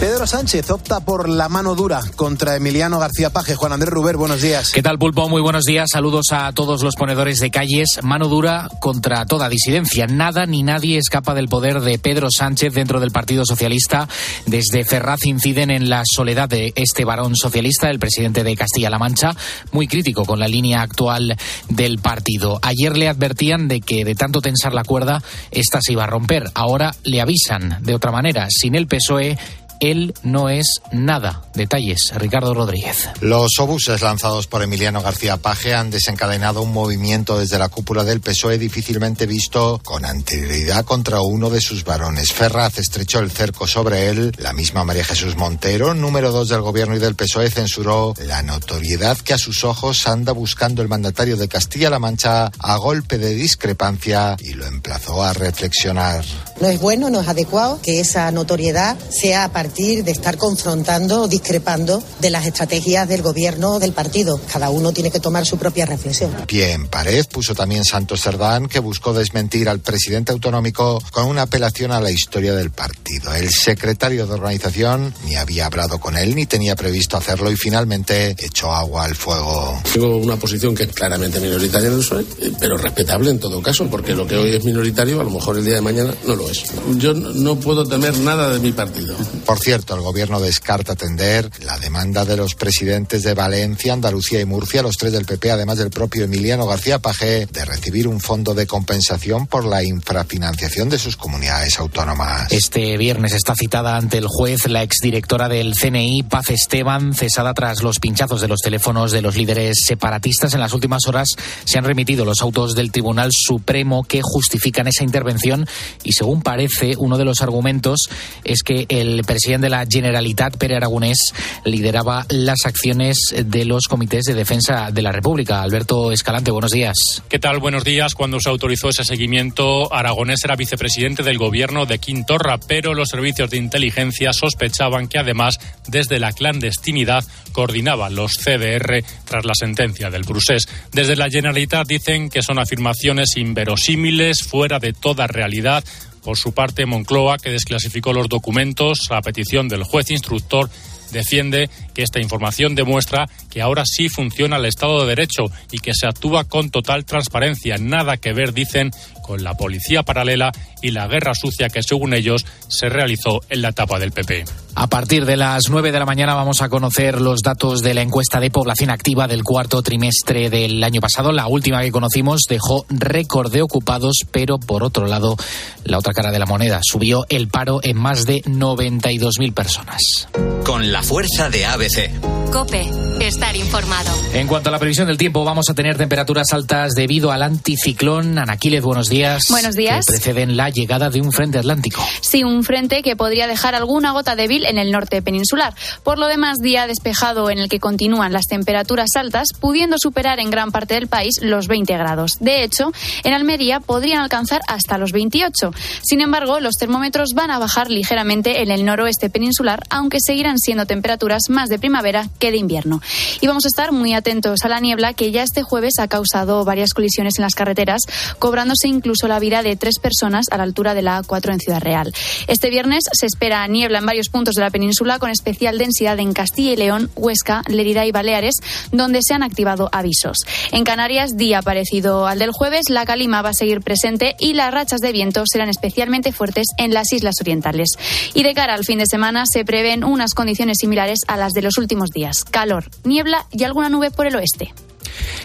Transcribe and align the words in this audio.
Pedro 0.00 0.26
Sánchez 0.26 0.70
opta 0.70 1.00
por 1.00 1.28
la 1.28 1.50
mano 1.50 1.74
dura 1.74 2.00
contra 2.16 2.56
Emiliano 2.56 2.98
García 2.98 3.28
Paje. 3.28 3.54
Juan 3.54 3.74
Andrés 3.74 3.92
Ruber, 3.92 4.16
buenos 4.16 4.40
días. 4.40 4.72
¿Qué 4.72 4.80
tal, 4.82 4.98
Pulpo? 4.98 5.28
Muy 5.28 5.42
buenos 5.42 5.64
días. 5.64 5.90
Saludos 5.92 6.28
a 6.32 6.50
todos 6.52 6.82
los 6.82 6.96
ponedores 6.96 7.38
de 7.38 7.50
calles. 7.50 8.00
Mano 8.02 8.28
dura 8.28 8.70
contra 8.80 9.26
toda 9.26 9.50
disidencia. 9.50 10.06
Nada 10.06 10.46
ni 10.46 10.62
nadie 10.62 10.96
escapa 10.96 11.34
del 11.34 11.48
poder 11.48 11.82
de 11.82 11.98
Pedro 11.98 12.30
Sánchez 12.30 12.72
dentro 12.72 12.98
del 12.98 13.10
Partido 13.10 13.44
Socialista. 13.44 14.08
Desde 14.46 14.86
Ferraz 14.86 15.26
inciden 15.26 15.70
en 15.70 15.90
la 15.90 16.02
soledad 16.10 16.48
de 16.48 16.72
este 16.76 17.04
varón 17.04 17.36
socialista, 17.36 17.90
el 17.90 17.98
presidente 17.98 18.42
de 18.42 18.56
Castilla-La 18.56 18.98
Mancha, 18.98 19.36
muy 19.70 19.86
crítico 19.86 20.24
con 20.24 20.40
la 20.40 20.48
línea 20.48 20.80
actual 20.80 21.36
del 21.68 21.98
partido. 21.98 22.58
Ayer 22.62 22.96
le 22.96 23.08
advertían 23.08 23.68
de 23.68 23.82
que 23.82 24.06
de 24.06 24.14
tanto 24.14 24.40
tensar 24.40 24.72
la 24.72 24.84
cuerda, 24.84 25.22
esta 25.50 25.80
se 25.82 25.92
iba 25.92 26.04
a 26.04 26.06
romper. 26.06 26.50
Ahora 26.54 26.94
le 27.04 27.20
avisan 27.20 27.82
de 27.82 27.94
otra 27.94 28.10
manera. 28.12 28.46
Sin 28.48 28.74
el 28.76 28.86
PSOE, 28.86 29.36
él 29.80 30.14
no 30.22 30.48
es 30.48 30.80
nada. 30.92 31.42
Detalles, 31.54 32.12
Ricardo 32.14 32.54
Rodríguez. 32.54 33.08
Los 33.20 33.58
obuses 33.58 34.02
lanzados 34.02 34.46
por 34.46 34.62
Emiliano 34.62 35.02
García 35.02 35.38
Paje 35.38 35.74
han 35.74 35.90
desencadenado 35.90 36.62
un 36.62 36.72
movimiento 36.72 37.38
desde 37.38 37.58
la 37.58 37.68
cúpula 37.68 38.04
del 38.04 38.20
PSOE 38.20 38.58
difícilmente 38.58 39.26
visto 39.26 39.80
con 39.82 40.04
anterioridad 40.04 40.84
contra 40.84 41.22
uno 41.22 41.50
de 41.50 41.60
sus 41.60 41.84
varones. 41.84 42.32
Ferraz 42.32 42.78
estrechó 42.78 43.18
el 43.20 43.30
cerco 43.30 43.66
sobre 43.66 44.08
él. 44.08 44.32
La 44.38 44.52
misma 44.52 44.84
María 44.84 45.04
Jesús 45.04 45.36
Montero, 45.36 45.94
número 45.94 46.30
dos 46.30 46.48
del 46.48 46.60
gobierno 46.60 46.94
y 46.96 47.00
del 47.00 47.16
PSOE, 47.16 47.50
censuró 47.50 48.14
la 48.18 48.42
notoriedad 48.42 49.16
que 49.18 49.34
a 49.34 49.38
sus 49.38 49.64
ojos 49.64 50.06
anda 50.06 50.32
buscando 50.32 50.82
el 50.82 50.88
mandatario 50.88 51.36
de 51.36 51.48
Castilla-La 51.48 51.98
Mancha 51.98 52.50
a 52.58 52.76
golpe 52.76 53.18
de 53.18 53.34
discrepancia 53.34 54.36
y 54.38 54.52
lo 54.52 54.66
emplazó 54.66 55.22
a 55.22 55.32
reflexionar. 55.32 56.24
No 56.60 56.68
es 56.68 56.78
bueno, 56.80 57.08
no 57.10 57.20
es 57.22 57.28
adecuado 57.28 57.80
que 57.82 58.00
esa 58.00 58.30
notoriedad 58.30 58.98
sea 59.10 59.44
a 59.44 59.48
partir 59.52 59.69
de 59.76 60.10
estar 60.10 60.36
confrontando 60.36 61.22
o 61.22 61.28
discrepando 61.28 62.02
de 62.20 62.30
las 62.30 62.44
estrategias 62.46 63.08
del 63.08 63.22
gobierno 63.22 63.74
o 63.74 63.78
del 63.78 63.92
partido. 63.92 64.40
Cada 64.52 64.68
uno 64.70 64.92
tiene 64.92 65.10
que 65.10 65.20
tomar 65.20 65.46
su 65.46 65.58
propia 65.58 65.86
reflexión. 65.86 66.30
Pie 66.46 66.72
en 66.72 66.88
pared 66.88 67.24
puso 67.30 67.54
también 67.54 67.84
Santos 67.84 68.22
Cerdán, 68.22 68.68
que 68.68 68.78
buscó 68.78 69.12
desmentir 69.12 69.68
al 69.68 69.80
presidente 69.80 70.32
autonómico 70.32 71.02
con 71.12 71.26
una 71.26 71.42
apelación 71.42 71.92
a 71.92 72.00
la 72.00 72.10
historia 72.10 72.54
del 72.54 72.70
partido. 72.70 73.32
El 73.34 73.50
secretario 73.50 74.26
de 74.26 74.34
organización 74.34 75.14
ni 75.24 75.36
había 75.36 75.66
hablado 75.66 75.98
con 75.98 76.16
él 76.16 76.34
ni 76.34 76.46
tenía 76.46 76.76
previsto 76.76 77.16
hacerlo 77.16 77.50
y 77.50 77.56
finalmente 77.56 78.36
echó 78.38 78.72
agua 78.72 79.04
al 79.04 79.14
fuego. 79.14 79.80
Tengo 79.92 80.16
una 80.16 80.36
posición 80.36 80.74
que 80.74 80.84
es 80.84 80.92
claramente 80.92 81.40
minoritaria 81.40 81.88
en 81.88 81.94
el 81.94 82.00
PSOE, 82.00 82.24
pero 82.58 82.76
respetable 82.76 83.30
en 83.30 83.38
todo 83.38 83.62
caso, 83.62 83.86
porque 83.88 84.14
lo 84.14 84.26
que 84.26 84.36
hoy 84.36 84.54
es 84.54 84.64
minoritario 84.64 85.20
a 85.20 85.24
lo 85.24 85.30
mejor 85.30 85.56
el 85.56 85.64
día 85.64 85.76
de 85.76 85.80
mañana 85.80 86.14
no 86.26 86.34
lo 86.34 86.50
es. 86.50 86.64
Yo 86.96 87.14
no 87.14 87.58
puedo 87.58 87.86
temer 87.86 88.18
nada 88.18 88.50
de 88.50 88.58
mi 88.58 88.72
partido. 88.72 89.14
Por 89.44 89.59
cierto, 89.60 89.94
el 89.94 90.00
gobierno 90.00 90.40
descarta 90.40 90.92
atender 90.92 91.50
la 91.62 91.78
demanda 91.78 92.24
de 92.24 92.36
los 92.36 92.54
presidentes 92.54 93.22
de 93.22 93.34
Valencia, 93.34 93.92
Andalucía 93.92 94.40
y 94.40 94.44
Murcia, 94.44 94.82
los 94.82 94.96
tres 94.96 95.12
del 95.12 95.26
PP, 95.26 95.50
además 95.50 95.78
del 95.78 95.90
propio 95.90 96.24
Emiliano 96.24 96.66
García 96.66 96.98
Pajé, 96.98 97.46
de 97.46 97.64
recibir 97.64 98.08
un 98.08 98.20
fondo 98.20 98.54
de 98.54 98.66
compensación 98.66 99.46
por 99.46 99.64
la 99.64 99.84
infrafinanciación 99.84 100.88
de 100.88 100.98
sus 100.98 101.16
comunidades 101.16 101.78
autónomas. 101.78 102.50
Este 102.50 102.96
viernes 102.96 103.34
está 103.34 103.54
citada 103.54 103.96
ante 103.96 104.18
el 104.18 104.26
juez 104.26 104.66
la 104.66 104.82
exdirectora 104.82 105.48
del 105.48 105.74
CNI, 105.74 106.22
Paz 106.22 106.50
Esteban, 106.50 107.14
cesada 107.14 107.52
tras 107.52 107.82
los 107.82 107.98
pinchazos 107.98 108.40
de 108.40 108.48
los 108.48 108.60
teléfonos 108.60 109.12
de 109.12 109.22
los 109.22 109.36
líderes 109.36 109.78
separatistas. 109.86 110.54
En 110.54 110.60
las 110.60 110.72
últimas 110.72 111.06
horas 111.06 111.28
se 111.64 111.78
han 111.78 111.84
remitido 111.84 112.24
los 112.24 112.40
autos 112.40 112.74
del 112.74 112.92
Tribunal 112.92 113.30
Supremo 113.32 114.04
que 114.04 114.20
justifican 114.22 114.88
esa 114.88 115.04
intervención 115.04 115.66
y, 116.02 116.12
según 116.12 116.42
parece, 116.42 116.94
uno 116.96 117.18
de 117.18 117.24
los 117.24 117.42
argumentos 117.42 118.08
es 118.42 118.62
que 118.62 118.86
el 118.88 119.22
presidente 119.24 119.49
de 119.58 119.70
la 119.70 119.86
Generalitat, 119.88 120.56
Pere 120.56 120.76
Aragonés, 120.76 121.32
lideraba 121.64 122.26
las 122.28 122.66
acciones 122.66 123.34
de 123.44 123.64
los 123.64 123.88
comités 123.88 124.24
de 124.24 124.34
defensa 124.34 124.90
de 124.92 125.02
la 125.02 125.12
República. 125.12 125.62
Alberto 125.62 126.12
Escalante, 126.12 126.50
buenos 126.50 126.70
días. 126.70 126.94
¿Qué 127.28 127.38
tal? 127.38 127.58
Buenos 127.58 127.84
días. 127.84 128.14
Cuando 128.14 128.38
se 128.38 128.50
autorizó 128.50 128.90
ese 128.90 129.04
seguimiento, 129.04 129.92
Aragonés 129.92 130.44
era 130.44 130.56
vicepresidente 130.56 131.22
del 131.22 131.38
gobierno 131.38 131.86
de 131.86 131.98
Quintorra, 131.98 132.58
pero 132.58 132.94
los 132.94 133.08
servicios 133.08 133.50
de 133.50 133.56
inteligencia 133.56 134.32
sospechaban 134.32 135.08
que 135.08 135.18
además, 135.18 135.58
desde 135.88 136.20
la 136.20 136.32
clandestinidad, 136.32 137.24
coordinaba 137.52 138.10
los 138.10 138.36
CDR 138.36 139.02
tras 139.24 139.44
la 139.44 139.54
sentencia 139.54 140.10
del 140.10 140.22
Brusés. 140.22 140.68
Desde 140.92 141.16
la 141.16 141.30
Generalitat 141.30 141.86
dicen 141.86 142.28
que 142.28 142.42
son 142.42 142.58
afirmaciones 142.58 143.36
inverosímiles, 143.36 144.42
fuera 144.42 144.78
de 144.78 144.92
toda 144.92 145.26
realidad. 145.26 145.84
Por 146.22 146.36
su 146.36 146.52
parte, 146.52 146.86
Moncloa, 146.86 147.38
que 147.38 147.50
desclasificó 147.50 148.12
los 148.12 148.28
documentos 148.28 149.10
a 149.10 149.20
petición 149.22 149.68
del 149.68 149.84
juez 149.84 150.10
instructor, 150.10 150.68
defiende 151.12 151.70
esta 152.02 152.20
información 152.20 152.74
demuestra 152.74 153.28
que 153.50 153.62
ahora 153.62 153.84
sí 153.86 154.08
funciona 154.08 154.56
el 154.56 154.66
Estado 154.66 155.00
de 155.00 155.08
Derecho 155.08 155.44
y 155.70 155.78
que 155.78 155.94
se 155.94 156.06
actúa 156.06 156.44
con 156.44 156.70
total 156.70 157.04
transparencia. 157.04 157.76
Nada 157.78 158.16
que 158.16 158.32
ver, 158.32 158.52
dicen, 158.52 158.90
con 159.22 159.44
la 159.44 159.54
policía 159.54 160.02
paralela 160.02 160.50
y 160.82 160.90
la 160.90 161.06
guerra 161.06 161.34
sucia 161.34 161.68
que, 161.68 161.82
según 161.82 162.14
ellos, 162.14 162.44
se 162.68 162.88
realizó 162.88 163.40
en 163.48 163.62
la 163.62 163.68
etapa 163.68 163.98
del 163.98 164.12
PP. 164.12 164.44
A 164.74 164.86
partir 164.86 165.26
de 165.26 165.36
las 165.36 165.68
9 165.68 165.92
de 165.92 165.98
la 165.98 166.06
mañana 166.06 166.34
vamos 166.34 166.62
a 166.62 166.68
conocer 166.68 167.20
los 167.20 167.42
datos 167.42 167.82
de 167.82 167.94
la 167.94 168.02
encuesta 168.02 168.40
de 168.40 168.50
población 168.50 168.90
activa 168.90 169.28
del 169.28 169.44
cuarto 169.44 169.82
trimestre 169.82 170.48
del 170.48 170.82
año 170.82 171.00
pasado. 171.00 171.32
La 171.32 171.48
última 171.48 171.82
que 171.82 171.90
conocimos 171.90 172.42
dejó 172.48 172.86
récord 172.88 173.52
de 173.52 173.62
ocupados, 173.62 174.20
pero 174.30 174.58
por 174.58 174.82
otro 174.82 175.06
lado, 175.06 175.36
la 175.84 175.98
otra 175.98 176.12
cara 176.12 176.30
de 176.30 176.38
la 176.38 176.46
moneda 176.46 176.80
subió 176.82 177.26
el 177.28 177.48
paro 177.48 177.80
en 177.82 177.96
más 177.96 178.26
de 178.26 178.42
92.000 178.42 179.52
personas. 179.52 180.28
Con 180.64 180.92
la 180.92 181.02
fuerza 181.02 181.50
de 181.50 181.66
ABC. 181.90 182.50
Cope, 182.50 182.84
estar 183.20 183.54
informado. 183.54 184.10
En 184.32 184.48
cuanto 184.48 184.70
a 184.70 184.72
la 184.72 184.80
previsión 184.80 185.06
del 185.06 185.16
tiempo, 185.16 185.44
vamos 185.44 185.70
a 185.70 185.74
tener 185.74 185.96
temperaturas 185.96 186.52
altas 186.52 186.94
debido 186.94 187.30
al 187.30 187.44
anticiclón. 187.44 188.38
Anaquiles, 188.38 188.82
buenos 188.82 189.08
días. 189.08 189.44
Buenos 189.50 189.76
días. 189.76 190.04
Que 190.04 190.14
preceden 190.14 190.56
la 190.56 190.68
llegada 190.68 191.10
de 191.10 191.20
un 191.20 191.30
frente 191.30 191.58
atlántico. 191.58 192.04
Sí, 192.20 192.42
un 192.42 192.64
frente 192.64 193.02
que 193.02 193.14
podría 193.14 193.46
dejar 193.46 193.76
alguna 193.76 194.10
gota 194.10 194.34
débil 194.34 194.66
en 194.66 194.78
el 194.78 194.90
norte 194.90 195.22
peninsular. 195.22 195.74
Por 196.02 196.18
lo 196.18 196.26
demás, 196.26 196.58
día 196.60 196.88
despejado 196.88 197.50
en 197.50 197.58
el 197.58 197.68
que 197.68 197.78
continúan 197.78 198.32
las 198.32 198.46
temperaturas 198.46 199.10
altas, 199.14 199.48
pudiendo 199.60 199.96
superar 199.98 200.40
en 200.40 200.50
gran 200.50 200.72
parte 200.72 200.94
del 200.94 201.06
país 201.06 201.40
los 201.40 201.68
20 201.68 201.96
grados. 201.98 202.38
De 202.40 202.64
hecho, 202.64 202.90
en 203.22 203.32
Almería 203.32 203.78
podrían 203.78 204.22
alcanzar 204.22 204.60
hasta 204.66 204.98
los 204.98 205.12
28. 205.12 205.70
Sin 206.02 206.20
embargo, 206.20 206.58
los 206.58 206.74
termómetros 206.74 207.30
van 207.34 207.52
a 207.52 207.60
bajar 207.60 207.90
ligeramente 207.90 208.62
en 208.62 208.72
el 208.72 208.84
noroeste 208.84 209.30
peninsular, 209.30 209.84
aunque 209.88 210.18
seguirán 210.20 210.58
siendo 210.58 210.84
temperaturas 210.84 211.44
más 211.48 211.69
de 211.70 211.78
primavera 211.78 212.28
que 212.38 212.50
de 212.50 212.58
invierno. 212.58 213.00
Y 213.40 213.46
vamos 213.46 213.64
a 213.64 213.68
estar 213.68 213.92
muy 213.92 214.12
atentos 214.12 214.60
a 214.64 214.68
la 214.68 214.80
niebla 214.80 215.14
que 215.14 215.30
ya 215.30 215.42
este 215.42 215.62
jueves 215.62 215.94
ha 215.98 216.08
causado 216.08 216.64
varias 216.64 216.92
colisiones 216.92 217.38
en 217.38 217.42
las 217.42 217.54
carreteras, 217.54 218.02
cobrándose 218.38 218.88
incluso 218.88 219.28
la 219.28 219.38
vida 219.38 219.62
de 219.62 219.76
tres 219.76 219.98
personas 219.98 220.46
a 220.50 220.56
la 220.56 220.64
altura 220.64 220.94
de 220.94 221.02
la 221.02 221.22
A4 221.22 221.52
en 221.52 221.60
Ciudad 221.60 221.80
Real. 221.80 222.12
Este 222.46 222.70
viernes 222.70 223.04
se 223.12 223.26
espera 223.26 223.66
niebla 223.66 223.98
en 223.98 224.06
varios 224.06 224.28
puntos 224.28 224.54
de 224.54 224.62
la 224.62 224.70
península 224.70 225.18
con 225.18 225.30
especial 225.30 225.78
densidad 225.78 226.18
en 226.18 226.32
Castilla 226.32 226.72
y 226.72 226.76
León, 226.76 227.10
Huesca, 227.16 227.62
Lerida 227.68 228.04
y 228.04 228.12
Baleares, 228.12 228.56
donde 228.92 229.20
se 229.22 229.34
han 229.34 229.42
activado 229.42 229.88
avisos. 229.92 230.38
En 230.72 230.84
Canarias, 230.84 231.36
día 231.36 231.62
parecido 231.62 232.26
al 232.26 232.38
del 232.38 232.52
jueves, 232.52 232.90
la 232.90 233.06
calima 233.06 233.42
va 233.42 233.50
a 233.50 233.54
seguir 233.54 233.80
presente 233.80 234.36
y 234.38 234.54
las 234.54 234.72
rachas 234.72 235.00
de 235.00 235.12
viento 235.12 235.44
serán 235.46 235.68
especialmente 235.68 236.32
fuertes 236.32 236.66
en 236.76 236.92
las 236.92 237.12
islas 237.12 237.36
orientales. 237.40 237.90
Y 238.34 238.42
de 238.42 238.54
cara 238.54 238.74
al 238.74 238.84
fin 238.84 238.98
de 238.98 239.06
semana 239.06 239.44
se 239.50 239.64
prevén 239.64 240.04
unas 240.04 240.34
condiciones 240.34 240.78
similares 240.80 241.20
a 241.26 241.36
las 241.36 241.52
de 241.52 241.59
los 241.62 241.78
últimos 241.78 242.10
días 242.10 242.44
calor, 242.44 242.84
niebla 243.04 243.46
y 243.50 243.64
alguna 243.64 243.88
nube 243.88 244.10
por 244.10 244.26
el 244.26 244.36
oeste. 244.36 244.72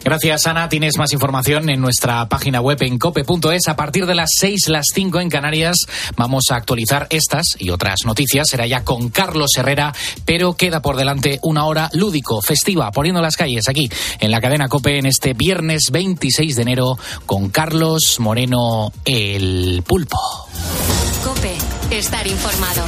Gracias, 0.04 0.46
Ana. 0.48 0.70
Tienes 0.70 0.98
más 0.98 1.14
información 1.14 1.70
en 1.70 1.82
nuestra 1.82 2.28
página 2.30 2.62
web 2.62 2.78
en 2.82 3.00
cope.es. 3.00 3.68
A 3.68 3.76
partir 3.76 4.06
de 4.06 4.16
las 4.16 4.30
6, 4.40 4.70
las 4.70 4.86
5 4.94 5.20
en 5.20 5.30
Canarias, 5.30 5.78
vamos 6.16 6.46
a 6.52 6.56
actualizar 6.56 7.08
estas 7.10 7.56
y 7.58 7.72
otras 7.72 8.00
noticias. 8.06 8.48
Será 8.50 8.68
ya 8.68 8.84
con 8.84 9.10
Carlos 9.10 9.52
Herrera, 9.58 9.94
pero 10.26 10.54
queda 10.54 10.82
por 10.82 10.96
delante 10.96 11.40
una 11.42 11.66
hora 11.66 11.90
lúdico, 11.94 12.42
festiva, 12.42 12.92
poniendo 12.92 13.22
las 13.22 13.36
calles 13.36 13.68
aquí 13.68 13.90
en 14.20 14.32
la 14.32 14.42
cadena 14.42 14.68
Cope 14.68 15.00
en 15.00 15.08
este 15.08 15.34
viernes 15.34 15.90
26 15.92 16.56
de 16.56 16.62
enero 16.62 16.98
con 17.26 17.50
Carlos 17.50 18.20
Moreno, 18.20 18.92
el 19.06 19.84
pulpo. 19.86 20.20
Cope, 21.24 21.56
estar 21.90 22.28
informado. 22.28 22.84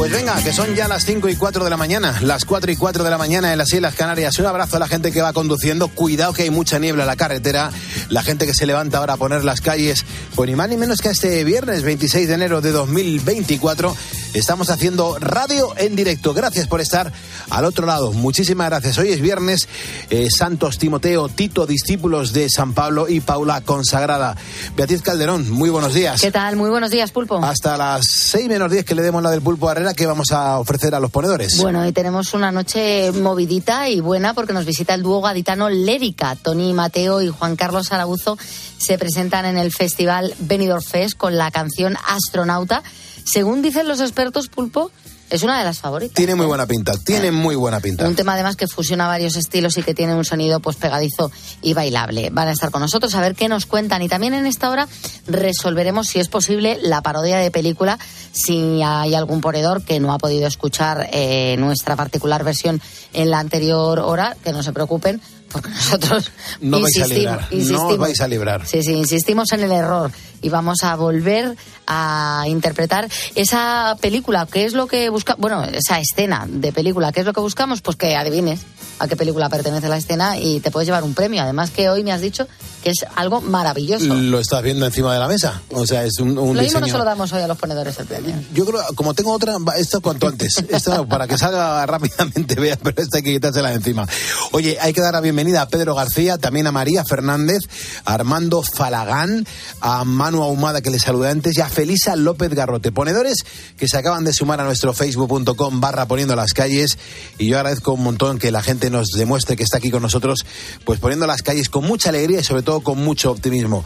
Pues 0.00 0.12
venga, 0.12 0.42
que 0.42 0.54
son 0.54 0.74
ya 0.74 0.88
las 0.88 1.04
5 1.04 1.28
y 1.28 1.36
4 1.36 1.62
de 1.62 1.68
la 1.68 1.76
mañana, 1.76 2.18
las 2.22 2.46
4 2.46 2.72
y 2.72 2.76
4 2.76 3.04
de 3.04 3.10
la 3.10 3.18
mañana 3.18 3.52
en 3.52 3.58
las 3.58 3.70
Islas 3.70 3.94
Canarias. 3.94 4.38
Un 4.38 4.46
abrazo 4.46 4.76
a 4.76 4.78
la 4.78 4.88
gente 4.88 5.12
que 5.12 5.20
va 5.20 5.34
conduciendo. 5.34 5.88
Cuidado 5.88 6.32
que 6.32 6.44
hay 6.44 6.48
mucha 6.48 6.78
niebla 6.78 7.02
en 7.02 7.06
la 7.06 7.16
carretera. 7.16 7.70
La 8.08 8.22
gente 8.22 8.46
que 8.46 8.54
se 8.54 8.64
levanta 8.64 8.96
ahora 8.96 9.12
a 9.12 9.16
poner 9.18 9.44
las 9.44 9.60
calles, 9.60 10.06
pues 10.36 10.48
ni 10.48 10.56
más 10.56 10.70
ni 10.70 10.78
menos 10.78 11.02
que 11.02 11.10
este 11.10 11.44
viernes 11.44 11.82
26 11.82 12.28
de 12.28 12.34
enero 12.34 12.62
de 12.62 12.72
2024 12.72 13.94
Estamos 14.32 14.70
haciendo 14.70 15.18
radio 15.18 15.74
en 15.76 15.96
directo. 15.96 16.32
Gracias 16.34 16.68
por 16.68 16.80
estar 16.80 17.12
al 17.50 17.64
otro 17.64 17.84
lado. 17.84 18.12
Muchísimas 18.12 18.68
gracias. 18.68 18.96
Hoy 18.98 19.08
es 19.08 19.20
viernes. 19.20 19.68
Eh, 20.08 20.28
Santos 20.30 20.78
Timoteo, 20.78 21.28
Tito, 21.28 21.66
discípulos 21.66 22.32
de 22.32 22.48
San 22.48 22.72
Pablo 22.72 23.08
y 23.08 23.20
Paula 23.20 23.60
consagrada. 23.60 24.36
Beatriz 24.76 25.02
Calderón, 25.02 25.50
muy 25.50 25.68
buenos 25.68 25.94
días. 25.94 26.20
¿Qué 26.20 26.30
tal? 26.30 26.54
Muy 26.54 26.70
buenos 26.70 26.92
días, 26.92 27.10
Pulpo. 27.10 27.44
Hasta 27.44 27.76
las 27.76 28.06
seis 28.06 28.46
menos 28.48 28.70
diez 28.70 28.84
que 28.84 28.94
le 28.94 29.02
demos 29.02 29.20
la 29.20 29.30
del 29.30 29.42
Pulpo 29.42 29.68
¿qué 29.94 30.06
vamos 30.06 30.30
a 30.32 30.58
ofrecer 30.58 30.94
a 30.94 31.00
los 31.00 31.10
ponedores? 31.10 31.58
Bueno, 31.58 31.80
hoy 31.80 31.92
tenemos 31.92 32.34
una 32.34 32.52
noche 32.52 33.12
movidita 33.12 33.88
y 33.88 34.00
buena 34.00 34.34
porque 34.34 34.52
nos 34.52 34.64
visita 34.64 34.94
el 34.94 35.02
dúo 35.02 35.20
gaditano 35.20 35.68
Lérica. 35.68 36.36
Tony 36.36 36.72
Mateo 36.72 37.22
y 37.22 37.28
Juan 37.28 37.56
Carlos 37.56 37.92
Araguzo 37.92 38.38
se 38.78 38.98
presentan 38.98 39.44
en 39.46 39.58
el 39.58 39.72
festival 39.72 40.34
Benidorm 40.38 40.82
Fest 40.82 41.16
con 41.16 41.36
la 41.36 41.50
canción 41.50 41.96
Astronauta. 42.06 42.82
Según 43.24 43.62
dicen 43.62 43.88
los 43.88 44.00
expertos, 44.00 44.48
Pulpo, 44.48 44.90
es 45.30 45.42
una 45.42 45.58
de 45.58 45.64
las 45.64 45.78
favoritas. 45.78 46.14
Tiene 46.14 46.34
muy 46.34 46.46
buena 46.46 46.66
pinta, 46.66 46.92
tiene 47.04 47.30
muy 47.30 47.54
buena 47.54 47.80
pinta. 47.80 48.06
Un 48.06 48.16
tema 48.16 48.34
además 48.34 48.56
que 48.56 48.66
fusiona 48.66 49.06
varios 49.06 49.36
estilos 49.36 49.78
y 49.78 49.82
que 49.82 49.94
tiene 49.94 50.14
un 50.14 50.24
sonido 50.24 50.60
pues 50.60 50.76
pegadizo 50.76 51.30
y 51.62 51.72
bailable. 51.72 52.30
Van 52.30 52.48
a 52.48 52.52
estar 52.52 52.70
con 52.70 52.82
nosotros 52.82 53.14
a 53.14 53.20
ver 53.20 53.34
qué 53.34 53.48
nos 53.48 53.66
cuentan 53.66 54.02
y 54.02 54.08
también 54.08 54.34
en 54.34 54.46
esta 54.46 54.70
hora 54.70 54.88
resolveremos 55.26 56.08
si 56.08 56.18
es 56.18 56.28
posible 56.28 56.78
la 56.82 57.00
parodia 57.00 57.38
de 57.38 57.50
película, 57.50 57.98
si 58.32 58.82
hay 58.82 59.14
algún 59.14 59.40
ponedor 59.40 59.82
que 59.82 60.00
no 60.00 60.12
ha 60.12 60.18
podido 60.18 60.46
escuchar 60.46 61.08
eh, 61.12 61.56
nuestra 61.58 61.96
particular 61.96 62.44
versión 62.44 62.80
en 63.12 63.30
la 63.30 63.38
anterior 63.38 64.00
hora, 64.00 64.36
que 64.42 64.52
no 64.52 64.62
se 64.62 64.72
preocupen 64.72 65.20
porque 65.50 65.70
nosotros 65.70 66.30
no 66.60 66.78
insistimos, 66.78 67.08
vais 67.08 67.10
a 67.10 67.14
librar, 67.14 67.70
no 67.70 67.86
os 67.86 67.98
vais 67.98 68.20
a 68.20 68.28
librar. 68.28 68.66
Sí, 68.66 68.82
sí, 68.82 68.92
insistimos 68.92 69.52
en 69.52 69.60
el 69.60 69.72
error 69.72 70.10
y 70.42 70.48
vamos 70.48 70.78
a 70.82 70.96
volver 70.96 71.56
a 71.86 72.44
interpretar 72.46 73.08
esa 73.34 73.96
película, 74.00 74.46
¿qué 74.50 74.64
es 74.64 74.72
lo 74.72 74.86
que 74.86 75.08
buscamos? 75.08 75.40
Bueno, 75.40 75.64
esa 75.64 76.00
escena 76.00 76.46
de 76.48 76.72
película, 76.72 77.12
¿qué 77.12 77.20
es 77.20 77.26
lo 77.26 77.32
que 77.32 77.40
buscamos? 77.40 77.82
Pues 77.82 77.96
que 77.96 78.16
adivines 78.16 78.60
a 79.00 79.08
qué 79.08 79.16
película 79.16 79.48
pertenece 79.48 79.88
la 79.88 79.96
escena 79.96 80.38
y 80.38 80.60
te 80.60 80.70
puedes 80.70 80.86
llevar 80.86 81.02
un 81.04 81.14
premio. 81.14 81.42
Además 81.42 81.70
que 81.70 81.88
hoy 81.88 82.04
me 82.04 82.12
has 82.12 82.20
dicho 82.20 82.46
que 82.84 82.90
es 82.90 83.06
algo 83.16 83.40
maravilloso. 83.40 84.14
Lo 84.14 84.38
estás 84.38 84.62
viendo 84.62 84.84
encima 84.84 85.12
de 85.14 85.18
la 85.18 85.26
mesa. 85.26 85.62
O 85.70 85.86
sea, 85.86 86.04
es 86.04 86.18
un, 86.18 86.38
un 86.38 86.54
Lo 86.54 86.62
mismo 86.62 86.80
no 86.80 86.86
se 86.86 86.98
lo 86.98 87.04
damos 87.04 87.32
hoy 87.32 87.40
a 87.40 87.48
los 87.48 87.56
ponedores 87.56 87.98
el 87.98 88.06
premio. 88.06 88.34
Yo 88.52 88.66
creo, 88.66 88.82
como 88.94 89.14
tengo 89.14 89.32
otra, 89.32 89.56
esto 89.76 90.02
cuanto 90.02 90.28
antes. 90.28 90.62
Esto 90.68 91.06
para 91.08 91.26
que 91.26 91.38
salga 91.38 91.84
rápidamente, 91.86 92.54
vea, 92.56 92.76
pero 92.76 93.02
esta 93.02 93.18
hay 93.18 93.22
que 93.22 93.32
quitársela 93.32 93.72
encima. 93.72 94.06
Oye, 94.52 94.76
hay 94.78 94.92
que 94.92 95.00
dar 95.00 95.14
la 95.14 95.20
bienvenida 95.20 95.39
a 95.40 95.68
Pedro 95.68 95.94
García, 95.94 96.36
también 96.36 96.66
a 96.66 96.72
María 96.72 97.02
Fernández, 97.02 97.60
a 98.04 98.12
Armando 98.12 98.62
Falagán, 98.62 99.46
a 99.80 100.04
Manu 100.04 100.42
Ahumada, 100.42 100.82
que 100.82 100.90
le 100.90 100.98
saludé 100.98 101.30
antes, 101.30 101.56
y 101.56 101.62
a 101.62 101.68
Felisa 101.68 102.14
López 102.14 102.50
Garrote. 102.50 102.92
Ponedores 102.92 103.38
que 103.78 103.88
se 103.88 103.96
acaban 103.96 104.22
de 104.24 104.34
sumar 104.34 104.60
a 104.60 104.64
nuestro 104.64 104.92
facebook.com 104.92 105.80
barra 105.80 106.06
poniendo 106.06 106.36
las 106.36 106.52
calles. 106.52 106.98
Y 107.38 107.48
yo 107.48 107.56
agradezco 107.56 107.94
un 107.94 108.02
montón 108.02 108.38
que 108.38 108.50
la 108.50 108.62
gente 108.62 108.90
nos 108.90 109.08
demuestre 109.12 109.56
que 109.56 109.62
está 109.62 109.78
aquí 109.78 109.90
con 109.90 110.02
nosotros, 110.02 110.44
pues 110.84 111.00
poniendo 111.00 111.26
las 111.26 111.42
calles 111.42 111.70
con 111.70 111.86
mucha 111.86 112.10
alegría 112.10 112.40
y 112.40 112.44
sobre 112.44 112.62
todo 112.62 112.82
con 112.82 112.98
mucho 112.98 113.30
optimismo. 113.30 113.84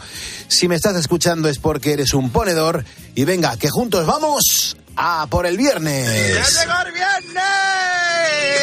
Si 0.48 0.66
me 0.66 0.74
estás 0.74 0.96
escuchando 0.96 1.48
es 1.48 1.58
porque 1.58 1.92
eres 1.92 2.14
un 2.14 2.30
ponedor. 2.30 2.84
Y 3.14 3.24
venga, 3.24 3.56
que 3.56 3.70
juntos 3.70 4.06
vamos 4.06 4.76
a 4.96 5.28
por 5.30 5.46
el 5.46 5.56
viernes. 5.56 6.08
llegó 6.08 6.72
el 6.84 6.92
viernes! 6.92 7.44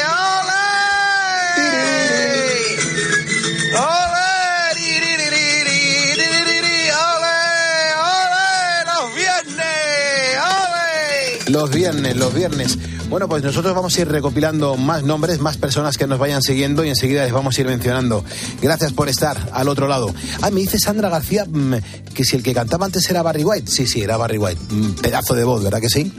¡Ole! 0.06 0.82
¡Ole! 3.76 4.12
¡Ole! 6.92 7.32
¡Ole! 8.02 8.86
¡Los 8.86 9.16
viernes! 9.16 9.66
¡Ole! 10.42 11.52
Los 11.52 11.70
viernes, 11.72 12.16
los 12.18 12.34
viernes. 12.34 12.78
Bueno, 13.10 13.28
pues 13.28 13.44
nosotros 13.44 13.76
vamos 13.76 13.98
a 13.98 14.02
ir 14.02 14.08
recopilando 14.08 14.78
más 14.78 15.04
nombres, 15.04 15.40
más 15.40 15.58
personas 15.58 15.98
que 15.98 16.08
nos 16.08 16.18
vayan 16.18 16.42
siguiendo 16.42 16.86
y 16.86 16.90
enseguida 16.90 17.24
les 17.24 17.34
vamos 17.34 17.58
a 17.58 17.62
ir 17.62 17.68
mencionando. 17.68 18.24
Gracias 18.62 18.94
por 18.94 19.10
estar 19.10 19.38
al 19.52 19.68
otro 19.68 19.88
lado. 19.88 20.14
Ah, 20.42 20.50
me 20.50 20.62
dice 20.62 20.80
Sandra 20.80 21.10
García 21.10 21.46
mm, 21.46 21.76
que 22.14 22.24
si 22.24 22.38
el 22.38 22.44
que 22.44 22.54
cantaba 22.54 22.86
antes 22.86 23.10
era 23.10 23.22
Barry 23.22 23.44
White. 23.44 23.70
Sí, 23.70 23.86
sí, 23.86 24.02
era 24.02 24.16
Barry 24.16 24.38
White. 24.38 24.62
Mm, 24.70 24.92
pedazo 25.02 25.34
de 25.34 25.44
voz, 25.44 25.62
¿verdad 25.62 25.82
que 25.82 25.90
sí? 25.90 26.12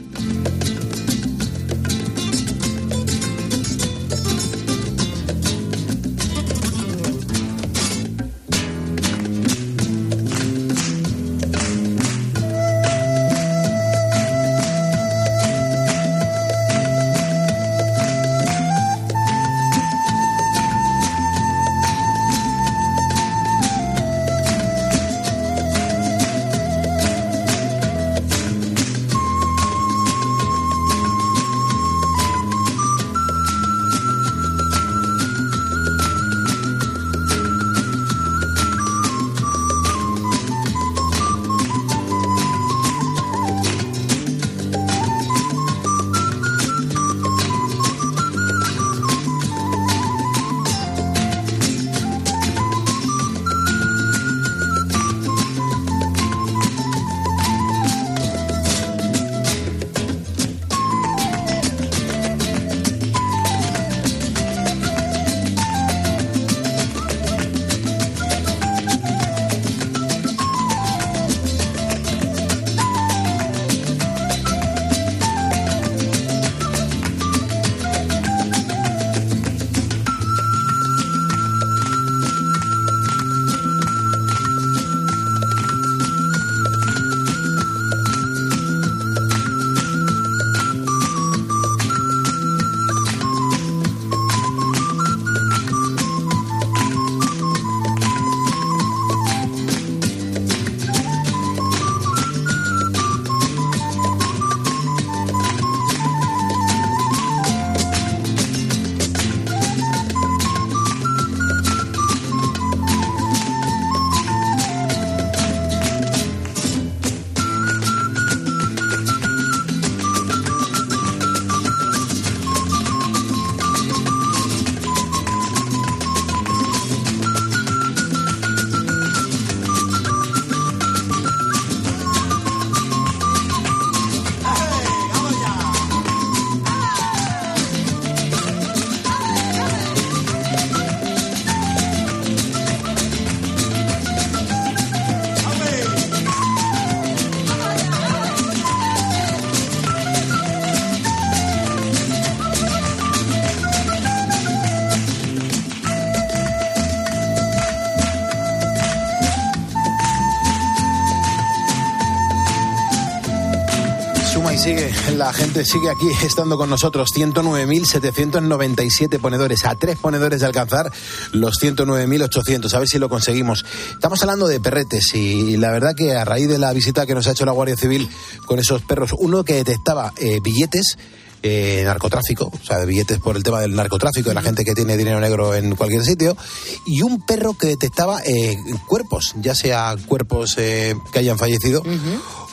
La 165.15 165.33
gente 165.33 165.65
sigue 165.65 165.89
aquí 165.89 166.07
estando 166.25 166.57
con 166.57 166.69
nosotros. 166.69 167.09
109.797 167.15 169.19
ponedores, 169.19 169.65
a 169.65 169.75
tres 169.75 169.97
ponedores 169.97 170.41
de 170.41 170.47
alcanzar 170.47 170.91
los 171.31 171.55
109.800. 171.61 172.73
A 172.73 172.79
ver 172.79 172.87
si 172.87 172.99
lo 172.99 173.09
conseguimos. 173.09 173.65
Estamos 173.91 174.21
hablando 174.23 174.47
de 174.47 174.59
perretes 174.59 175.13
y 175.13 175.57
la 175.57 175.71
verdad 175.71 175.95
que 175.95 176.15
a 176.15 176.25
raíz 176.25 176.47
de 176.47 176.57
la 176.57 176.73
visita 176.73 177.05
que 177.05 177.13
nos 177.15 177.27
ha 177.27 177.31
hecho 177.31 177.45
la 177.45 177.51
Guardia 177.51 177.77
Civil 177.77 178.09
con 178.45 178.59
esos 178.59 178.81
perros, 178.81 179.11
uno 179.17 179.43
que 179.43 179.55
detectaba 179.55 180.13
eh, 180.17 180.39
billetes 180.41 180.97
eh, 181.43 181.83
narcotráfico, 181.85 182.45
o 182.45 182.65
sea, 182.65 182.79
de 182.79 182.85
billetes 182.85 183.19
por 183.19 183.35
el 183.35 183.43
tema 183.43 183.59
del 183.59 183.75
narcotráfico, 183.75 184.29
de 184.29 184.35
la 184.35 184.41
gente 184.41 184.63
que 184.63 184.73
tiene 184.73 184.95
dinero 184.95 185.19
negro 185.19 185.53
en 185.53 185.75
cualquier 185.75 186.03
sitio, 186.03 186.37
y 186.85 187.01
un 187.01 187.21
perro 187.25 187.53
que 187.53 187.67
detectaba 187.67 188.21
eh, 188.25 188.57
cuerpos, 188.87 189.35
ya 189.41 189.53
sea 189.53 189.95
cuerpos 190.07 190.55
eh, 190.57 190.95
que 191.11 191.19
hayan 191.19 191.37
fallecido 191.37 191.83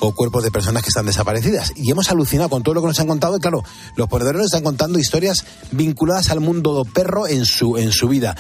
o 0.01 0.13
cuerpos 0.13 0.43
de 0.43 0.51
personas 0.51 0.83
que 0.83 0.89
están 0.89 1.07
desaparecidas. 1.07 1.73
Y 1.77 1.91
hemos 1.91 2.11
alucinado 2.11 2.49
con 2.49 2.63
todo 2.63 2.75
lo 2.75 2.81
que 2.81 2.89
nos 2.89 2.99
han 2.99 3.07
contado, 3.07 3.37
y 3.37 3.41
claro, 3.41 3.63
los 3.95 4.09
ponedores 4.09 4.39
nos 4.39 4.47
están 4.47 4.65
contando 4.65 4.99
historias 4.99 5.45
vinculadas 5.71 6.31
al 6.31 6.41
mundo 6.41 6.73
do 6.73 6.85
perro 6.85 7.29
en 7.29 7.45
su, 7.45 7.77
en 7.77 7.93
su 7.93 8.09
vida. 8.09 8.37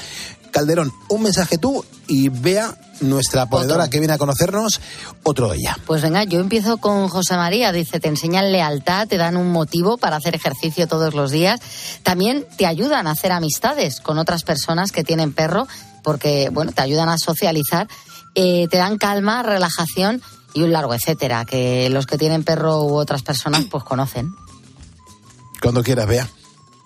Calderón, 0.50 0.92
un 1.08 1.22
mensaje 1.22 1.58
tú 1.58 1.84
y 2.06 2.28
vea 2.28 2.76
nuestra 3.00 3.46
ponedora 3.46 3.88
que 3.88 3.98
viene 3.98 4.14
a 4.14 4.18
conocernos, 4.18 4.80
otro 5.22 5.48
de 5.48 5.58
ella. 5.58 5.78
Pues 5.86 6.02
venga, 6.02 6.24
yo 6.24 6.40
empiezo 6.40 6.78
con 6.78 7.08
José 7.08 7.36
María. 7.36 7.72
Dice, 7.72 8.00
te 8.00 8.08
enseñan 8.08 8.52
lealtad, 8.52 9.08
te 9.08 9.16
dan 9.16 9.36
un 9.36 9.50
motivo 9.50 9.96
para 9.96 10.16
hacer 10.16 10.34
ejercicio 10.34 10.86
todos 10.86 11.14
los 11.14 11.30
días. 11.30 11.60
También 12.02 12.46
te 12.56 12.66
ayudan 12.66 13.06
a 13.06 13.12
hacer 13.12 13.32
amistades 13.32 14.00
con 14.00 14.18
otras 14.18 14.42
personas 14.42 14.92
que 14.92 15.04
tienen 15.04 15.32
perro, 15.32 15.66
porque, 16.02 16.50
bueno, 16.52 16.72
te 16.72 16.82
ayudan 16.82 17.08
a 17.08 17.18
socializar. 17.18 17.88
Eh, 18.34 18.68
te 18.70 18.76
dan 18.76 18.96
calma, 18.96 19.42
relajación 19.42 20.22
y 20.54 20.62
un 20.62 20.72
largo 20.72 20.94
etcétera, 20.94 21.44
que 21.44 21.88
los 21.90 22.06
que 22.06 22.18
tienen 22.18 22.44
perro 22.44 22.84
u 22.84 22.94
otras 22.94 23.22
personas 23.22 23.64
pues 23.70 23.82
conocen. 23.84 24.34
Cuando 25.60 25.82
quieras, 25.82 26.06
vea. 26.06 26.28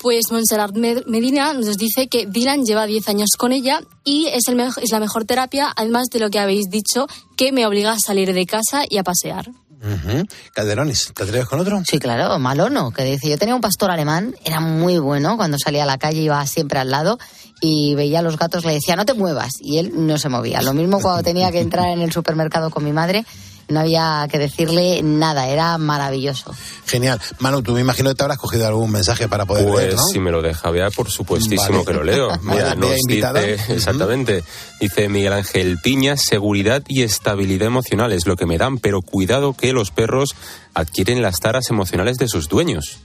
Pues 0.05 0.31
Montserrat 0.31 0.73
Med- 0.77 1.07
Medina 1.07 1.55
nos 1.55 1.79
dice 1.79 2.09
que 2.09 2.27
Dylan 2.27 2.65
lleva 2.67 2.85
10 2.85 3.09
años 3.09 3.31
con 3.39 3.53
ella 3.53 3.81
y 4.05 4.27
es, 4.27 4.49
el 4.49 4.61
es 4.61 4.93
la 4.93 5.01
mejor 5.01 5.25
terapia, 5.25 5.73
además 5.75 6.09
de 6.13 6.19
lo 6.19 6.29
que 6.29 6.39
habéis 6.39 6.69
dicho, 6.69 7.07
que 7.39 7.53
me 7.53 7.65
obliga 7.67 7.93
a 7.93 7.99
salir 7.99 8.35
de 8.35 8.45
casa 8.45 8.83
y 8.87 8.99
a 8.99 9.03
pasear. 9.03 9.49
Ujú. 9.49 10.27
Calderones, 10.53 11.11
¿te 11.15 11.23
atreves 11.23 11.49
con 11.49 11.59
otro? 11.61 11.83
Sí, 11.89 11.99
claro, 11.99 12.39
Malono, 12.39 12.91
que 12.91 13.03
dice, 13.03 13.31
yo 13.31 13.39
tenía 13.39 13.55
un 13.55 13.63
pastor 13.63 13.91
alemán, 13.91 14.35
era 14.45 14.61
muy 14.61 14.99
bueno, 14.99 15.39
cuando 15.39 15.57
salía 15.59 15.85
a 15.85 15.87
la 15.87 15.97
calle 15.97 16.21
iba 16.21 16.47
siempre 16.47 16.79
al 16.81 16.91
lado 16.91 17.19
y 17.63 17.95
veía 17.95 18.19
a 18.19 18.23
los 18.23 18.37
gatos, 18.37 18.67
le 18.67 18.75
decía, 18.75 18.97
no 18.97 19.07
te 19.07 19.15
muevas, 19.15 19.53
y 19.59 19.79
él 19.79 19.91
no 19.95 20.19
se 20.19 20.29
movía. 20.29 20.61
Lo 20.61 20.75
mismo 20.75 21.01
cuando 21.01 21.23
tenía 21.23 21.51
que 21.51 21.61
entrar 21.61 21.89
en 21.89 22.03
el 22.03 22.13
supermercado 22.13 22.69
con 22.69 22.85
mi 22.85 22.93
madre, 22.93 23.25
no 23.69 23.81
había 23.81 24.27
que 24.31 24.39
decirle 24.39 25.01
nada, 25.03 25.49
era 25.49 25.79
maravilloso. 25.79 26.55
Genial. 26.87 27.21
Manu, 27.39 27.63
tú 27.63 27.73
me 27.73 27.81
imagino 27.81 28.11
que 28.11 28.15
te 28.15 28.23
habrás 28.23 28.39
cogido 28.39 28.67
algún 28.67 28.91
mensaje 28.91 29.29
para 29.29 29.47
poder 29.47 29.67
Pues 29.67 29.85
leer, 29.85 29.97
¿no? 29.97 30.03
si 30.05 30.19
me 30.19 30.31
lo 30.31 30.43
deja 30.43 30.71
Bea, 30.71 30.91
por 30.91 31.11
supuestísimo 31.11 31.79
Vale. 31.79 31.85
que 31.85 31.93
lo 31.93 32.05
leo. 32.05 32.29
Mira, 32.43 32.75
nos 32.75 32.97
dice, 33.07 33.55
exactamente, 33.69 34.45
dice 34.81 35.09
Miguel 35.09 35.33
Ángel 35.33 35.79
Piña, 35.83 36.17
seguridad 36.17 36.83
y 36.89 37.03
estabilidad 37.03 37.67
emocional 37.67 38.13
es 38.13 38.27
lo 38.27 38.37
que 38.37 38.47
me 38.47 38.59
dan, 38.59 38.79
pero 38.79 39.03
cuidado 39.03 39.55
que 39.55 39.73
los 39.73 39.91
perros 39.91 40.35
adquieren 40.75 41.23
las 41.23 41.37
taras 41.41 41.71
emocionales 41.71 42.19
de 42.19 42.29
sus 42.29 42.49
dueños. 42.49 42.99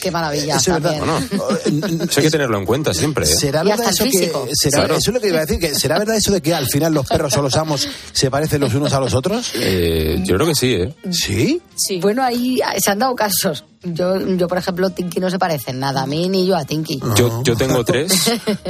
Qué 0.00 0.10
maravilla. 0.10 0.56
Eso 0.56 0.76
es 0.76 0.82
verdad. 0.82 0.98
también. 0.98 1.28
Bueno, 1.38 2.04
eso 2.10 2.20
hay 2.20 2.24
que 2.26 2.30
tenerlo 2.30 2.58
en 2.58 2.64
cuenta 2.66 2.94
siempre. 2.94 3.24
¿eh? 3.24 3.28
¿Será 3.28 3.62
Y 3.62 3.68
verdad 3.68 3.86
hasta 3.88 4.04
eso 4.04 4.04
que 4.04 4.32
será, 4.54 4.76
Claro. 4.78 4.94
eso 4.96 5.10
es 5.10 5.14
lo 5.14 5.20
que 5.20 5.28
iba 5.28 5.38
a 5.38 5.40
decir 5.46 5.58
que 5.58 5.74
será 5.74 5.98
verdad 5.98 6.16
eso 6.16 6.32
de 6.32 6.40
que 6.40 6.54
al 6.54 6.66
final 6.66 6.94
los 6.94 7.06
perros 7.06 7.36
o 7.36 7.42
los 7.42 7.56
amos 7.56 7.88
se 8.12 8.30
parecen 8.30 8.60
los 8.60 8.74
unos 8.74 8.92
a 8.92 9.00
los 9.00 9.14
otros? 9.14 9.52
Eh, 9.56 10.20
yo 10.24 10.36
creo 10.36 10.46
que 10.46 10.54
sí, 10.54 10.74
¿eh? 10.74 10.94
¿Sí? 11.10 11.60
Sí. 11.76 12.00
Bueno, 12.00 12.22
ahí 12.22 12.60
se 12.78 12.90
han 12.90 12.98
dado 12.98 13.14
casos. 13.14 13.64
Yo, 13.82 14.20
yo, 14.36 14.46
por 14.46 14.58
ejemplo, 14.58 14.90
Tinky 14.90 15.20
no 15.20 15.30
se 15.30 15.38
parece 15.38 15.70
en 15.70 15.80
nada 15.80 16.02
a 16.02 16.06
mí 16.06 16.28
ni 16.28 16.46
yo 16.46 16.54
a 16.56 16.64
Tinky. 16.66 17.00
Yo, 17.16 17.42
yo 17.42 17.56
tengo 17.56 17.82
tres 17.82 18.12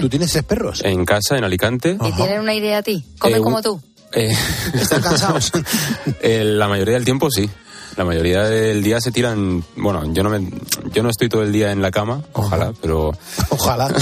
¿Tú 0.00 0.08
tienes 0.08 0.30
tres 0.30 0.44
perros? 0.44 0.82
en 0.84 1.04
casa, 1.04 1.36
en 1.36 1.42
Alicante. 1.44 1.96
¿Y 2.00 2.12
tienen 2.12 2.40
una 2.40 2.54
idea 2.54 2.78
a 2.78 2.82
ti? 2.82 3.04
¿Comen 3.18 3.38
Eh, 3.38 3.42
como 3.42 3.60
tú? 3.60 3.80
Eh, 4.12 4.32
¿Están 4.74 5.02
cansados? 5.02 5.50
eh, 6.22 6.42
la 6.44 6.68
mayoría 6.68 6.94
del 6.94 7.04
tiempo 7.04 7.28
sí. 7.30 7.48
La 7.96 8.04
mayoría 8.04 8.44
del 8.44 8.82
día 8.82 9.00
se 9.00 9.10
tiran. 9.10 9.64
Bueno, 9.76 10.12
yo 10.12 10.22
no 10.22 10.30
me, 10.30 10.48
yo 10.92 11.02
no 11.02 11.10
estoy 11.10 11.28
todo 11.28 11.42
el 11.42 11.52
día 11.52 11.72
en 11.72 11.82
la 11.82 11.90
cama, 11.90 12.22
ojalá, 12.32 12.72
pero 12.80 13.12
Ojalá. 13.50 13.92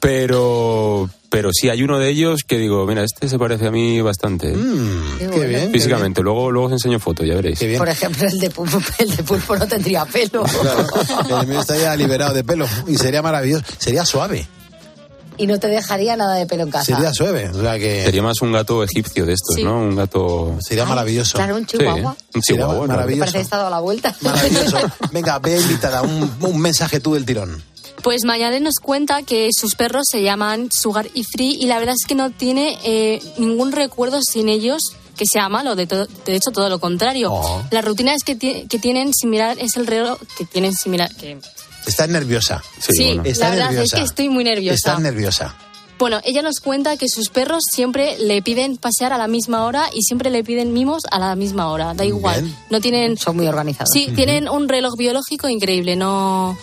pero 0.00 1.08
pero 1.30 1.50
sí 1.52 1.68
hay 1.68 1.82
uno 1.82 1.98
de 1.98 2.08
ellos 2.08 2.40
que 2.46 2.58
digo, 2.58 2.84
mira, 2.86 3.04
este 3.04 3.28
se 3.28 3.38
parece 3.38 3.68
a 3.68 3.70
mí 3.70 4.00
bastante. 4.00 4.52
Mm, 4.52 5.18
Qué 5.18 5.46
bien. 5.46 5.66
qué 5.66 5.70
Físicamente, 5.72 6.22
luego 6.22 6.50
luego 6.50 6.66
os 6.66 6.72
enseño 6.72 6.98
fotos, 6.98 7.26
ya 7.26 7.36
veréis. 7.36 7.58
Qué 7.58 7.66
bien. 7.66 7.78
Por 7.78 7.88
ejemplo, 7.88 8.26
el 8.26 8.38
de, 8.38 8.50
pulpo, 8.50 8.80
el 8.98 9.16
de 9.16 9.22
pulpo 9.22 9.56
no 9.56 9.66
tendría 9.66 10.04
pelo. 10.04 10.42
Claro, 10.42 11.40
el 11.40 11.46
mío 11.46 11.60
está 11.60 11.78
ya 11.78 11.94
liberado 11.94 12.34
de 12.34 12.42
pelo 12.42 12.66
y 12.88 12.96
sería 12.96 13.22
maravilloso. 13.22 13.64
Sería 13.78 14.04
suave. 14.04 14.46
Y 15.40 15.46
no 15.46 15.58
te 15.58 15.68
dejaría 15.68 16.16
nada 16.16 16.34
de 16.34 16.46
pelo 16.46 16.62
en 16.64 16.70
casa. 16.70 16.84
Sería 16.96 17.12
suave. 17.12 17.48
O 17.48 17.60
sea 17.60 17.78
que 17.78 18.04
Sería 18.04 18.22
más 18.22 18.40
un 18.42 18.52
gato 18.52 18.84
egipcio 18.84 19.24
de 19.26 19.32
estos, 19.32 19.56
Sí. 19.56 19.64
¿no? 19.64 19.78
Un 19.80 19.96
gato. 19.96 20.56
sería 20.60 20.84
maravilloso. 20.84 21.36
Claro, 21.38 21.56
un 21.56 21.66
Sí, 21.68 21.78
chihuahua. 21.78 22.16
un 22.34 22.42
chihuahua. 22.42 22.86
maravilloso. 22.86 23.20
Parece 23.20 23.38
que 23.38 23.42
está 23.42 23.56
dado 23.58 23.70
la 23.70 23.80
vuelta. 23.80 24.14
Maravilloso. 24.20 24.78
Venga, 25.12 25.38
ve 25.38 25.60
invitada, 25.60 26.02
un, 26.02 26.30
un 26.40 26.58
mensaje 26.60 27.00
tú 27.00 27.14
del 27.14 27.24
tirón. 27.24 27.62
Pues 28.02 28.24
Mayade 28.24 28.60
nos 28.60 28.76
cuenta 28.80 29.22
que 29.22 29.50
sus 29.54 29.74
perros 29.74 30.04
se 30.10 30.22
llaman 30.22 30.68
Sugar 30.72 31.08
y 31.12 31.24
Free 31.24 31.56
y 31.60 31.66
la 31.66 31.78
verdad 31.78 31.94
es 32.00 32.06
que 32.06 32.14
no 32.14 32.30
tiene 32.30 32.78
eh, 32.84 33.20
ningún 33.36 33.72
recuerdo 33.72 34.20
sin 34.22 34.48
ellos 34.48 34.80
que 35.18 35.26
sea 35.30 35.50
malo, 35.50 35.76
de, 35.76 35.86
todo- 35.86 36.06
de 36.24 36.34
hecho 36.34 36.50
todo 36.50 36.70
lo 36.70 36.78
contrario. 36.80 37.30
Oh. 37.30 37.62
Las 37.70 37.84
rutinas 37.84 38.22
que, 38.24 38.36
ti- 38.36 38.64
que 38.70 38.78
tienen 38.78 39.12
similar 39.12 39.58
es 39.60 39.76
el 39.76 39.86
reloj 39.86 40.18
que 40.38 40.46
tienen 40.46 40.72
similar. 40.72 41.14
Que, 41.14 41.38
Estás 41.86 42.08
nerviosa. 42.08 42.62
Sí, 42.78 42.92
sí, 42.92 43.04
bueno. 43.04 43.22
Está 43.24 43.48
la 43.48 43.54
verdad 43.54 43.70
nerviosa. 43.70 43.96
es 43.96 44.00
que 44.00 44.06
estoy 44.06 44.28
muy 44.28 44.44
nerviosa. 44.44 44.74
Estás 44.74 45.00
nerviosa. 45.00 45.56
Bueno, 45.98 46.18
ella 46.24 46.40
nos 46.40 46.60
cuenta 46.60 46.96
que 46.96 47.08
sus 47.08 47.28
perros 47.28 47.62
siempre 47.70 48.18
le 48.18 48.40
piden 48.40 48.78
pasear 48.78 49.12
a 49.12 49.18
la 49.18 49.28
misma 49.28 49.66
hora 49.66 49.90
y 49.92 50.00
siempre 50.00 50.30
le 50.30 50.42
piden 50.42 50.72
mimos 50.72 51.02
a 51.10 51.18
la 51.18 51.36
misma 51.36 51.68
hora. 51.70 51.92
Da 51.92 52.06
igual. 52.06 52.42
Bien. 52.42 52.56
No 52.70 52.80
tienen. 52.80 53.18
Son 53.18 53.36
muy 53.36 53.46
organizados. 53.46 53.90
Sí, 53.92 54.10
tienen 54.14 54.48
un 54.48 54.66
reloj 54.66 54.96
biológico 54.96 55.48
increíble. 55.48 55.96
No. 55.96 56.56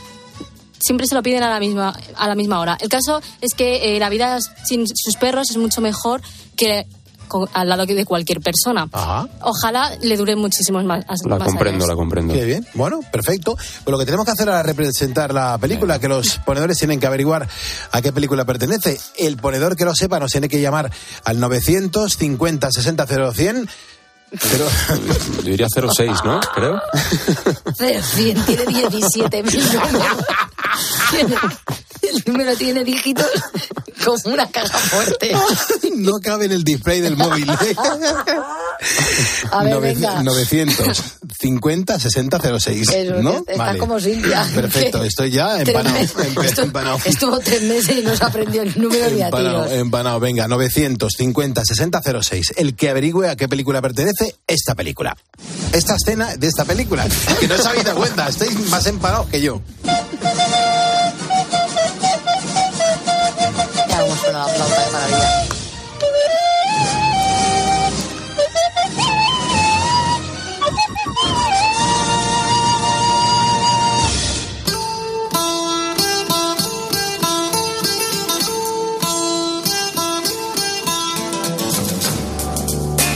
Siempre 0.80 1.06
se 1.06 1.14
lo 1.14 1.22
piden 1.22 1.44
a 1.44 1.50
la 1.50 1.60
misma 1.60 1.96
a 2.16 2.28
la 2.28 2.34
misma 2.34 2.60
hora. 2.60 2.78
El 2.80 2.90
caso 2.90 3.22
es 3.42 3.54
que 3.54 3.96
eh, 3.96 4.00
la 4.00 4.10
vida 4.10 4.40
sin 4.66 4.88
sus 4.88 5.16
perros 5.18 5.52
es 5.52 5.58
mucho 5.58 5.82
mejor 5.82 6.22
que 6.56 6.88
con- 7.28 7.48
al 7.54 7.70
lado 7.70 7.86
de 7.86 8.06
cualquier 8.06 8.40
persona. 8.42 8.88
Ajá. 8.92 9.28
Ojalá 9.42 9.92
le 10.02 10.18
dure 10.18 10.36
muchísimos 10.36 10.84
más. 10.84 11.06
La 11.26 11.38
más 11.38 11.48
comprendo, 11.48 11.78
años. 11.86 11.88
la 11.90 11.96
comprendo. 11.96 12.34
Qué 12.34 12.46
bien. 12.46 12.68
Bueno, 12.74 13.00
perfecto. 13.12 13.56
Pues 13.56 13.86
lo 13.92 13.98
que 13.98 14.06
tenemos 14.06 14.26
que 14.26 14.32
hacer 14.32 14.48
ahora 14.50 14.62
es 14.62 14.66
representar 14.68 15.34
la 15.34 15.58
película, 15.58 16.00
que 16.00 16.08
los 16.08 16.38
ponedores 16.40 16.78
tienen 16.78 17.00
que 17.00 17.08
averiguar 17.08 17.48
a 17.92 18.02
qué 18.02 18.12
película 18.12 18.46
pertenece. 18.46 19.00
El 19.18 19.38
ponedor 19.38 19.76
que 19.76 19.86
lo 19.86 19.96
sepa 19.96 20.20
nos 20.20 20.32
tiene 20.32 20.50
que 20.50 20.60
llamar 20.62 20.92
al 21.24 21.40
950 21.40 22.72
60 22.72 23.06
0100. 23.06 23.70
Pero, 24.30 24.68
Yo 25.38 25.42
diría 25.44 25.68
06, 25.70 26.12
¿no? 26.26 26.42
Creo. 26.54 26.82
Pero 27.78 28.02
bien, 28.18 28.46
tiene 28.46 28.66
17 28.66 29.44
mil 29.44 29.64
El 32.14 32.24
número 32.34 32.56
tiene 32.56 32.84
dígitos 32.84 33.26
como 34.04 34.34
una 34.34 34.50
caja 34.50 34.78
fuerte. 34.78 35.32
no 35.96 36.14
cabe 36.22 36.46
en 36.46 36.52
el 36.54 36.64
display 36.64 37.02
del 37.02 37.18
móvil. 37.18 37.50
A 39.52 39.64
ver, 39.64 39.74
Nove- 39.76 39.82
venga. 39.82 40.24
950 40.24 42.00
60 42.00 42.60
06. 42.60 42.90
Eso, 42.90 43.22
¿no? 43.22 43.38
está 43.38 43.56
Vale. 43.58 43.80
como 43.80 44.00
Silvia. 44.00 44.48
Perfecto, 44.56 45.04
estoy 45.04 45.32
ya 45.32 45.62
empanado. 45.62 45.96
empe- 45.98 46.46
Estuvo- 46.46 46.64
empanado. 46.66 47.00
Estuvo 47.06 47.40
tres 47.40 47.62
meses 47.64 47.98
y 47.98 48.02
no 48.04 48.16
se 48.16 48.24
aprendió 48.24 48.62
el 48.62 48.80
número 48.82 49.06
a 49.06 49.08
Empanado, 49.10 49.66
empanado. 49.72 50.20
Venga, 50.20 50.48
950 50.48 51.66
60 51.66 52.02
06. 52.22 52.54
El 52.58 52.76
que 52.76 52.90
averigüe 52.90 53.30
a 53.30 53.36
qué 53.36 53.48
película 53.48 53.82
pertenece 53.82 54.36
esta 54.48 54.76
película. 54.76 55.16
Esta 55.74 55.96
escena 55.96 56.36
de 56.36 56.48
esta 56.48 56.66
película. 56.66 57.08
Que 57.40 57.48
no 57.48 57.56
os 57.56 57.66
habéis 57.66 57.84
dado 57.84 57.98
cuenta, 57.98 58.28
estáis 58.30 58.58
más 58.70 58.86
empanados 58.86 59.28
que 59.28 59.42
yo. 59.42 59.62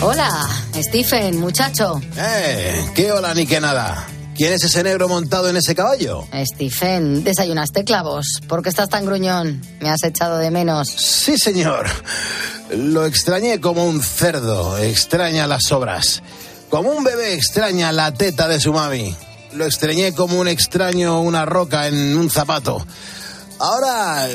Hola, 0.03 0.49
Stephen, 0.73 1.39
muchacho. 1.39 2.01
Eh, 2.17 2.85
qué 2.95 3.11
hola 3.11 3.35
ni 3.35 3.45
qué 3.45 3.61
nada. 3.61 4.07
¿Quién 4.35 4.53
es 4.53 4.63
ese 4.63 4.81
negro 4.83 5.07
montado 5.07 5.47
en 5.47 5.57
ese 5.57 5.75
caballo? 5.75 6.27
Stephen, 6.33 7.23
¿desayunaste 7.23 7.83
clavos? 7.83 8.25
¿Por 8.47 8.63
qué 8.63 8.69
estás 8.69 8.89
tan 8.89 9.05
gruñón? 9.05 9.61
Me 9.79 9.89
has 9.89 10.03
echado 10.03 10.39
de 10.39 10.49
menos. 10.49 10.87
Sí, 10.89 11.37
señor. 11.37 11.85
Lo 12.71 13.05
extrañé 13.05 13.59
como 13.61 13.85
un 13.85 14.01
cerdo. 14.01 14.75
Extraña 14.79 15.45
las 15.45 15.71
obras. 15.71 16.23
Como 16.69 16.89
un 16.89 17.03
bebé 17.03 17.35
extraña 17.35 17.91
la 17.91 18.11
teta 18.11 18.47
de 18.47 18.59
su 18.59 18.73
mami. 18.73 19.15
Lo 19.53 19.65
extrañé 19.65 20.13
como 20.13 20.39
un 20.39 20.47
extraño 20.47 21.21
una 21.21 21.45
roca 21.45 21.87
en 21.87 22.17
un 22.17 22.31
zapato. 22.31 22.83
Ahora 23.59 24.27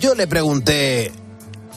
yo 0.00 0.14
le 0.14 0.28
pregunté, 0.28 1.10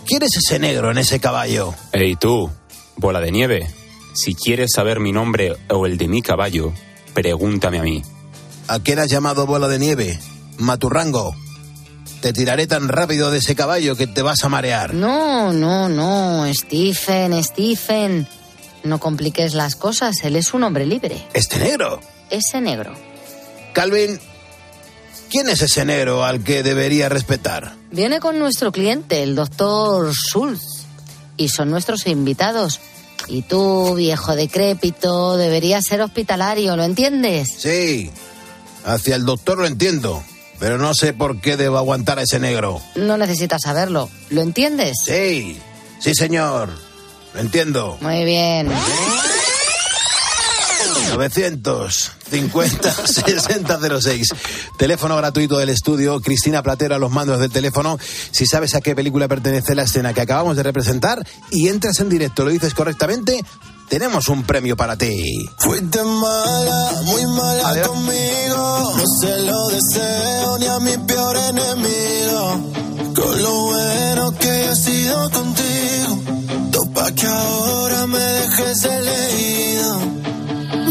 ¿quién 0.06 0.22
es 0.22 0.38
ese 0.38 0.60
negro 0.60 0.92
en 0.92 1.00
ese 1.00 1.20
caballo? 1.20 1.74
Ey 1.94 2.16
tú, 2.16 2.52
bola 2.98 3.20
de 3.20 3.32
nieve, 3.32 3.70
si 4.14 4.36
quieres 4.36 4.72
saber 4.76 5.00
mi 5.00 5.12
nombre 5.12 5.58
o 5.70 5.86
el 5.86 5.98
de 5.98 6.08
mi 6.08 6.22
caballo, 6.22 6.74
pregúntame 7.14 7.80
a 7.80 7.84
mí. 7.84 8.04
¿A 8.68 8.80
quién 8.80 9.00
has 9.00 9.10
llamado 9.10 9.46
bola 9.46 9.68
de 9.68 9.80
nieve? 9.80 10.20
Maturrango. 10.58 11.36
Te 12.22 12.32
tiraré 12.32 12.68
tan 12.68 12.88
rápido 12.88 13.32
de 13.32 13.40
ese 13.40 13.56
caballo 13.56 13.96
que 13.96 14.08
te 14.08 14.22
vas 14.22 14.44
a 14.44 14.50
marear. 14.50 14.94
No, 14.94 15.52
no, 15.52 15.90
no, 15.90 16.46
Stephen, 16.54 17.44
Stephen. 17.44 18.28
No 18.84 19.00
compliques 19.00 19.54
las 19.54 19.76
cosas, 19.76 20.16
él 20.24 20.36
es 20.36 20.54
un 20.54 20.64
hombre 20.64 20.86
libre. 20.86 21.28
¿Este 21.34 21.60
negro? 21.60 22.00
Ese 22.30 22.62
negro. 22.62 22.94
Calvin, 23.74 24.20
¿quién 25.30 25.50
es 25.50 25.62
ese 25.62 25.84
negro 25.84 26.24
al 26.24 26.44
que 26.44 26.64
debería 26.64 27.10
respetar? 27.10 27.74
Viene 27.92 28.20
con 28.20 28.40
nuestro 28.40 28.72
cliente, 28.72 29.24
el 29.24 29.36
doctor 29.36 30.14
Schultz. 30.14 30.73
Y 31.38 31.50
son 31.50 31.70
nuestros 31.70 32.08
invitados. 32.08 32.80
Y 33.28 33.42
tú, 33.42 33.96
viejo 33.96 34.36
decrépito, 34.36 35.38
deberías 35.38 35.86
ser 35.88 36.02
hospitalario, 36.02 36.76
¿lo 36.76 36.84
entiendes? 36.84 37.50
Sí, 37.58 38.12
hacia 38.86 39.16
el 39.16 39.26
doctor 39.26 39.60
lo 39.60 39.66
entiendo, 39.66 40.22
pero 40.60 40.78
no 40.78 40.94
sé 40.94 41.14
por 41.14 41.40
qué 41.40 41.56
debo 41.56 41.78
aguantar 41.78 42.20
a 42.20 42.24
ese 42.24 42.40
negro. 42.40 42.82
No 42.96 43.18
necesitas 43.18 43.62
saberlo, 43.64 44.10
¿lo 44.30 44.42
entiendes? 44.42 44.98
Sí, 45.06 45.58
sí 46.00 46.14
señor, 46.16 46.70
lo 47.34 47.40
entiendo. 47.40 47.98
Muy 48.02 48.26
bien. 48.26 48.70
950 51.14 52.92
6006. 52.92 54.34
Teléfono 54.78 55.16
gratuito 55.18 55.58
del 55.58 55.70
estudio. 55.70 56.20
Cristina 56.22 56.64
Platero 56.64 56.96
a 56.96 57.00
los 57.00 57.12
mandos 57.12 57.40
del 57.40 57.52
teléfono. 57.52 57.98
Si 58.32 58.46
sabes 58.46 58.76
a 58.76 58.82
qué 58.82 58.96
película 58.96 59.28
pertenece 59.28 59.76
la 59.76 59.84
escena 59.84 60.14
que 60.14 60.22
acabamos 60.22 60.56
de 60.56 60.64
representar 60.64 61.26
y 61.52 61.68
entras 61.68 62.00
en 62.00 62.10
directo, 62.10 62.44
lo 62.44 62.52
dices 62.52 62.74
correctamente, 62.74 63.44
tenemos 63.90 64.28
un 64.30 64.44
premio 64.44 64.76
para 64.76 64.98
ti. 64.98 65.24
Fuiste 65.58 66.04
mala, 66.04 67.02
muy 67.06 67.26
mala 67.28 67.82
conmigo. 67.84 68.94
No 68.98 69.04
se 69.22 69.38
lo 69.44 69.68
deseo 69.68 70.58
ni 70.58 70.66
a 70.68 70.80
mi 70.80 70.98
peor 71.06 71.38
enemigo. 71.38 72.72
Con 73.16 73.44
lo 73.44 73.62
bueno 73.66 74.32
que 74.40 74.66
he 74.66 74.76
sido 74.76 75.30
contigo. 75.30 76.20
Topa 76.72 77.12
que 77.12 77.28
ahora 77.28 78.08
me 78.08 78.20
dejes 78.20 78.86
elegido. 78.86 80.23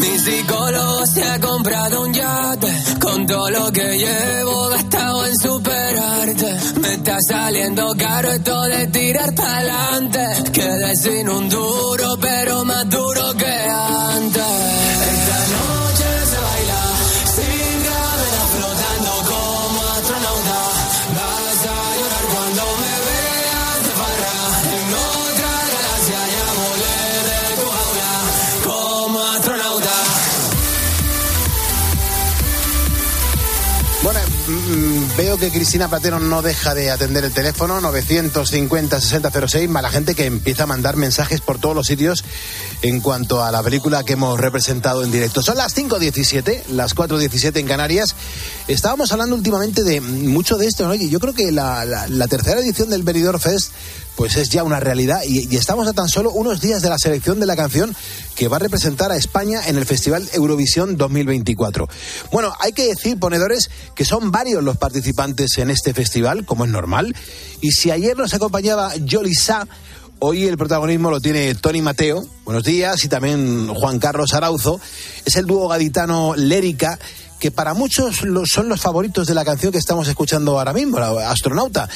Mi 0.02 0.18
psicólogo 0.18 1.06
se 1.06 1.23
ha 1.23 1.38
comprado 1.38 2.02
un 2.02 2.12
yate 2.12 2.73
con 3.00 3.25
todo 3.25 3.49
lo 3.50 3.71
que 3.71 3.99
llevo 3.99 4.68
gastado 4.68 5.26
en 5.26 5.37
superarte. 5.38 6.56
Me 6.80 6.94
está 6.94 7.18
saliendo 7.28 7.94
caro 7.97 8.32
esto 8.32 8.62
de 8.62 8.87
tirar 8.88 9.32
pa'lante. 9.35 10.50
Quedé 10.52 10.97
sin 10.97 11.28
un 11.28 11.49
duro, 11.49 12.16
pero 12.21 12.64
más 12.64 12.88
duro 12.90 13.32
que 13.35 13.47
antes. 13.47 15.12
Veo 35.16 35.38
que 35.38 35.50
Cristina 35.50 35.88
Platero 35.88 36.18
no 36.21 36.42
deja 36.42 36.75
de 36.75 36.90
atender 36.90 37.25
el 37.25 37.32
teléfono 37.32 37.80
950 37.80 39.00
6006, 39.00 39.68
más 39.68 39.82
la 39.82 39.90
gente 39.90 40.14
que 40.14 40.26
empieza 40.26 40.64
a 40.64 40.66
mandar 40.66 40.96
mensajes 40.96 41.40
por 41.40 41.59
todos 41.59 41.74
los 41.74 41.87
sitios 41.87 42.24
en 42.83 43.00
cuanto 43.00 43.42
a 43.42 43.50
la 43.50 43.62
película 43.62 44.05
que 44.05 44.14
hemos 44.14 44.38
representado 44.38 45.05
en 45.05 45.11
directo. 45.12 45.42
Son 45.42 45.57
las 45.57 45.77
5.17, 45.77 46.66
las 46.68 46.94
4.17 46.94 47.59
en 47.61 47.66
Canarias. 47.66 48.14
Estábamos 48.68 49.12
hablando 49.12 49.37
últimamente 49.37 49.83
de 49.83 50.00
mucho 50.00 50.57
de 50.57 50.66
esto, 50.66 50.87
¿no? 50.87 50.94
Y 50.94 51.09
yo 51.09 51.20
creo 51.20 51.35
que 51.35 51.53
la, 51.53 51.85
la- 51.85 52.09
la 52.09 52.27
tercera 52.29 52.61
edición 52.61 52.90
del 52.90 53.03
Benidorm 53.03 53.40
Fest 53.40 53.70
pues 54.16 54.37
es 54.37 54.51
ya 54.51 54.62
una 54.62 54.81
realidad 54.81 55.20
y, 55.27 55.53
y 55.53 55.57
estamos 55.57 55.87
a 55.88 55.92
tan 55.92 56.09
solo 56.09 56.31
unos 56.31 56.61
días 56.61 56.83
de 56.83 56.90
la 56.90 56.98
selección 56.98 57.40
de 57.40 57.46
la 57.46 57.57
canción 57.57 57.94
que 58.35 58.48
va 58.48 58.57
a 58.57 58.61
representar 58.61 59.12
a 59.12 59.16
España 59.16 59.61
en 59.66 59.77
el 59.77 59.87
Festival 59.87 60.29
Eurovisión 60.33 60.96
2024. 60.96 61.88
Bueno, 62.31 62.53
hay 62.61 62.72
que 62.72 62.88
decir, 62.88 63.18
ponedores, 63.18 63.70
que 63.94 64.05
son 64.05 64.31
varios 64.31 64.62
los 64.62 64.77
participantes 64.77 65.59
en 65.59 65.70
este 65.70 65.94
festival, 65.94 66.44
como 66.44 66.64
es 66.64 66.70
normal, 66.70 67.14
y 67.61 67.72
si 67.72 67.90
ayer 67.90 68.16
nos 68.16 68.35
acompañaba 68.35 68.94
Yoli 68.96 69.35
Sa, 69.35 69.66
Hoy 70.25 70.46
el 70.46 70.57
protagonismo 70.57 71.11
lo 71.11 71.20
tiene 71.20 71.53
Tony 71.57 71.83
Mateo, 71.83 72.25
buenos 72.44 72.62
días, 72.62 73.05
y 73.05 73.09
también 73.09 73.66
Juan 73.66 73.98
Carlos 73.98 74.35
Arauzo. 74.35 74.81
Es 75.25 75.35
el 75.35 75.46
dúo 75.46 75.66
gaditano 75.66 76.35
Lérica, 76.37 76.96
que 77.42 77.50
para 77.50 77.74
muchos 77.74 78.22
lo- 78.22 78.46
son 78.46 78.68
los 78.68 78.81
favoritos 78.81 79.26
de 79.26 79.35
la 79.35 79.44
canción 79.44 79.72
que 79.72 79.78
estamos 79.78 80.07
escuchando 80.07 80.57
ahora 80.61 80.72
mismo, 80.72 81.00
la 81.00 81.28
astronauta. 81.28 81.88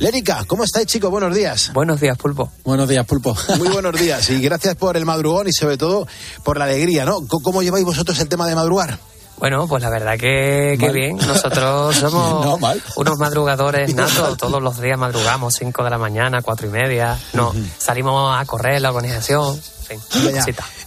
Lérica, 0.00 0.42
¿cómo 0.48 0.64
estáis, 0.64 0.88
chicos? 0.88 1.08
Buenos 1.08 1.32
días. 1.32 1.70
Buenos 1.72 2.00
días, 2.00 2.18
Pulpo. 2.18 2.50
Buenos 2.64 2.88
días, 2.88 3.06
Pulpo. 3.06 3.36
Muy 3.58 3.68
buenos 3.68 3.92
días 4.00 4.28
y 4.30 4.40
gracias 4.40 4.74
por 4.74 4.96
el 4.96 5.04
madrugón 5.04 5.46
y 5.46 5.52
sobre 5.52 5.76
todo 5.78 6.08
por 6.42 6.58
la 6.58 6.64
alegría, 6.64 7.04
¿no? 7.04 7.20
¿Cómo- 7.28 7.42
¿Cómo 7.44 7.62
lleváis 7.62 7.84
vosotros 7.84 8.18
el 8.18 8.28
tema 8.28 8.48
de 8.48 8.56
madrugar? 8.56 8.98
Bueno, 9.38 9.68
pues 9.68 9.80
la 9.84 9.88
verdad 9.88 10.18
que, 10.18 10.76
bien. 10.92 11.16
Nosotros 11.16 11.94
somos 12.00 12.44
No, 12.44 12.58
mal. 12.58 12.82
unos 12.96 13.18
madrugadores 13.20 13.94
natos. 13.94 14.36
Todos 14.36 14.60
los 14.60 14.80
días 14.80 14.98
madrugamos, 14.98 15.54
5 15.54 15.84
de 15.84 15.90
la 15.90 15.98
mañana, 15.98 16.42
cuatro 16.42 16.66
y 16.66 16.70
media. 16.70 17.16
No, 17.34 17.54
salimos 17.78 18.36
a 18.36 18.44
correr 18.46 18.82
la 18.82 18.90
organización. 18.90 19.60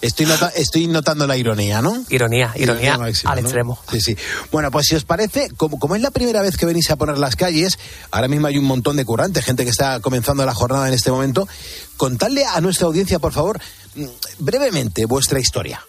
Estoy, 0.01 0.25
nota- 0.25 0.51
estoy 0.55 0.87
notando 0.87 1.27
la 1.27 1.37
ironía, 1.37 1.81
¿no? 1.81 2.03
Ironía, 2.09 2.51
ironía 2.55 2.97
máxima, 2.97 3.31
al 3.31 3.41
¿no? 3.41 3.47
extremo. 3.47 3.79
Sí, 3.91 4.01
sí. 4.01 4.17
Bueno, 4.51 4.71
pues 4.71 4.87
si 4.87 4.95
os 4.95 5.03
parece, 5.03 5.49
como, 5.57 5.79
como 5.79 5.95
es 5.95 6.01
la 6.01 6.11
primera 6.11 6.41
vez 6.41 6.57
que 6.57 6.65
venís 6.65 6.89
a 6.91 6.95
poner 6.95 7.17
las 7.17 7.35
calles, 7.35 7.77
ahora 8.11 8.27
mismo 8.27 8.47
hay 8.47 8.57
un 8.57 8.65
montón 8.65 8.95
de 8.97 9.05
currantes, 9.05 9.43
gente 9.45 9.63
que 9.63 9.69
está 9.71 9.99
comenzando 9.99 10.45
la 10.45 10.53
jornada 10.53 10.87
en 10.87 10.93
este 10.93 11.11
momento, 11.11 11.47
contadle 11.97 12.45
a 12.45 12.59
nuestra 12.61 12.87
audiencia, 12.87 13.19
por 13.19 13.33
favor, 13.33 13.59
mm, 13.95 14.05
brevemente 14.39 15.05
vuestra 15.05 15.39
historia. 15.39 15.81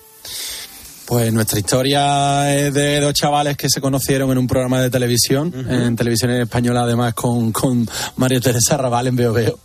Pues 1.13 1.31
nuestra 1.31 1.59
historia 1.59 2.57
es 2.57 2.73
de 2.73 2.99
dos 2.99 3.13
chavales 3.13 3.59
que 3.59 3.69
se 3.69 3.83
conocieron 3.83 4.31
en 4.31 4.39
un 4.39 4.47
programa 4.47 4.81
de 4.81 4.89
televisión, 4.89 5.53
en 5.69 5.95
televisión 5.95 6.31
española 6.31 6.85
además 6.85 7.13
con, 7.13 7.53
con 7.53 7.87
María 8.17 8.41
Teresa 8.41 8.79
Raval 8.79 9.09
en 9.09 9.17
Veo 9.17 9.35
Veo, 9.35 9.59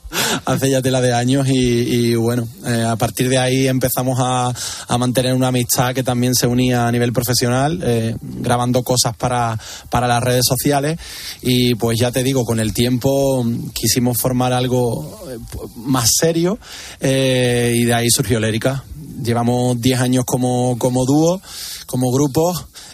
hace 0.44 0.70
ya 0.70 0.82
tela 0.82 1.00
de 1.00 1.14
años 1.14 1.48
y, 1.48 1.54
y 1.54 2.16
bueno, 2.16 2.46
eh, 2.66 2.84
a 2.86 2.98
partir 2.98 3.30
de 3.30 3.38
ahí 3.38 3.66
empezamos 3.66 4.20
a, 4.20 4.54
a 4.90 4.98
mantener 4.98 5.34
una 5.36 5.48
amistad 5.48 5.96
que 5.96 6.04
también 6.04 6.36
se 6.36 6.48
unía 6.48 6.86
a 6.86 6.92
nivel 6.92 7.14
profesional, 7.14 7.80
eh, 7.82 8.14
grabando 8.22 8.84
cosas 8.84 9.16
para, 9.16 9.58
para 9.90 10.06
las 10.06 10.22
redes 10.22 10.44
sociales. 10.46 11.00
Y 11.42 11.76
pues 11.76 11.98
ya 11.98 12.12
te 12.12 12.24
digo, 12.24 12.44
con 12.44 12.60
el 12.60 12.74
tiempo 12.74 13.46
quisimos 13.74 14.18
formar 14.18 14.52
algo 14.52 15.18
eh, 15.32 15.38
más 15.78 16.10
serio 16.20 16.60
eh, 17.00 17.72
y 17.74 17.86
de 17.86 17.94
ahí 17.94 18.10
surgió 18.10 18.38
Lérica. 18.38 18.84
Llevamos 19.22 19.80
10 19.82 20.00
años 20.00 20.24
como, 20.26 20.78
como 20.78 21.06
dúo, 21.06 21.42
como 21.86 22.12
grupo. 22.12 22.54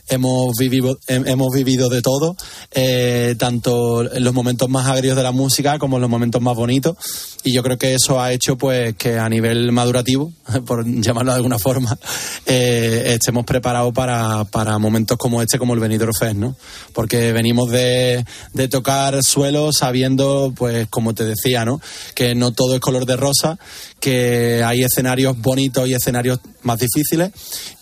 Hemos 0.09 0.53
vivido, 0.57 0.97
hem- 1.07 1.27
hemos 1.27 1.53
vivido 1.53 1.87
de 1.89 2.01
todo, 2.01 2.35
eh, 2.71 3.35
tanto 3.39 4.01
en 4.13 4.23
los 4.23 4.33
momentos 4.33 4.69
más 4.69 4.87
agrios 4.87 5.15
de 5.15 5.23
la 5.23 5.31
música 5.31 5.79
como 5.79 5.95
en 5.97 6.01
los 6.01 6.09
momentos 6.09 6.41
más 6.41 6.55
bonitos. 6.55 6.97
Y 7.45 7.53
yo 7.53 7.63
creo 7.63 7.77
que 7.77 7.93
eso 7.93 8.21
ha 8.21 8.31
hecho 8.33 8.57
pues 8.57 8.95
que 8.95 9.17
a 9.17 9.27
nivel 9.29 9.71
madurativo, 9.71 10.31
por 10.65 10.85
llamarlo 10.85 11.31
de 11.31 11.37
alguna 11.37 11.57
forma, 11.57 11.97
eh, 12.45 13.03
estemos 13.15 13.45
preparados 13.45 13.93
para, 13.93 14.43
para 14.45 14.77
momentos 14.77 15.17
como 15.17 15.41
este, 15.41 15.57
como 15.57 15.73
el 15.73 15.79
Benidorm 15.79 16.13
Fest, 16.17 16.35
¿no? 16.35 16.55
Porque 16.93 17.31
venimos 17.31 17.69
de, 17.71 18.25
de 18.53 18.67
tocar 18.67 19.23
suelo 19.23 19.71
sabiendo, 19.71 20.53
pues 20.55 20.87
como 20.89 21.13
te 21.13 21.23
decía, 21.25 21.63
¿no? 21.65 21.81
Que 22.15 22.35
no 22.35 22.51
todo 22.51 22.75
es 22.75 22.81
color 22.81 23.05
de 23.05 23.15
rosa, 23.15 23.57
que 24.03 24.61
hay 24.65 24.83
escenarios 24.83 25.39
bonitos 25.39 25.87
y 25.87 25.93
escenarios 25.93 26.39
más 26.63 26.77
difíciles 26.77 27.31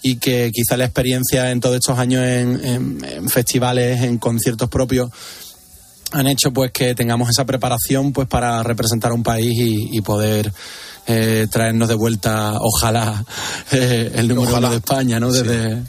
y 0.03 0.17
que 0.17 0.51
quizá 0.53 0.77
la 0.77 0.85
experiencia 0.85 1.49
en 1.49 1.59
todos 1.59 1.77
estos 1.77 1.97
años 1.97 2.23
en, 2.23 2.63
en- 2.63 3.03
en 3.03 3.27
festivales, 3.29 4.01
en 4.03 4.19
conciertos 4.19 4.69
propios, 4.69 5.09
han 6.11 6.27
hecho 6.27 6.51
pues 6.53 6.71
que 6.71 6.93
tengamos 6.93 7.27
esa 7.31 7.45
preparación 7.45 8.13
pues 8.13 8.27
para 8.27 8.61
representar 8.61 9.09
a 9.11 9.15
un 9.15 9.23
país 9.23 9.51
y, 9.57 9.97
y 9.97 10.01
poder 10.01 10.53
eh, 11.07 11.47
traernos 11.49 11.87
de 11.89 11.95
vuelta, 11.95 12.53
ojalá, 12.59 13.25
eh, 13.71 14.11
el 14.13 14.27
número 14.27 14.49
Ojalá. 14.51 14.67
uno 14.67 14.69
de 14.69 14.75
España, 14.77 15.19
¿no? 15.19 15.31
Desde, 15.31 15.81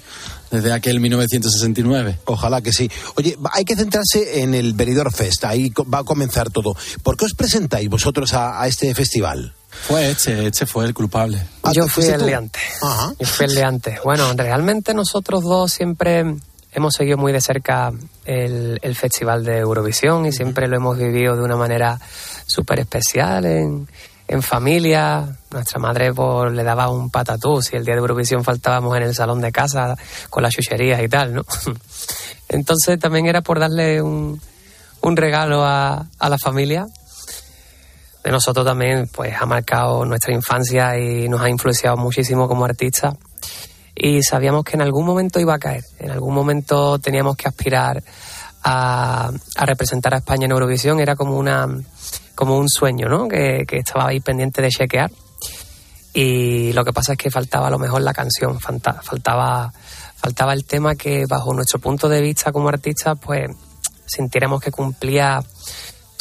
desde 0.50 0.72
aquel 0.72 0.98
1969. 1.00 2.20
Ojalá 2.24 2.62
que 2.62 2.72
sí. 2.72 2.90
Oye, 3.16 3.36
hay 3.52 3.64
que 3.66 3.76
centrarse 3.76 4.40
en 4.40 4.54
el 4.54 4.72
Benidorm 4.72 5.12
Fest, 5.12 5.44
ahí 5.44 5.68
va 5.92 5.98
a 5.98 6.04
comenzar 6.04 6.48
todo. 6.50 6.74
¿Por 7.02 7.18
qué 7.18 7.26
os 7.26 7.34
presentáis 7.34 7.90
vosotros 7.90 8.32
a, 8.32 8.62
a 8.62 8.66
este 8.68 8.94
festival? 8.94 9.54
Fue 9.72 10.10
este, 10.10 10.46
este 10.46 10.66
fue 10.66 10.84
el 10.84 10.94
culpable. 10.94 11.42
Yo 11.72 11.88
fui 11.88 12.04
el 12.04 12.24
de 12.24 12.34
antes. 12.34 12.62
Yo 13.18 13.26
fui 13.26 13.46
el 13.46 13.54
de 13.54 13.64
antes. 13.64 14.02
Bueno, 14.04 14.32
realmente 14.34 14.94
nosotros 14.94 15.42
dos 15.42 15.72
siempre 15.72 16.36
hemos 16.72 16.94
seguido 16.94 17.18
muy 17.18 17.32
de 17.32 17.40
cerca 17.40 17.92
el, 18.24 18.78
el 18.82 18.96
Festival 18.96 19.44
de 19.44 19.58
Eurovisión 19.58 20.26
y 20.26 20.32
siempre 20.32 20.68
lo 20.68 20.76
hemos 20.76 20.98
vivido 20.98 21.36
de 21.36 21.42
una 21.42 21.56
manera 21.56 21.98
súper 22.46 22.80
especial 22.80 23.44
en, 23.44 23.88
en 24.28 24.42
familia. 24.42 25.36
Nuestra 25.50 25.78
madre 25.78 26.12
pues, 26.12 26.52
le 26.52 26.62
daba 26.62 26.88
un 26.90 27.10
patatús 27.10 27.72
y 27.72 27.76
el 27.76 27.84
día 27.84 27.94
de 27.94 28.00
Eurovisión 28.00 28.44
faltábamos 28.44 28.96
en 28.96 29.02
el 29.02 29.14
salón 29.14 29.40
de 29.40 29.52
casa 29.52 29.96
con 30.30 30.42
las 30.42 30.52
chucherías 30.52 31.02
y 31.02 31.08
tal, 31.08 31.34
¿no? 31.34 31.44
Entonces 32.48 32.98
también 32.98 33.26
era 33.26 33.40
por 33.40 33.58
darle 33.58 34.02
un, 34.02 34.40
un 35.00 35.16
regalo 35.16 35.64
a, 35.64 36.06
a 36.18 36.28
la 36.28 36.38
familia 36.38 36.86
de 38.22 38.30
nosotros 38.30 38.64
también 38.64 39.08
pues 39.12 39.34
ha 39.40 39.46
marcado 39.46 40.04
nuestra 40.04 40.32
infancia 40.32 40.98
y 40.98 41.28
nos 41.28 41.40
ha 41.40 41.48
influenciado 41.48 41.96
muchísimo 41.96 42.48
como 42.48 42.64
artistas 42.64 43.14
y 43.94 44.22
sabíamos 44.22 44.64
que 44.64 44.76
en 44.76 44.82
algún 44.82 45.04
momento 45.04 45.38
iba 45.38 45.54
a 45.54 45.58
caer, 45.58 45.84
en 45.98 46.10
algún 46.10 46.34
momento 46.34 46.98
teníamos 46.98 47.36
que 47.36 47.48
aspirar 47.48 48.02
a, 48.64 49.30
representar 49.64 50.14
a 50.14 50.18
España 50.18 50.46
en 50.46 50.52
Eurovisión, 50.52 51.00
era 51.00 51.16
como 51.16 51.36
una 51.36 51.68
como 52.34 52.56
un 52.56 52.68
sueño, 52.68 53.08
¿no? 53.08 53.28
Que, 53.28 53.64
que 53.68 53.78
estaba 53.78 54.08
ahí 54.08 54.20
pendiente 54.20 54.62
de 54.62 54.70
chequear. 54.70 55.10
Y 56.14 56.72
lo 56.72 56.84
que 56.84 56.92
pasa 56.92 57.12
es 57.12 57.18
que 57.18 57.30
faltaba 57.30 57.66
a 57.66 57.70
lo 57.70 57.78
mejor 57.78 58.00
la 58.02 58.14
canción, 58.14 58.58
faltaba 58.58 59.72
faltaba 60.22 60.52
el 60.52 60.64
tema 60.64 60.94
que 60.94 61.26
bajo 61.26 61.52
nuestro 61.52 61.80
punto 61.80 62.08
de 62.08 62.20
vista 62.20 62.52
como 62.52 62.68
artistas 62.68 63.18
pues 63.20 63.50
sintiéramos 64.06 64.62
que 64.62 64.70
cumplía 64.70 65.40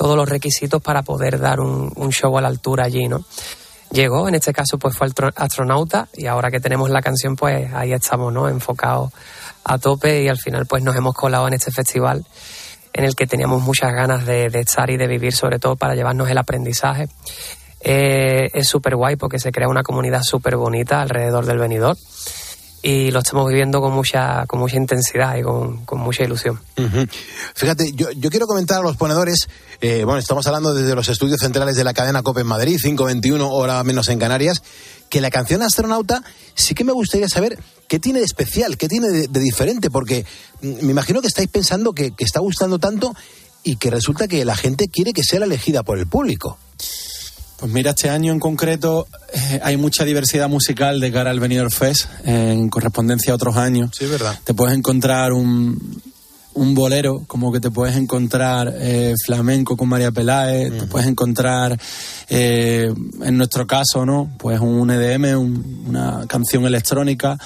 todos 0.02 0.18
los 0.18 0.28
requisitos 0.28 0.82
para 0.82 1.04
poder 1.04 1.40
dar 1.40 1.60
un, 1.60 2.10
show 2.10 2.36
a 2.36 2.42
la 2.42 2.48
altura 2.48 2.86
allí, 2.86 3.08
¿no? 3.08 3.24
Llegó, 3.92 4.28
en 4.28 4.34
este 4.34 4.52
caso 4.52 4.80
pues 4.80 4.98
fue 4.98 5.08
astronauta 5.36 6.08
y 6.16 6.26
ahora 6.26 6.50
que 6.50 6.60
tenemos 6.60 6.90
la 6.90 7.04
canción 7.04 7.36
pues 7.36 7.72
ahí 7.72 7.94
estamos, 7.94 8.34
¿no? 8.34 8.50
Enfocados 8.50 9.12
a 9.64 9.78
tope 9.78 10.24
y 10.24 10.28
al 10.28 10.40
final 10.40 10.66
pues 10.66 10.82
nos 10.82 10.96
hemos 10.96 11.14
colado 11.14 11.48
en 11.48 11.54
este 11.54 11.70
festival 11.70 12.26
en 12.94 13.04
el 13.04 13.16
que 13.16 13.28
teníamos 13.28 13.62
muchas 13.62 13.94
ganas 13.94 14.26
de, 14.26 14.48
estar 14.48 14.90
y 14.90 14.98
de 14.98 15.06
vivir, 15.06 15.34
sobre 15.34 15.60
todo 15.60 15.76
para 15.76 15.94
llevarnos 15.94 16.28
el 16.32 16.38
aprendizaje. 16.40 17.08
Eh, 17.82 18.50
es 18.56 18.68
súper 18.68 18.96
guay 18.96 19.18
porque 19.18 19.38
se 19.38 19.52
crea 19.52 19.68
una 19.68 19.84
comunidad 19.84 20.24
súper 20.24 20.56
bonita 20.56 21.00
alrededor 21.00 21.46
del 21.46 21.60
venidor 21.60 21.96
y 22.82 23.12
lo 23.12 23.20
estamos 23.20 23.48
viviendo 23.48 23.80
con 23.82 23.94
mucha, 23.94 24.48
con 24.48 24.60
mucha 24.60 24.78
intensidad 24.78 25.36
y 25.36 25.44
con, 25.44 25.86
mucha 25.92 26.24
ilusión. 26.24 26.60
Fíjate, 27.54 27.92
yo 27.94 28.30
quiero 28.32 28.48
comentar 28.48 28.80
a 28.80 28.82
los 28.82 28.98
ponedores, 28.98 29.48
eh, 29.82 30.04
bueno, 30.06 30.20
estamos 30.20 30.46
hablando 30.46 30.74
desde 30.74 30.94
los 30.96 31.10
estudios 31.10 31.40
centrales 31.40 31.76
de 31.76 31.84
la 31.84 31.94
cadena 31.94 32.22
COPE 32.22 32.42
en 32.42 32.48
Madrid, 32.48 32.78
5.21, 32.82 33.48
hora 33.52 33.84
menos 33.84 34.10
en 34.10 34.20
Canarias, 34.20 34.62
que 35.10 35.22
la 35.22 35.32
canción 35.32 35.64
Astronauta 35.64 36.24
sí 36.54 36.76
que 36.76 36.84
me 36.84 36.92
gustaría 36.92 37.28
saber 37.28 37.58
qué 37.88 38.00
tiene 38.00 38.20
de 38.20 38.26
especial, 38.26 38.78
qué 38.78 38.88
tiene 38.88 39.10
de, 39.10 39.28
de 39.28 39.40
diferente, 39.40 39.90
porque 39.90 40.26
mm, 40.62 40.86
me 40.86 40.92
imagino 40.92 41.22
que 41.22 41.28
estáis 41.28 41.50
pensando 41.50 41.94
que, 41.94 42.12
que 42.12 42.24
está 42.24 42.40
gustando 42.40 42.78
tanto 42.80 43.16
y 43.64 43.78
que 43.78 43.90
resulta 43.90 44.28
que 44.28 44.46
la 44.46 44.56
gente 44.56 44.88
quiere 44.88 45.14
que 45.14 45.24
sea 45.24 45.40
la 45.40 45.46
elegida 45.46 45.84
por 45.84 45.98
el 45.98 46.08
público. 46.08 46.58
Pues 47.58 47.72
mira, 47.72 47.92
este 47.92 48.10
año 48.10 48.34
en 48.34 48.40
concreto 48.40 49.08
eh, 49.34 49.60
hay 49.64 49.78
mucha 49.78 50.04
diversidad 50.04 50.50
musical 50.50 51.00
de 51.00 51.12
cara 51.12 51.30
al 51.30 51.40
Benidorm 51.40 51.70
Fest 51.70 52.08
en 52.24 52.70
correspondencia 52.70 53.34
a 53.34 53.36
otros 53.36 53.56
años. 53.56 53.92
Sí, 53.98 54.08
verdad. 54.08 54.40
Te 54.44 54.56
puedes 54.56 54.76
encontrar 54.76 55.32
un, 55.32 56.02
un 56.54 56.76
bolero, 56.76 57.24
como 57.28 57.52
que 57.52 57.60
te 57.60 57.72
puedes 57.72 57.96
encontrar 57.96 58.74
eh, 58.78 59.14
flamenco 59.26 59.78
con 59.78 59.88
María 59.90 60.12
Peláez, 60.12 60.78
te 60.78 60.86
puedes 60.86 61.08
encontrar, 61.08 61.80
eh, 62.30 62.94
en 63.24 63.38
nuestro 63.38 63.66
caso, 63.66 64.06
¿no? 64.06 64.30
Pues 64.38 64.60
un 64.60 64.90
EDM, 64.92 65.36
un- 65.38 65.86
una 65.88 66.26
canción 66.28 66.66
electrónica, 66.66 67.38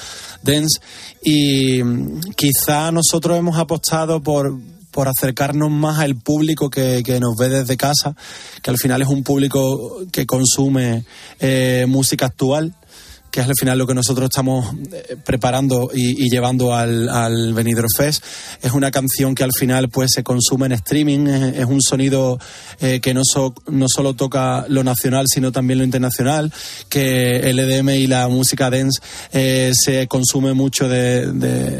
dance, 0.41 0.79
y 1.23 1.83
mm, 1.83 2.19
quizá 2.35 2.91
nosotros 2.91 3.37
hemos 3.37 3.57
apostado 3.57 4.21
por 4.21 4.57
por 4.91 5.09
acercarnos 5.09 5.69
más 5.69 5.99
al 5.99 6.15
público 6.15 6.69
que, 6.69 7.03
que 7.03 7.19
nos 7.19 7.35
ve 7.35 7.49
desde 7.49 7.75
casa, 7.75 8.15
que 8.61 8.69
al 8.69 8.77
final 8.77 9.01
es 9.01 9.09
un 9.09 9.23
público 9.23 9.97
que 10.09 10.25
consume 10.25 11.03
eh, 11.41 11.83
música 11.85 12.27
actual, 12.27 12.73
que 13.35 13.41
es 13.41 13.47
al 13.47 13.53
final 13.59 13.77
lo 13.77 13.85
que 13.85 13.93
nosotros 13.93 14.29
estamos 14.29 14.73
eh, 14.93 15.17
preparando 15.25 15.89
y, 15.93 16.29
llevando 16.29 16.73
al, 16.73 17.09
al 17.09 17.53
Benidorm 17.53 17.89
Fest. 17.93 18.23
Es 18.61 18.71
una 18.71 18.91
canción 18.91 19.35
que 19.35 19.43
al 19.43 19.51
final 19.51 19.89
pues 19.89 20.11
se 20.15 20.23
consume 20.23 20.67
en 20.67 20.71
streaming, 20.71 21.27
es, 21.27 21.65
un 21.65 21.81
sonido 21.81 22.39
eh, 22.79 23.01
que 23.01 23.13
no, 23.13 23.23
so- 23.25 23.53
no 23.67 23.87
solo 23.89 24.13
toca 24.13 24.65
lo 24.69 24.85
nacional, 24.85 25.25
sino 25.27 25.51
también 25.51 25.79
lo 25.79 25.83
internacional, 25.83 26.53
que 26.87 27.49
el 27.49 27.59
EDM 27.59 27.89
y 27.89 28.07
la 28.07 28.29
música 28.29 28.69
dance 28.69 29.01
eh, 29.33 29.73
se 29.73 30.07
consume 30.07 30.53
mucho 30.53 30.87
de- 30.87 31.23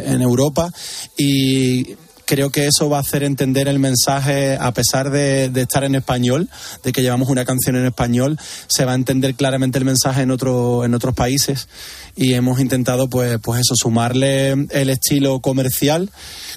en 0.08 0.22
Europa 0.22 0.70
y 1.18 1.96
creo 2.26 2.50
que 2.50 2.68
eso 2.68 2.90
va 2.90 2.98
a 2.98 3.02
hacer 3.02 3.24
entender 3.24 3.68
el 3.68 3.80
mensaje, 3.80 4.58
a 4.60 4.74
pesar 4.74 5.10
de, 5.10 5.52
estar 5.56 5.84
en 5.84 5.96
español, 5.96 6.50
de 6.84 6.92
que 6.92 7.02
llevamos 7.02 7.30
una 7.30 7.46
canción 7.46 7.76
en 7.76 7.86
español, 7.86 8.40
se 8.68 8.86
va 8.86 8.94
a 8.94 8.96
entender 8.96 9.36
claramente 9.36 9.78
el 9.78 9.86
mensaje 9.86 10.22
en, 10.22 10.32
otro, 10.32 10.84
en 10.84 10.94
otros 10.94 11.14
países. 11.14 11.68
Y 12.16 12.34
hemos 12.34 12.60
intentado, 12.60 13.10
pues, 13.10 13.40
pues 13.42 13.62
eso, 13.62 13.76
sumarle 13.76 14.52
el 14.52 14.90
estilo 14.90 15.40
comercial 15.40 16.10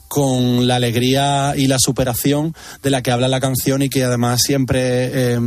con 0.08 0.66
la 0.66 0.76
alegría 0.76 1.54
y 1.56 1.66
la 1.66 1.78
superación 1.78 2.54
de 2.82 2.90
la 2.90 3.02
que 3.02 3.10
habla 3.10 3.28
la 3.28 3.40
canción 3.40 3.82
y 3.82 3.88
que 3.88 4.04
además 4.04 4.40
siempre, 4.42 5.34
eh, 5.34 5.40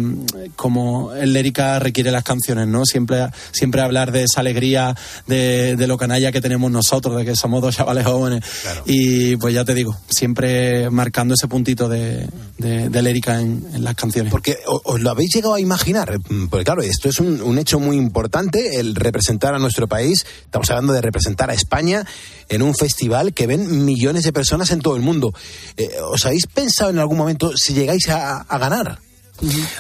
como 0.56 1.13
el 1.13 1.34
lírica 1.34 1.80
requiere 1.80 2.12
las 2.12 2.24
canciones, 2.24 2.67
¿no? 2.67 2.86
Siempre, 2.86 3.28
siempre 3.52 3.82
hablar 3.82 4.12
de 4.12 4.24
esa 4.24 4.41
alegría, 4.41 4.95
de, 5.28 5.76
de 5.76 5.88
lo 5.88 5.97
canalla 5.97 6.32
que 6.32 6.41
tenemos 6.41 6.71
nosotros, 6.71 7.17
de 7.17 7.26
que 7.26 7.36
somos 7.36 7.62
dos 7.62 7.76
chavales 7.76 8.06
jóvenes. 8.06 8.43
Y 8.86 9.36
pues 9.38 9.54
ya 9.54 9.65
te 9.65 9.74
digo, 9.74 9.97
siempre 10.10 10.89
marcando 10.89 11.34
ese 11.34 11.47
puntito 11.47 11.89
de, 11.89 12.28
de, 12.58 12.89
de 12.89 13.02
lírica 13.02 13.41
en, 13.41 13.65
en 13.74 13.84
las 13.84 13.95
canciones. 13.95 14.32
Porque 14.32 14.58
os 14.65 15.02
lo 15.02 15.10
habéis 15.10 15.34
llegado 15.34 15.56
a 15.56 15.60
imaginar, 15.60 16.12
Mm, 16.30 16.47
porque 16.47 16.63
claro, 16.63 16.82
esto 16.82 17.10
es 17.10 17.19
un, 17.19 17.41
un 17.41 17.58
hecho 17.58 17.80
muy 17.80 17.97
importante, 17.97 18.80
el 18.80 18.95
representar 18.95 19.54
a 19.54 19.60
nuestro 19.60 19.88
país, 19.88 20.26
estamos 20.43 20.69
hablando 20.69 20.93
de 20.93 21.02
representar 21.02 21.50
a 21.50 21.54
España 21.54 22.06
en 22.50 22.62
un 22.62 22.76
festival 22.76 23.34
que 23.34 23.47
ven 23.47 23.86
millones 23.86 24.24
de 24.24 24.34
personas 24.34 24.51
en 24.52 24.80
todo 24.82 24.96
el 24.96 25.02
mundo. 25.02 25.34
Eh, 25.78 25.90
¿Os 26.10 26.26
habéis 26.26 26.48
pensado 26.48 26.90
en 26.90 27.00
algún 27.00 27.18
momento 27.18 27.52
si 27.56 27.74
llegáis 27.74 28.10
a, 28.10 28.42
a 28.42 28.58
ganar? 28.58 29.00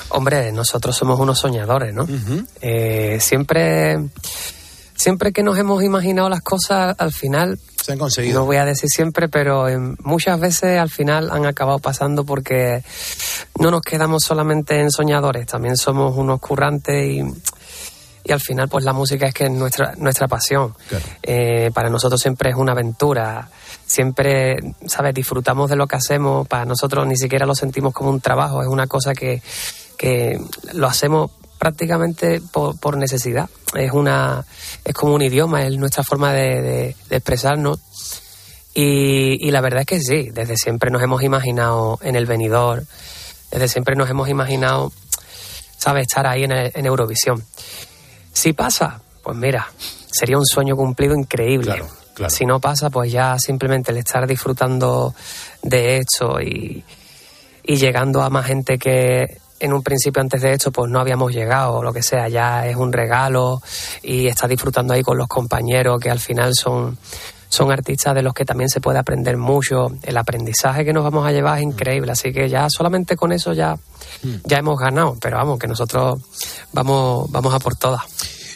Hombre, 0.09 0.51
nosotros 0.51 0.95
somos 0.95 1.19
unos 1.19 1.39
soñadores, 1.39 1.93
¿no? 1.93 2.07
Eh, 2.61 3.19
siempre, 3.21 3.97
siempre 4.95 5.31
que 5.31 5.43
nos 5.43 5.57
hemos 5.57 5.83
imaginado 5.83 6.29
las 6.29 6.41
cosas, 6.41 6.95
al 6.97 7.11
final, 7.11 7.59
Se 7.85 7.91
han 7.91 7.99
conseguido. 7.99 8.39
no 8.39 8.45
voy 8.45 8.57
a 8.57 8.65
decir 8.65 8.89
siempre, 8.89 9.29
pero 9.29 9.67
eh, 9.69 9.77
muchas 10.03 10.39
veces 10.39 10.79
al 10.79 10.89
final 10.89 11.29
han 11.31 11.45
acabado 11.45 11.77
pasando 11.77 12.23
porque 12.25 12.83
no 13.59 13.69
nos 13.69 13.81
quedamos 13.81 14.23
solamente 14.23 14.79
en 14.79 14.89
soñadores, 14.89 15.45
también 15.45 15.77
somos 15.77 16.17
unos 16.17 16.39
currantes 16.39 17.05
y, 17.11 17.21
y 18.23 18.31
al 18.31 18.39
final 18.39 18.67
pues 18.67 18.83
la 18.83 18.93
música 18.93 19.27
es 19.27 19.33
que 19.35 19.43
es 19.43 19.51
nuestra, 19.51 19.93
nuestra 19.97 20.27
pasión. 20.27 20.73
Eh, 21.21 21.69
para 21.71 21.89
nosotros 21.91 22.19
siempre 22.19 22.49
es 22.49 22.55
una 22.55 22.71
aventura, 22.71 23.47
siempre, 23.91 24.57
¿sabes? 24.87 25.13
Disfrutamos 25.13 25.69
de 25.69 25.75
lo 25.75 25.85
que 25.85 25.97
hacemos, 25.97 26.47
para 26.47 26.65
nosotros 26.65 27.05
ni 27.05 27.17
siquiera 27.17 27.45
lo 27.45 27.55
sentimos 27.55 27.93
como 27.93 28.09
un 28.09 28.21
trabajo, 28.21 28.61
es 28.61 28.67
una 28.67 28.87
cosa 28.87 29.13
que, 29.13 29.41
que 29.97 30.39
lo 30.73 30.87
hacemos 30.87 31.31
prácticamente 31.59 32.41
por, 32.51 32.79
por 32.79 32.97
necesidad. 32.97 33.49
Es 33.75 33.91
una 33.91 34.45
es 34.85 34.93
como 34.93 35.13
un 35.13 35.21
idioma, 35.21 35.65
es 35.65 35.77
nuestra 35.77 36.03
forma 36.03 36.31
de, 36.33 36.95
expresarnos. 37.09 37.79
Y, 38.73 39.45
y 39.45 39.51
la 39.51 39.59
verdad 39.59 39.81
es 39.81 39.87
que 39.87 39.99
sí, 39.99 40.29
desde 40.31 40.55
siempre 40.55 40.89
nos 40.89 41.03
hemos 41.03 41.21
imaginado 41.23 41.99
en 42.01 42.15
el 42.15 42.25
venidor, 42.25 42.85
desde 43.51 43.67
siempre 43.67 43.95
nos 43.95 44.09
hemos 44.09 44.29
imaginado, 44.29 44.93
¿sabes?, 45.77 46.03
estar 46.03 46.25
ahí 46.25 46.45
en 46.45 46.85
Eurovisión. 46.85 47.43
Si 48.31 48.53
pasa, 48.53 49.01
pues 49.21 49.35
mira, 49.35 49.67
sería 50.09 50.37
un 50.37 50.45
sueño 50.45 50.77
cumplido 50.77 51.13
increíble. 51.15 51.83
Si 52.29 52.45
no 52.45 52.59
pasa, 52.59 52.89
pues 52.89 53.11
ya 53.11 53.37
simplemente 53.39 53.91
el 53.91 53.97
estar 53.97 54.27
disfrutando 54.27 55.13
de 55.61 55.97
esto 55.97 56.39
y, 56.41 56.83
y 57.63 57.75
llegando 57.75 58.21
a 58.21 58.29
más 58.29 58.45
gente 58.45 58.77
que 58.77 59.37
en 59.61 59.73
un 59.73 59.83
principio 59.83 60.21
antes 60.21 60.41
de 60.41 60.53
esto 60.53 60.71
pues 60.71 60.89
no 60.89 60.99
habíamos 60.99 61.31
llegado 61.31 61.75
o 61.75 61.83
lo 61.83 61.93
que 61.93 62.01
sea, 62.01 62.27
ya 62.27 62.65
es 62.67 62.75
un 62.75 62.91
regalo 62.91 63.61
y 64.01 64.27
estar 64.27 64.49
disfrutando 64.49 64.93
ahí 64.93 65.03
con 65.03 65.17
los 65.17 65.27
compañeros 65.27 65.99
que 65.99 66.09
al 66.09 66.19
final 66.19 66.55
son, 66.55 66.97
son 67.47 67.71
artistas 67.71 68.15
de 68.15 68.23
los 68.23 68.33
que 68.33 68.43
también 68.43 68.69
se 68.69 68.81
puede 68.81 68.97
aprender 68.97 69.37
mucho, 69.37 69.89
el 70.01 70.17
aprendizaje 70.17 70.83
que 70.83 70.93
nos 70.93 71.03
vamos 71.03 71.27
a 71.27 71.31
llevar 71.31 71.59
es 71.59 71.63
increíble, 71.63 72.11
así 72.11 72.33
que 72.33 72.49
ya 72.49 72.67
solamente 72.69 73.15
con 73.15 73.31
eso 73.31 73.53
ya, 73.53 73.77
ya 74.45 74.57
hemos 74.57 74.79
ganado, 74.79 75.15
pero 75.21 75.37
vamos, 75.37 75.59
que 75.59 75.67
nosotros 75.67 76.19
vamos, 76.73 77.31
vamos 77.31 77.53
a 77.53 77.59
por 77.59 77.75
todas. 77.75 78.01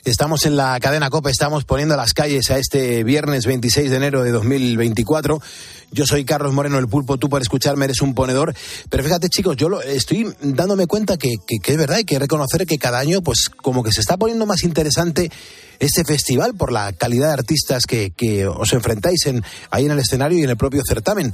Estamos 0.06 0.46
en 0.46 0.56
la 0.56 0.80
cadena 0.80 1.10
COPE, 1.10 1.32
estamos 1.32 1.66
poniendo 1.66 1.98
las 1.98 2.14
calles 2.14 2.52
a 2.52 2.60
este 2.60 3.04
viernes 3.04 3.48
26 3.48 3.90
de 3.90 3.98
enero 3.98 4.22
de 4.22 4.30
2024. 4.30 5.42
Yo 5.90 6.06
soy 6.06 6.24
Carlos 6.26 6.54
Moreno, 6.54 6.78
el 6.78 6.88
pulpo, 6.88 7.18
tú 7.18 7.28
por 7.28 7.42
escucharme 7.42 7.86
eres 7.86 8.02
un 8.02 8.14
ponedor. 8.14 8.54
Pero 8.92 9.04
fíjate 9.04 9.30
chicos, 9.30 9.58
yo 9.58 9.68
lo, 9.68 9.82
estoy 9.82 10.32
dándome 10.44 10.86
cuenta 10.86 11.18
que, 11.18 11.34
que, 11.48 11.58
que 11.58 11.72
es 11.72 11.78
verdad, 11.80 11.98
hay 11.98 12.04
que 12.04 12.20
reconocer 12.20 12.68
que 12.68 12.78
cada 12.78 13.00
año 13.00 13.24
pues 13.24 13.50
como 13.50 13.82
que 13.82 13.92
se 13.92 14.02
está 14.02 14.16
poniendo 14.16 14.46
más 14.46 14.64
interesante 14.64 15.32
este 15.80 16.06
festival 16.06 16.54
por 16.54 16.72
la 16.72 16.94
calidad 16.94 17.30
de 17.30 17.34
artistas 17.34 17.86
que, 17.88 18.12
que 18.12 18.46
os 18.46 18.74
enfrentáis 18.74 19.26
en, 19.26 19.44
ahí 19.72 19.86
en 19.86 19.92
el 19.92 20.00
escenario 20.00 20.38
y 20.38 20.44
en 20.44 20.52
el 20.52 20.58
propio 20.58 20.84
certamen. 20.88 21.34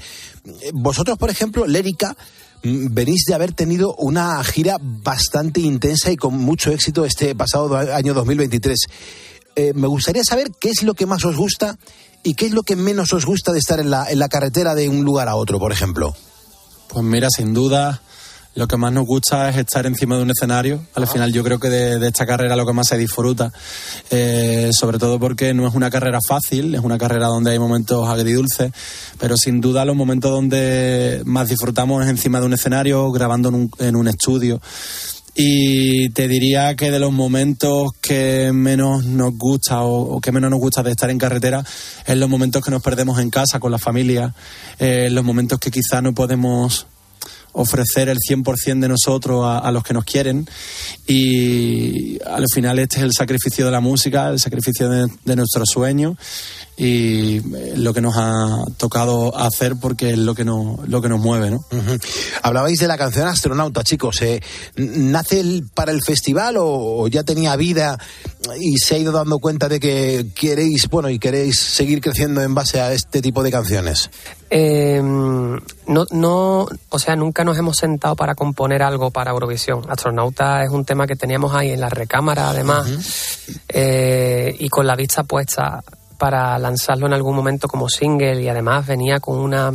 Vosotros, 0.72 1.18
por 1.18 1.30
ejemplo, 1.30 1.68
Lérica, 1.68 2.16
venís 2.64 3.24
de 3.28 3.34
haber 3.34 3.54
tenido 3.54 3.96
una 3.96 4.44
gira 4.44 4.78
bastante 4.80 5.62
intensa 5.62 6.12
y 6.12 6.18
con 6.18 6.38
mucho 6.38 6.72
éxito 6.72 7.06
este 7.06 7.36
pasado 7.36 7.76
año 7.76 8.14
2023. 8.14 8.80
Eh, 9.56 9.74
me 9.76 9.88
gustaría 9.88 10.24
saber 10.24 10.52
qué 10.60 10.70
es 10.70 10.84
lo 10.84 10.94
que 10.94 11.06
más 11.06 11.26
os 11.26 11.36
gusta 11.36 11.78
y 12.24 12.36
qué 12.36 12.46
es 12.46 12.52
lo 12.52 12.64
que 12.64 12.76
menos 12.76 13.14
os 13.14 13.26
gusta 13.26 13.52
de 13.52 13.60
estar 13.60 13.80
en 13.80 13.90
la, 13.90 14.10
en 14.10 14.20
la 14.20 14.30
carretera 14.30 14.76
de 14.76 14.88
un 14.90 15.04
lugar 15.04 15.28
a 15.28 15.36
otro, 15.36 15.60
por 15.60 15.72
ejemplo. 15.72 16.16
Pues 16.88 17.04
mira, 17.04 17.30
sin 17.30 17.54
duda, 17.54 18.02
lo 18.54 18.68
que 18.68 18.78
más 18.78 18.92
nos 18.92 19.06
gusta 19.06 19.50
es 19.50 19.58
estar 19.58 19.86
encima 19.86 20.18
de 20.18 20.24
un 20.24 20.32
escenario. 20.32 20.82
Al 20.96 21.08
final 21.08 21.32
yo 21.32 21.44
creo 21.44 21.60
que 21.60 21.70
de, 21.70 22.00
de, 22.00 22.08
esta 22.08 22.26
carrera 22.26 22.56
lo 22.56 22.66
que 22.66 22.74
más 22.74 22.88
se 22.88 22.98
disfruta, 22.98 23.52
eh, 24.10 24.72
sobre 24.74 25.00
todo 25.00 25.20
porque 25.20 25.54
no 25.54 25.68
es 25.68 25.74
una 25.74 25.90
carrera 25.90 26.20
fácil, 26.28 26.76
es 26.76 26.82
una 26.82 26.98
carrera 26.98 27.28
donde 27.28 27.52
hay 27.52 27.60
momentos 27.60 28.08
agridulces, 28.10 28.72
pero 29.20 29.38
sin 29.38 29.62
duda 29.62 29.86
los 29.86 29.96
momentos 29.96 30.32
donde 30.32 31.22
más 31.26 31.48
disfrutamos 31.48 32.04
es 32.04 32.10
encima 32.10 32.40
de 32.40 32.46
un 32.46 32.54
escenario, 32.54 33.10
grabando 33.12 33.50
en 33.50 33.56
un, 33.56 33.72
en 33.80 33.96
un 33.96 34.08
estudio. 34.08 34.62
Y 35.34 36.10
te 36.10 36.28
diría 36.28 36.76
que 36.76 36.92
de 36.92 37.00
los 37.00 37.14
momentos 37.14 37.92
que 38.02 38.52
menos 38.54 39.06
nos 39.06 39.32
gusta 39.38 39.82
o, 39.82 40.18
o, 40.18 40.20
que 40.20 40.34
menos 40.34 40.52
nos 40.52 40.60
gusta 40.60 40.84
de 40.84 40.92
estar 40.92 41.10
en 41.10 41.18
carretera 41.18 41.64
es 42.06 42.18
los 42.18 42.30
momentos 42.30 42.62
que 42.62 42.70
nos 42.70 42.84
perdemos 42.84 43.18
en 43.18 43.30
casa 43.30 43.62
con 43.62 43.72
la 43.72 43.78
familia, 43.78 44.36
eh, 44.78 45.08
los 45.10 45.24
momentos 45.24 45.58
que 45.58 45.72
quizá 45.72 46.02
no 46.02 46.14
podemos 46.14 46.86
ofrecer 47.54 48.10
el 48.10 48.18
100% 48.18 48.80
de 48.80 48.88
nosotros 48.88 49.44
a, 49.46 49.72
los 49.72 49.84
que 49.84 49.94
nos 49.94 50.06
quieren. 50.06 50.48
Y 51.08 52.20
al 52.24 52.46
final 52.54 52.80
este 52.80 52.98
es 52.98 53.04
el 53.04 53.12
sacrificio 53.18 53.66
de 53.66 53.72
la 53.72 53.80
música, 53.80 54.30
el 54.30 54.40
sacrificio 54.40 54.90
de, 54.90 55.08
de 55.26 55.36
nuestros 55.36 55.70
sueños 55.70 56.18
y 56.84 57.42
lo 57.76 57.94
que 57.94 58.02
nos 58.02 58.16
ha 58.18 58.66
tocado 58.78 59.38
hacer 59.38 59.76
porque 59.80 60.14
es 60.14 60.18
lo 60.18 60.34
que 60.34 60.44
nos, 60.44 60.80
lo 60.90 61.00
que 61.00 61.10
nos 61.10 61.20
mueve. 61.20 61.52
¿no? 61.52 61.58
Uh 61.58 61.76
-huh. 61.76 62.02
Hablabais 62.42 62.80
de 62.80 62.88
la 62.88 62.98
canción 62.98 63.28
Astronauta, 63.28 63.84
chicos. 63.84 64.20
¿eh? 64.24 64.42
¿Nace 64.78 65.42
el, 65.42 65.70
para 65.76 65.92
el 65.92 66.02
festival 66.02 66.58
o, 66.58 66.66
o, 66.66 67.08
ya 67.08 67.22
tenía 67.22 67.56
vida 67.56 68.00
y 68.60 68.80
se 68.80 68.96
ha 68.96 68.98
ido 68.98 69.12
dando 69.12 69.38
cuenta 69.38 69.70
de 69.70 69.80
que 69.80 70.26
queréis, 70.34 70.90
bueno, 70.90 71.12
y 71.12 71.20
queréis 71.20 71.60
seguir 71.60 72.02
creciendo 72.02 72.42
en 72.42 72.56
base 72.56 72.82
a 72.82 72.92
este 72.94 73.22
tipo 73.22 73.44
de 73.44 73.52
canciones? 73.52 74.10
Eh, 74.50 75.00
no, 75.04 76.06
no, 76.10 76.68
o 76.90 77.00
sea, 77.00 77.16
nunca 77.16 77.44
nos 77.44 77.60
hemos 77.60 77.78
sentado 77.78 78.16
para 78.16 78.34
componer 78.34 78.82
algo 78.82 79.12
para 79.12 79.30
Eurovisión. 79.30 79.84
Astronauta 79.88 80.64
es 80.64 80.72
un 80.72 80.84
tema 80.84 81.06
que 81.06 81.16
teníamos 81.16 81.54
ahí 81.54 81.70
en 81.70 81.80
la 81.80 81.90
recámara, 81.90 82.50
además, 82.50 82.88
uh 82.90 82.92
-huh. 82.92 83.60
eh, 83.70 84.56
y 84.58 84.68
con 84.70 84.88
la 84.88 84.96
vista 84.96 85.24
puesta 85.24 85.84
para 86.22 86.56
lanzarlo 86.60 87.08
en 87.08 87.14
algún 87.14 87.36
momento 87.36 87.68
como 87.68 87.90
single 87.90 88.44
y 88.44 88.48
además 88.48 88.86
venía 88.86 89.20
con 89.20 89.40
una, 89.40 89.72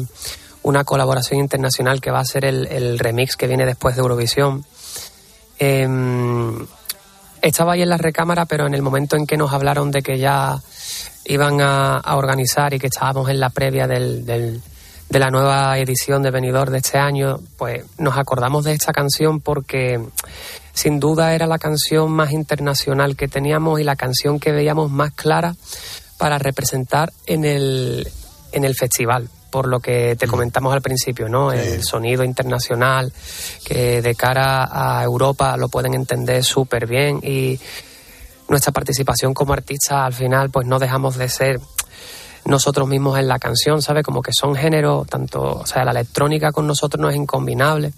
una 0.62 0.84
colaboración 0.84 1.40
internacional 1.40 2.00
que 2.00 2.12
va 2.12 2.20
a 2.20 2.24
ser 2.24 2.44
el, 2.44 2.68
el 2.68 3.00
remix 3.00 3.34
que 3.34 3.48
viene 3.48 3.66
después 3.66 3.96
de 3.96 4.02
Eurovisión. 4.02 4.64
Eh, 5.58 5.88
estaba 7.42 7.72
ahí 7.72 7.82
en 7.82 7.88
la 7.88 7.96
recámara, 7.96 8.44
pero 8.44 8.64
en 8.64 8.74
el 8.74 8.82
momento 8.82 9.16
en 9.16 9.26
que 9.26 9.36
nos 9.36 9.52
hablaron 9.52 9.90
de 9.90 10.02
que 10.02 10.20
ya 10.20 10.56
iban 11.24 11.60
a, 11.60 12.14
organizar 12.14 12.72
y 12.74 12.78
que 12.78 12.86
estábamos 12.86 13.28
en 13.28 13.40
la 13.40 13.50
previa 13.50 13.88
del, 13.88 14.24
de 14.24 15.18
la 15.18 15.30
nueva 15.30 15.76
edición 15.80 16.22
de 16.22 16.30
Benidorm 16.30 16.70
de 16.70 16.78
este 16.78 16.96
año, 16.96 17.40
pues 17.58 17.82
nos 17.98 18.16
acordamos 18.16 18.64
de 18.66 18.72
esta 18.72 18.92
canción 18.92 19.40
porque 19.40 20.00
sin 20.72 21.00
duda 21.00 21.34
era 21.34 21.48
la 21.48 21.58
canción 21.58 22.12
más 22.12 22.30
internacional 22.30 23.16
que 23.16 23.26
teníamos 23.26 23.80
y 23.80 23.82
la 23.82 23.96
canción 23.96 24.38
que 24.38 24.52
veíamos 24.52 24.92
más 24.92 25.10
clara 25.10 25.56
para 26.18 26.38
representar 26.38 27.12
en 27.26 27.44
el, 27.44 28.08
en 28.52 28.64
el 28.64 28.74
festival 28.74 29.28
por 29.50 29.68
lo 29.68 29.80
que 29.80 30.16
te 30.16 30.26
comentamos 30.26 30.74
al 30.74 30.82
principio, 30.82 31.28
¿no? 31.28 31.50
El 31.50 31.82
sonido 31.82 32.24
internacional, 32.24 33.12
que 33.64 34.02
de 34.02 34.14
cara 34.14 34.68
a 34.70 35.02
Europa 35.02 35.56
lo 35.56 35.68
pueden 35.68 35.94
entender 35.94 36.44
súper 36.44 36.86
bien 36.86 37.20
y 37.22 37.58
nuestra 38.48 38.72
participación 38.72 39.32
como 39.32 39.54
artistas 39.54 39.98
al 39.98 40.12
final 40.12 40.50
pues 40.50 40.66
no 40.66 40.78
dejamos 40.78 41.16
de 41.16 41.28
ser 41.28 41.60
nosotros 42.44 42.86
mismos 42.86 43.18
en 43.18 43.28
la 43.28 43.38
canción, 43.38 43.82
¿sabes? 43.82 44.04
Como 44.04 44.20
que 44.20 44.32
son 44.32 44.54
géneros, 44.54 45.06
tanto, 45.06 45.42
o 45.42 45.66
sea, 45.66 45.84
la 45.84 45.92
electrónica 45.92 46.52
con 46.52 46.66
nosotros 46.66 47.00
no 47.00 47.08
es 47.08 47.16
incombinable 47.16 47.92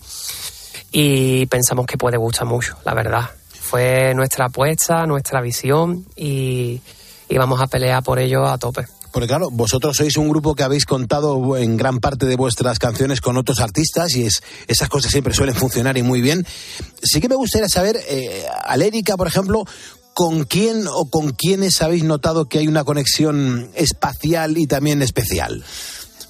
y 0.90 1.46
pensamos 1.46 1.86
que 1.86 1.98
puede 1.98 2.16
gustar 2.16 2.46
mucho, 2.46 2.76
la 2.84 2.94
verdad. 2.94 3.30
Fue 3.60 4.14
nuestra 4.14 4.46
apuesta, 4.46 5.06
nuestra 5.06 5.40
visión 5.40 6.06
y, 6.16 6.80
y 7.28 7.36
vamos 7.36 7.60
a 7.60 7.66
pelear 7.66 8.02
por 8.02 8.18
ello 8.18 8.46
a 8.46 8.58
tope. 8.58 8.86
Porque 9.12 9.26
claro, 9.26 9.48
vosotros 9.50 9.96
sois 9.96 10.16
un 10.16 10.28
grupo 10.28 10.54
que 10.54 10.62
habéis 10.62 10.84
contado 10.84 11.56
en 11.56 11.76
gran 11.76 11.98
parte 11.98 12.26
de 12.26 12.36
vuestras 12.36 12.78
canciones 12.78 13.20
con 13.20 13.36
otros 13.36 13.60
artistas 13.60 14.14
y 14.14 14.24
es, 14.24 14.42
esas 14.66 14.88
cosas 14.88 15.10
siempre 15.10 15.34
suelen 15.34 15.54
funcionar 15.54 15.96
y 15.96 16.02
muy 16.02 16.20
bien. 16.20 16.46
Sí 17.02 17.20
que 17.20 17.28
me 17.28 17.34
gustaría 17.34 17.68
saber, 17.68 17.98
eh, 18.08 18.44
Alérica, 18.64 19.16
por 19.16 19.26
ejemplo, 19.26 19.64
¿con 20.12 20.44
quién 20.44 20.86
o 20.86 21.08
con 21.08 21.30
quiénes 21.32 21.80
habéis 21.80 22.04
notado 22.04 22.48
que 22.48 22.58
hay 22.58 22.68
una 22.68 22.84
conexión 22.84 23.70
espacial 23.74 24.58
y 24.58 24.66
también 24.66 25.00
especial? 25.00 25.64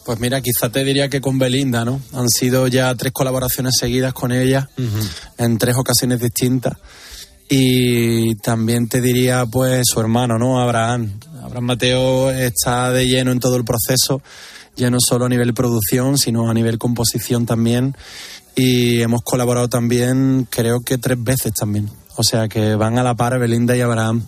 Pues 0.04 0.20
mira, 0.20 0.40
quizá 0.40 0.70
te 0.70 0.84
diría 0.84 1.10
que 1.10 1.20
con 1.20 1.38
Belinda, 1.38 1.84
¿no? 1.84 2.00
Han 2.14 2.30
sido 2.30 2.66
ya 2.68 2.94
tres 2.94 3.12
colaboraciones 3.12 3.74
seguidas 3.78 4.14
con 4.14 4.32
ella 4.32 4.70
uh 4.78 4.82
-huh. 4.82 5.08
en 5.36 5.58
tres 5.58 5.76
ocasiones 5.76 6.20
distintas. 6.20 6.78
Y 7.48 8.34
también 8.36 8.88
te 8.88 9.00
diría, 9.00 9.46
pues, 9.46 9.82
su 9.86 10.00
hermano, 10.00 10.38
¿no? 10.38 10.60
Abraham. 10.60 11.12
Abraham 11.42 11.64
Mateo 11.64 12.30
está 12.30 12.92
de 12.92 13.06
lleno 13.06 13.32
en 13.32 13.40
todo 13.40 13.56
el 13.56 13.64
proceso, 13.64 14.20
ya 14.76 14.90
no 14.90 14.98
solo 15.00 15.24
a 15.24 15.28
nivel 15.30 15.54
producción, 15.54 16.18
sino 16.18 16.50
a 16.50 16.54
nivel 16.54 16.78
composición 16.78 17.46
también. 17.46 17.96
Y 18.54 19.00
hemos 19.00 19.22
colaborado 19.22 19.68
también, 19.68 20.46
creo 20.50 20.80
que 20.80 20.98
tres 20.98 21.22
veces 21.22 21.52
también. 21.54 21.88
O 22.16 22.22
sea 22.22 22.48
que 22.48 22.74
van 22.74 22.98
a 22.98 23.02
la 23.02 23.14
par 23.14 23.38
Belinda 23.38 23.76
y 23.76 23.80
Abraham. 23.80 24.26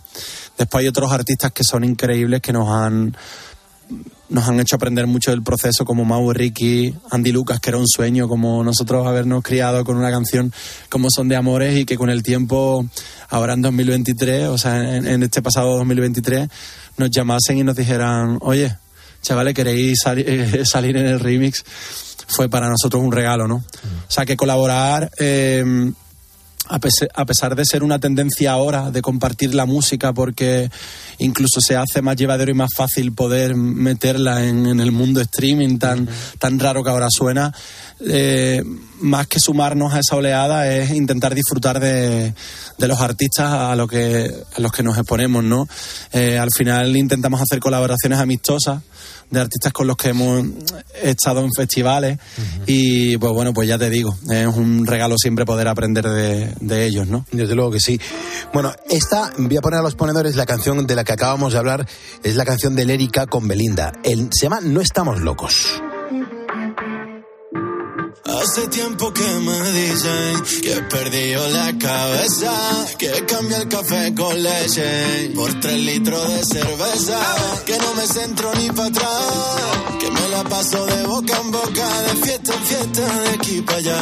Después 0.56 0.82
hay 0.82 0.88
otros 0.88 1.10
artistas 1.12 1.52
que 1.52 1.64
son 1.64 1.84
increíbles 1.84 2.40
que 2.40 2.52
nos 2.52 2.68
han 2.68 3.16
nos 4.30 4.48
han 4.48 4.58
hecho 4.60 4.76
aprender 4.76 5.06
mucho 5.06 5.32
del 5.32 5.42
proceso, 5.42 5.84
como 5.84 6.04
Mau 6.04 6.32
Ricky, 6.32 6.94
Andy 7.10 7.32
Lucas, 7.32 7.60
que 7.60 7.70
era 7.70 7.78
un 7.78 7.88
sueño, 7.88 8.28
como 8.28 8.62
nosotros 8.64 9.06
habernos 9.06 9.42
criado 9.42 9.84
con 9.84 9.96
una 9.96 10.10
canción 10.10 10.52
como 10.88 11.08
Son 11.10 11.28
de 11.28 11.36
Amores 11.36 11.76
y 11.78 11.84
que 11.84 11.98
con 11.98 12.10
el 12.10 12.22
tiempo, 12.22 12.86
ahora 13.28 13.54
en 13.54 13.62
2023, 13.62 14.48
o 14.48 14.56
sea, 14.56 14.96
en, 14.96 15.22
este 15.22 15.42
pasado 15.42 15.76
2023, 15.78 16.48
nos 16.96 17.10
llamasen 17.10 17.58
y 17.58 17.64
nos 17.64 17.76
dijeran, 17.76 18.38
oye, 18.40 18.76
chavales, 19.20 19.52
¿queréis 19.52 19.98
eh, 20.16 20.62
salir 20.64 20.96
en 20.96 21.06
el 21.06 21.20
remix? 21.20 21.64
Fue 22.28 22.48
para 22.48 22.68
nosotros 22.68 23.02
un 23.02 23.10
regalo, 23.10 23.48
¿no? 23.48 23.56
O 23.56 24.10
sea, 24.10 24.24
que 24.24 24.36
colaborar... 24.36 25.10
Eh, 25.18 25.92
a 26.70 27.26
pesar 27.26 27.56
de 27.56 27.64
ser 27.64 27.82
una 27.82 27.98
tendencia 27.98 28.52
ahora 28.52 28.90
de 28.90 29.02
compartir 29.02 29.54
la 29.54 29.66
música 29.66 30.12
porque 30.12 30.70
incluso 31.18 31.60
se 31.60 31.76
hace 31.76 32.00
más 32.00 32.16
llevadero 32.16 32.50
y 32.50 32.54
más 32.54 32.70
fácil 32.76 33.12
poder 33.12 33.56
meterla 33.56 34.46
en, 34.46 34.66
en 34.66 34.80
el 34.80 34.92
mundo 34.92 35.20
streaming 35.20 35.78
tan, 35.78 36.08
tan 36.38 36.58
raro 36.58 36.84
que 36.84 36.90
ahora 36.90 37.08
suena, 37.10 37.52
eh, 38.08 38.62
más 39.00 39.26
que 39.26 39.40
sumarnos 39.40 39.92
a 39.92 39.98
esa 40.00 40.16
oleada 40.16 40.72
es 40.72 40.90
intentar 40.90 41.34
disfrutar 41.34 41.80
de, 41.80 42.34
de 42.78 42.88
los 42.88 43.00
artistas 43.00 43.52
a, 43.52 43.76
lo 43.76 43.86
que, 43.88 44.32
a 44.56 44.60
los 44.60 44.72
que 44.72 44.82
nos 44.82 44.96
exponemos, 44.96 45.44
¿no? 45.44 45.68
Eh, 46.12 46.38
al 46.38 46.50
final 46.56 46.96
intentamos 46.96 47.40
hacer 47.40 47.60
colaboraciones 47.60 48.18
amistosas 48.18 48.82
de 49.30 49.40
artistas 49.40 49.72
con 49.72 49.86
los 49.86 49.96
que 49.96 50.10
hemos 50.10 50.44
estado 51.02 51.40
en 51.40 51.50
festivales 51.56 52.18
uh 52.18 52.40
-huh. 52.40 52.64
y 52.66 53.16
pues 53.16 53.32
bueno, 53.32 53.52
pues 53.52 53.68
ya 53.68 53.78
te 53.78 53.90
digo, 53.90 54.16
es 54.30 54.46
un 54.46 54.86
regalo 54.86 55.16
siempre 55.18 55.44
poder 55.44 55.68
aprender 55.68 56.08
de, 56.08 56.54
de, 56.60 56.86
ellos, 56.86 57.06
¿no? 57.06 57.24
Desde 57.32 57.54
luego 57.54 57.70
que 57.70 57.80
sí. 57.80 58.00
Bueno, 58.52 58.72
esta, 58.88 59.32
voy 59.38 59.56
a 59.56 59.60
poner 59.60 59.80
a 59.80 59.82
los 59.82 59.94
ponedores 59.94 60.36
la 60.36 60.46
canción 60.46 60.86
de 60.86 60.94
la 60.94 61.04
que 61.04 61.12
acabamos 61.12 61.52
de 61.52 61.58
hablar, 61.58 61.86
es 62.22 62.36
la 62.36 62.44
canción 62.44 62.74
de 62.74 62.84
Lérica 62.84 63.26
con 63.26 63.46
Belinda. 63.46 63.92
El, 64.02 64.28
se 64.32 64.42
llama 64.46 64.60
No 64.62 64.80
estamos 64.80 65.20
locos. 65.20 65.80
Hace 68.38 68.68
tiempo 68.68 69.12
que 69.12 69.22
me 69.22 69.72
dicen 69.72 70.42
que 70.62 70.72
he 70.72 70.82
perdido 70.82 71.48
la 71.48 71.76
cabeza, 71.78 72.52
que 72.98 73.24
cambia 73.26 73.58
el 73.58 73.68
café 73.68 74.14
con 74.14 74.42
leche 74.42 75.30
por 75.34 75.60
tres 75.60 75.76
litros 75.78 76.28
de 76.28 76.44
cerveza, 76.44 77.20
que 77.66 77.76
no 77.78 77.94
me 77.94 78.06
centro 78.06 78.52
ni 78.54 78.68
para 78.70 78.88
atrás, 78.88 79.26
que 79.98 80.10
me 80.10 80.28
la 80.28 80.44
paso 80.44 80.86
de 80.86 81.06
boca 81.06 81.36
en 81.42 81.50
boca, 81.50 82.02
de 82.02 82.26
fiesta 82.26 82.54
en 82.54 82.62
fiesta, 82.64 83.20
de 83.20 83.28
aquí 83.30 83.60
para 83.62 83.78
allá. 83.78 84.00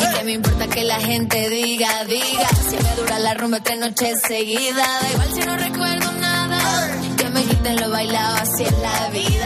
Y 0.00 0.18
que 0.18 0.24
me 0.24 0.32
importa 0.32 0.66
que 0.68 0.84
la 0.84 1.00
gente 1.00 1.48
diga, 1.48 2.04
diga. 2.04 2.48
Si 2.68 2.76
me 2.76 2.94
dura 2.96 3.18
la 3.18 3.34
rumba 3.34 3.60
tres 3.60 3.78
noches 3.78 4.20
seguidas, 4.26 5.02
da 5.02 5.10
igual 5.12 5.34
si 5.34 5.40
no 5.40 5.56
recuerdo 5.56 6.12
nada. 6.12 7.00
Que 7.16 7.28
me 7.30 7.44
quiten 7.44 7.80
lo 7.80 7.90
bailado, 7.90 8.36
así 8.36 8.62
es 8.62 8.78
la 8.78 9.08
vida. 9.10 9.39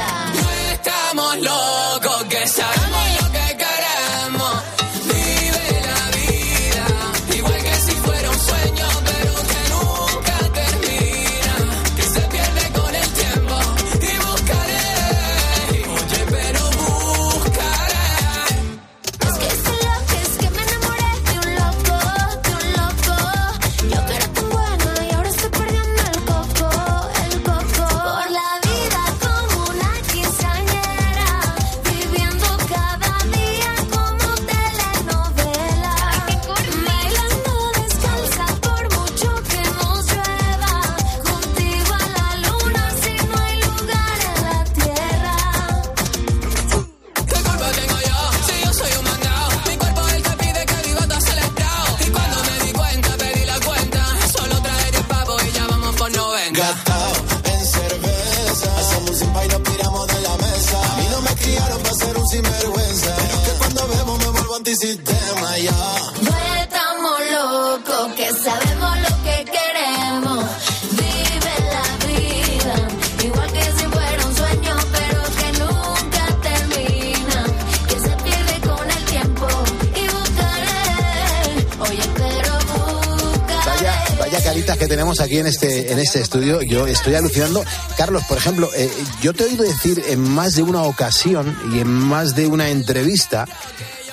Este, 86.20 86.38
estudio. 86.38 86.62
Yo 86.62 86.86
estoy 86.86 87.14
alucinando. 87.14 87.64
Carlos, 87.96 88.22
por 88.28 88.38
ejemplo, 88.38 88.70
eh, 88.76 88.90
yo 89.22 89.32
te 89.32 89.44
he 89.44 89.46
oído 89.46 89.64
decir 89.64 90.02
en 90.08 90.20
más 90.20 90.54
de 90.54 90.62
una 90.62 90.82
ocasión 90.82 91.56
y 91.72 91.80
en 91.80 91.88
más 91.88 92.34
de 92.34 92.46
una 92.46 92.68
entrevista 92.70 93.46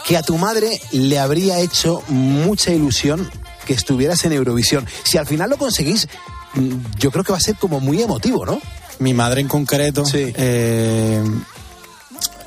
que 0.08 0.18
a 0.18 0.24
tu 0.24 0.38
madre 0.38 0.82
le 0.92 1.20
habría 1.20 1.60
hecho 1.60 2.04
mucha 2.08 2.72
ilusión 2.72 3.30
que 3.66 3.74
estuvieras 3.74 4.26
en 4.26 4.34
Eurovisión. 4.34 4.88
Si 5.04 5.18
al 5.18 5.28
final 5.28 5.50
lo 5.50 5.58
conseguís, 5.58 6.08
mm, 6.56 6.72
yo 6.98 7.12
creo 7.12 7.24
que 7.24 7.32
va 7.32 7.38
a 7.38 7.42
ser 7.42 7.56
como 7.56 7.80
muy 7.80 8.02
emotivo, 8.02 8.46
¿no? 8.46 8.60
Mi 9.00 9.14
madre 9.14 9.42
en 9.42 9.48
concreto, 9.48 10.04
eh, 10.14 11.24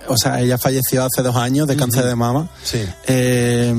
o 0.06 0.16
sea, 0.16 0.40
ella 0.40 0.58
falleció 0.58 1.04
hace 1.04 1.22
dos 1.22 1.36
años 1.36 1.66
de 1.66 1.76
cáncer 1.76 2.04
de 2.04 2.14
mama. 2.14 2.48
Sí. 2.62 2.84
Eh, 3.06 3.74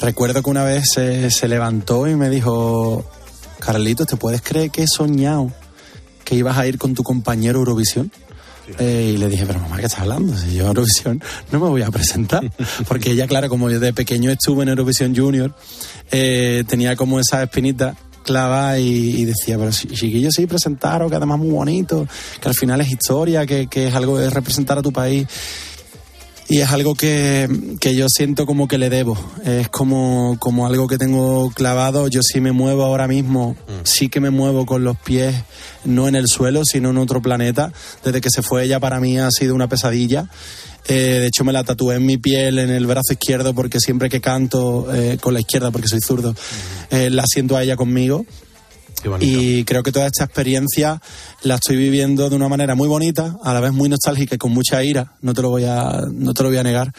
recuerdo 0.00 0.42
que 0.42 0.50
una 0.50 0.64
vez 0.64 0.84
se, 0.92 1.30
se 1.30 1.48
levantó 1.48 2.06
y 2.06 2.16
me 2.16 2.28
dijo, 2.28 3.04
Carlitos, 3.72 4.08
¿te 4.08 4.16
puedes 4.16 4.42
creer 4.42 4.72
que 4.72 4.82
he 4.82 4.86
soñado 4.88 5.52
que 6.24 6.34
ibas 6.34 6.58
a 6.58 6.66
ir 6.66 6.76
con 6.76 6.92
tu 6.92 7.04
compañero 7.04 7.60
Eurovisión? 7.60 8.10
Eh, 8.80 9.12
y 9.14 9.16
le 9.16 9.28
dije, 9.28 9.46
pero 9.46 9.60
mamá, 9.60 9.76
¿qué 9.76 9.86
estás 9.86 10.00
hablando? 10.00 10.36
Si 10.36 10.54
yo 10.54 10.66
Eurovisión 10.66 11.22
no 11.52 11.60
me 11.60 11.68
voy 11.68 11.82
a 11.82 11.90
presentar. 11.92 12.50
Porque 12.88 13.12
ella, 13.12 13.28
claro, 13.28 13.48
como 13.48 13.70
yo 13.70 13.78
de 13.78 13.92
pequeño 13.92 14.28
estuve 14.32 14.64
en 14.64 14.70
Eurovisión 14.70 15.14
Junior, 15.14 15.54
eh, 16.10 16.64
tenía 16.66 16.96
como 16.96 17.20
esa 17.20 17.44
espinita 17.44 17.94
clava 18.24 18.76
y, 18.80 19.20
y 19.20 19.24
decía, 19.24 19.56
pero 19.56 19.70
chiquillo, 19.70 20.32
sí, 20.32 20.48
presentaros, 20.48 21.08
que 21.08 21.16
además 21.16 21.38
es 21.38 21.44
muy 21.44 21.54
bonito, 21.54 22.08
que 22.40 22.48
al 22.48 22.54
final 22.56 22.80
es 22.80 22.90
historia, 22.90 23.46
que, 23.46 23.68
que 23.68 23.86
es 23.86 23.94
algo 23.94 24.18
de 24.18 24.30
representar 24.30 24.78
a 24.78 24.82
tu 24.82 24.92
país. 24.92 25.28
Y 26.50 26.58
es 26.58 26.70
algo 26.70 26.96
que, 26.96 27.48
que 27.80 27.94
yo 27.94 28.06
siento 28.08 28.44
como 28.44 28.66
que 28.66 28.76
le 28.76 28.90
debo. 28.90 29.16
Es 29.44 29.68
como, 29.68 30.36
como 30.40 30.66
algo 30.66 30.88
que 30.88 30.98
tengo 30.98 31.52
clavado. 31.52 32.08
Yo 32.08 32.22
sí 32.24 32.40
me 32.40 32.50
muevo 32.50 32.84
ahora 32.84 33.06
mismo, 33.06 33.54
sí 33.84 34.08
que 34.08 34.18
me 34.18 34.30
muevo 34.30 34.66
con 34.66 34.82
los 34.82 34.98
pies, 34.98 35.32
no 35.84 36.08
en 36.08 36.16
el 36.16 36.26
suelo, 36.26 36.64
sino 36.64 36.90
en 36.90 36.98
otro 36.98 37.22
planeta. 37.22 37.72
Desde 38.04 38.20
que 38.20 38.30
se 38.30 38.42
fue 38.42 38.64
ella 38.64 38.80
para 38.80 38.98
mí 38.98 39.16
ha 39.16 39.30
sido 39.30 39.54
una 39.54 39.68
pesadilla. 39.68 40.28
Eh, 40.88 41.18
de 41.20 41.26
hecho 41.28 41.44
me 41.44 41.52
la 41.52 41.62
tatué 41.62 41.94
en 41.94 42.04
mi 42.04 42.16
piel, 42.16 42.58
en 42.58 42.70
el 42.70 42.84
brazo 42.84 43.12
izquierdo, 43.12 43.54
porque 43.54 43.78
siempre 43.78 44.08
que 44.08 44.20
canto 44.20 44.92
eh, 44.92 45.18
con 45.20 45.34
la 45.34 45.40
izquierda, 45.40 45.70
porque 45.70 45.86
soy 45.86 46.00
zurdo, 46.04 46.34
eh, 46.90 47.10
la 47.10 47.22
siento 47.32 47.56
a 47.56 47.62
ella 47.62 47.76
conmigo. 47.76 48.26
Y 49.20 49.64
creo 49.64 49.82
que 49.82 49.92
toda 49.92 50.06
esta 50.06 50.24
experiencia 50.24 51.00
la 51.42 51.56
estoy 51.56 51.76
viviendo 51.76 52.28
de 52.28 52.36
una 52.36 52.48
manera 52.48 52.74
muy 52.74 52.88
bonita, 52.88 53.36
a 53.42 53.54
la 53.54 53.60
vez 53.60 53.72
muy 53.72 53.88
nostálgica 53.88 54.34
y 54.34 54.38
con 54.38 54.52
mucha 54.52 54.82
ira, 54.84 55.14
no 55.22 55.34
te 55.34 55.42
lo 55.42 55.50
voy 55.50 55.64
a, 55.64 56.02
no 56.12 56.34
te 56.34 56.42
lo 56.42 56.48
voy 56.48 56.58
a 56.58 56.62
negar, 56.62 56.92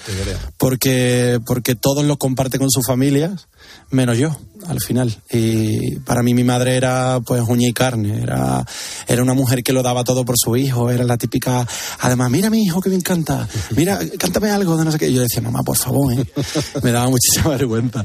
porque, 0.57 1.39
porque 1.45 1.75
todos 1.75 2.03
lo 2.05 2.17
comparten 2.17 2.59
con 2.59 2.71
sus 2.71 2.85
familias, 2.85 3.47
menos 3.89 4.17
yo, 4.17 4.35
al 4.67 4.79
final. 4.79 5.15
Y 5.31 5.97
para 5.99 6.23
mí 6.23 6.33
mi 6.33 6.43
madre 6.43 6.75
era 6.75 7.19
pues 7.25 7.41
uña 7.47 7.67
y 7.67 7.73
carne, 7.73 8.21
era, 8.21 8.65
era 9.07 9.21
una 9.21 9.33
mujer 9.33 9.63
que 9.63 9.73
lo 9.73 9.83
daba 9.83 10.03
todo 10.03 10.25
por 10.25 10.35
su 10.37 10.55
hijo, 10.55 10.89
era 10.89 11.03
la 11.03 11.17
típica, 11.17 11.67
además, 11.99 12.31
mira 12.31 12.49
mi 12.49 12.63
hijo 12.63 12.81
que 12.81 12.89
bien 12.89 13.01
canta, 13.01 13.47
mira, 13.75 13.99
cántame 14.17 14.49
algo 14.49 14.77
de 14.77 14.85
no 14.85 14.91
sé 14.91 14.99
qué. 14.99 15.09
Y 15.09 15.13
yo 15.13 15.21
decía, 15.21 15.41
mamá, 15.41 15.61
por 15.63 15.77
favor, 15.77 16.13
¿eh?". 16.13 16.25
me 16.83 16.91
daba 16.91 17.09
muchísima 17.09 17.49
vergüenza. 17.57 18.03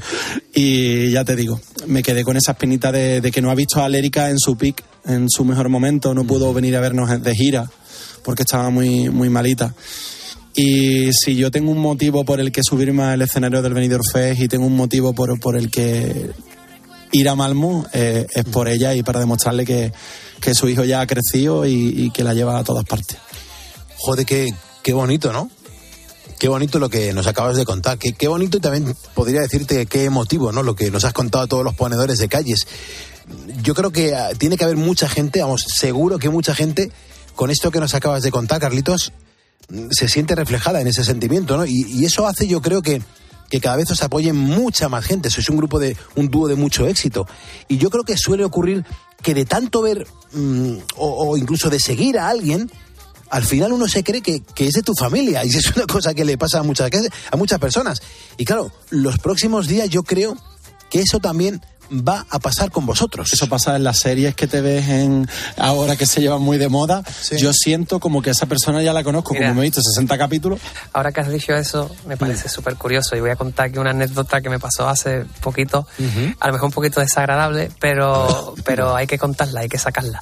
Y 0.54 1.10
ya 1.10 1.24
te 1.24 1.36
digo, 1.36 1.60
me 1.86 2.02
quedé 2.02 2.24
con 2.24 2.36
esa 2.36 2.52
espinita 2.52 2.90
de, 2.92 3.20
de 3.20 3.30
que 3.30 3.42
no 3.42 3.50
ha 3.50 3.54
visto 3.54 3.82
a 3.82 3.88
Lérica 3.88 4.30
en 4.30 4.38
su 4.38 4.56
pick, 4.56 4.82
en 5.04 5.28
su 5.28 5.44
mejor 5.44 5.68
momento, 5.68 6.14
no 6.14 6.24
pudo 6.24 6.52
venir 6.52 6.76
a 6.76 6.80
vernos 6.80 7.22
de 7.22 7.34
gira 7.34 7.70
porque 8.26 8.42
estaba 8.42 8.70
muy, 8.70 9.08
muy 9.08 9.30
malita. 9.30 9.72
Y 10.56 11.12
si 11.12 11.36
yo 11.36 11.50
tengo 11.50 11.70
un 11.70 11.78
motivo 11.78 12.24
por 12.24 12.40
el 12.40 12.50
que 12.50 12.62
subirme 12.62 13.02
al 13.02 13.20
escenario 13.20 13.60
del 13.60 13.74
Benidorm 13.74 14.02
Fest 14.10 14.40
y 14.40 14.48
tengo 14.48 14.66
un 14.66 14.74
motivo 14.74 15.12
por, 15.12 15.38
por 15.38 15.54
el 15.54 15.70
que 15.70 16.30
ir 17.12 17.28
a 17.28 17.34
Malmo, 17.34 17.86
eh, 17.92 18.26
es 18.34 18.44
por 18.46 18.66
ella 18.66 18.94
y 18.94 19.02
para 19.02 19.20
demostrarle 19.20 19.66
que, 19.66 19.92
que 20.40 20.54
su 20.54 20.66
hijo 20.70 20.84
ya 20.84 21.02
ha 21.02 21.06
crecido 21.06 21.66
y, 21.66 22.10
que 22.10 22.24
la 22.24 22.32
lleva 22.32 22.58
a 22.58 22.64
todas 22.64 22.86
partes. 22.86 23.18
Joder, 23.98 24.24
qué, 24.24 24.48
qué 24.82 24.94
bonito, 24.94 25.30
¿no? 25.30 25.50
Qué 26.38 26.48
bonito 26.48 26.78
lo 26.78 26.88
que 26.88 27.12
nos 27.12 27.26
acabas 27.26 27.56
de 27.56 27.66
contar. 27.66 27.98
Qué, 27.98 28.14
qué 28.14 28.26
bonito 28.26 28.56
y 28.56 28.60
también 28.60 28.96
podría 29.14 29.42
decirte 29.42 29.84
qué 29.84 30.04
emotivo, 30.04 30.52
¿no? 30.52 30.62
Lo 30.62 30.74
que 30.74 30.90
nos 30.90 31.04
has 31.04 31.12
contado 31.12 31.44
a 31.44 31.48
todos 31.48 31.64
los 31.64 31.74
ponedores 31.74 32.18
de 32.18 32.28
calles. 32.28 32.66
Yo 33.62 33.74
creo 33.74 33.90
que 33.90 34.14
ah, 34.14 34.30
tiene 34.38 34.56
que 34.56 34.64
haber 34.64 34.76
mucha 34.76 35.06
gente, 35.06 35.42
vamos, 35.42 35.66
seguro 35.68 36.18
que 36.18 36.30
mucha 36.30 36.54
gente, 36.54 36.90
con 37.34 37.50
esto 37.50 37.70
que 37.70 37.80
nos 37.80 37.94
acabas 37.94 38.22
de 38.22 38.30
contar, 38.30 38.60
Carlitos, 38.60 39.12
se 39.90 40.08
siente 40.08 40.34
reflejada 40.34 40.80
en 40.80 40.86
ese 40.86 41.04
sentimiento, 41.04 41.56
¿no? 41.56 41.66
Y, 41.66 41.84
y 41.88 42.04
eso 42.04 42.26
hace, 42.26 42.46
yo 42.46 42.60
creo 42.60 42.82
que, 42.82 43.02
que 43.50 43.60
cada 43.60 43.76
vez 43.76 43.90
os 43.90 44.02
apoye 44.02 44.32
mucha 44.32 44.88
más 44.88 45.04
gente. 45.04 45.30
Sois 45.30 45.48
un 45.48 45.56
grupo 45.56 45.78
de, 45.78 45.96
un 46.14 46.28
dúo 46.28 46.48
de 46.48 46.56
mucho 46.56 46.86
éxito. 46.86 47.26
Y 47.68 47.78
yo 47.78 47.90
creo 47.90 48.04
que 48.04 48.16
suele 48.16 48.44
ocurrir 48.44 48.84
que 49.22 49.34
de 49.34 49.44
tanto 49.44 49.82
ver, 49.82 50.06
mm, 50.32 50.76
o, 50.96 51.30
o 51.30 51.36
incluso 51.36 51.70
de 51.70 51.80
seguir 51.80 52.18
a 52.18 52.28
alguien, 52.28 52.70
al 53.30 53.44
final 53.44 53.72
uno 53.72 53.88
se 53.88 54.04
cree 54.04 54.22
que, 54.22 54.40
que 54.40 54.66
es 54.66 54.74
de 54.74 54.82
tu 54.82 54.94
familia 54.94 55.44
y 55.44 55.48
es 55.48 55.74
una 55.76 55.86
cosa 55.86 56.14
que 56.14 56.24
le 56.24 56.38
pasa 56.38 56.60
a 56.60 56.62
muchas, 56.62 56.90
a 57.30 57.36
muchas 57.36 57.58
personas. 57.58 58.00
Y 58.36 58.44
claro, 58.44 58.70
los 58.90 59.18
próximos 59.18 59.66
días 59.66 59.88
yo 59.88 60.02
creo 60.02 60.36
que 60.90 61.00
eso 61.00 61.18
también 61.18 61.60
va 61.90 62.26
a 62.30 62.38
pasar 62.38 62.70
con 62.70 62.86
vosotros. 62.86 63.32
Eso 63.32 63.48
pasa 63.48 63.76
en 63.76 63.84
las 63.84 63.98
series 63.98 64.34
que 64.34 64.46
te 64.46 64.60
ves 64.60 64.88
en 64.88 65.28
ahora 65.56 65.96
que 65.96 66.06
se 66.06 66.20
llevan 66.20 66.42
muy 66.42 66.58
de 66.58 66.68
moda. 66.68 67.02
Yo 67.38 67.52
siento 67.52 68.00
como 68.00 68.22
que 68.22 68.30
esa 68.30 68.46
persona 68.46 68.82
ya 68.82 68.92
la 68.92 69.04
conozco, 69.04 69.34
Mira. 69.34 69.48
como 69.48 69.60
me 69.60 69.66
he 69.66 69.70
visto 69.70 69.80
60 69.82 70.18
capítulos. 70.18 70.60
Ahora 70.92 71.12
que 71.12 71.20
has 71.20 71.28
dicho 71.28 71.54
eso, 71.54 71.90
me 72.06 72.16
parece 72.16 72.48
súper 72.48 72.76
curioso 72.76 73.16
y 73.16 73.20
voy 73.20 73.30
a 73.30 73.36
contar 73.36 73.66
aquí 73.66 73.78
una 73.78 73.90
anécdota 73.90 74.40
que 74.40 74.50
me 74.50 74.58
pasó 74.58 74.88
hace 74.88 75.24
poquito, 75.40 75.86
a 76.40 76.46
lo 76.46 76.52
mejor 76.52 76.66
un 76.66 76.72
poquito 76.72 77.00
desagradable, 77.00 77.70
pero, 77.80 78.54
pero 78.64 78.94
hay 78.94 79.06
que 79.06 79.18
contarla, 79.18 79.60
hay 79.60 79.68
que 79.68 79.78
sacarla. 79.78 80.20